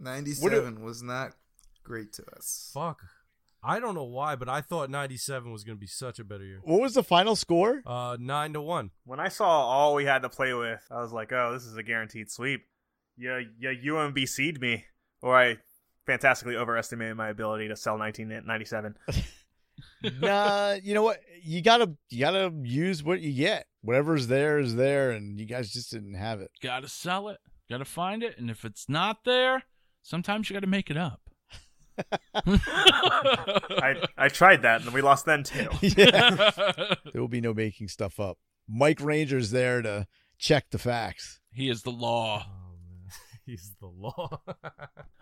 Ninety-seven 0.00 0.82
was 0.82 1.02
not 1.02 1.32
great 1.82 2.12
to 2.14 2.22
us. 2.36 2.70
Fuck. 2.72 3.02
I 3.62 3.80
don't 3.80 3.94
know 3.94 4.04
why, 4.04 4.36
but 4.36 4.48
I 4.48 4.60
thought 4.60 4.90
'97 4.90 5.50
was 5.50 5.64
gonna 5.64 5.76
be 5.76 5.86
such 5.86 6.18
a 6.18 6.24
better 6.24 6.44
year. 6.44 6.60
What 6.62 6.80
was 6.80 6.94
the 6.94 7.02
final 7.02 7.36
score? 7.36 7.82
Uh, 7.84 8.16
nine 8.20 8.52
to 8.52 8.60
one. 8.60 8.90
When 9.04 9.20
I 9.20 9.28
saw 9.28 9.48
all 9.48 9.94
we 9.94 10.04
had 10.04 10.22
to 10.22 10.28
play 10.28 10.54
with, 10.54 10.86
I 10.90 11.00
was 11.00 11.12
like, 11.12 11.32
"Oh, 11.32 11.52
this 11.52 11.64
is 11.64 11.76
a 11.76 11.82
guaranteed 11.82 12.30
sweep." 12.30 12.64
Yeah, 13.16 13.40
yeah, 13.58 13.72
UMBC'd 13.72 14.60
me, 14.60 14.84
or 15.22 15.36
I 15.36 15.58
fantastically 16.06 16.56
overestimated 16.56 17.16
my 17.16 17.28
ability 17.28 17.68
to 17.68 17.76
sell 17.76 17.98
1997. 17.98 18.94
nah, 20.20 20.76
you 20.82 20.94
know 20.94 21.02
what? 21.02 21.20
You 21.42 21.62
gotta 21.62 21.92
you 22.10 22.20
gotta 22.20 22.52
use 22.62 23.02
what 23.02 23.20
you 23.20 23.32
get. 23.32 23.66
Whatever's 23.82 24.26
there 24.26 24.58
is 24.58 24.76
there, 24.76 25.10
and 25.12 25.38
you 25.38 25.46
guys 25.46 25.72
just 25.72 25.90
didn't 25.90 26.14
have 26.14 26.40
it. 26.40 26.50
Got 26.62 26.82
to 26.82 26.88
sell 26.88 27.28
it. 27.28 27.38
Got 27.70 27.78
to 27.78 27.84
find 27.84 28.22
it, 28.22 28.38
and 28.38 28.50
if 28.50 28.64
it's 28.64 28.88
not 28.88 29.24
there, 29.24 29.64
sometimes 30.02 30.48
you 30.48 30.54
got 30.54 30.60
to 30.60 30.66
make 30.66 30.90
it 30.90 30.96
up. 30.96 31.20
I 32.34 33.94
I 34.16 34.28
tried 34.28 34.62
that, 34.62 34.82
and 34.82 34.92
we 34.92 35.02
lost 35.02 35.26
then 35.26 35.42
too. 35.42 35.68
yeah. 35.80 36.50
There 37.12 37.20
will 37.20 37.28
be 37.28 37.40
no 37.40 37.52
making 37.54 37.88
stuff 37.88 38.20
up. 38.20 38.38
Mike 38.68 39.00
Ranger's 39.00 39.50
there 39.50 39.82
to 39.82 40.06
check 40.38 40.66
the 40.70 40.78
facts. 40.78 41.40
he 41.52 41.68
is 41.70 41.82
the 41.82 41.90
law. 41.90 42.44
Oh 42.46 42.76
man, 42.86 43.10
he's 43.46 43.74
the 43.80 43.86
law. 43.88 44.40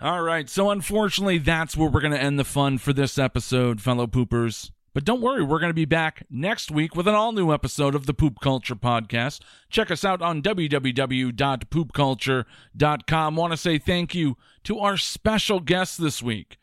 All 0.00 0.22
right, 0.22 0.48
so 0.48 0.70
unfortunately, 0.70 1.38
that's 1.38 1.76
where 1.76 1.88
we're 1.88 2.00
going 2.00 2.12
to 2.12 2.20
end 2.20 2.38
the 2.38 2.44
fun 2.44 2.78
for 2.78 2.92
this 2.92 3.18
episode, 3.18 3.80
fellow 3.80 4.06
poopers. 4.06 4.70
But 4.92 5.04
don't 5.04 5.20
worry, 5.20 5.42
we're 5.44 5.58
going 5.58 5.70
to 5.70 5.74
be 5.74 5.84
back 5.84 6.24
next 6.30 6.70
week 6.70 6.96
with 6.96 7.06
an 7.06 7.14
all 7.14 7.32
new 7.32 7.52
episode 7.52 7.94
of 7.94 8.06
the 8.06 8.14
Poop 8.14 8.40
Culture 8.40 8.74
Podcast. 8.74 9.40
Check 9.68 9.90
us 9.90 10.06
out 10.06 10.22
on 10.22 10.40
www.poopculture.com. 10.42 13.36
Want 13.36 13.52
to 13.52 13.56
say 13.58 13.78
thank 13.78 14.14
you 14.14 14.36
to 14.64 14.78
our 14.78 14.96
special 14.96 15.60
guest 15.60 16.00
this 16.00 16.22
week, 16.22 16.56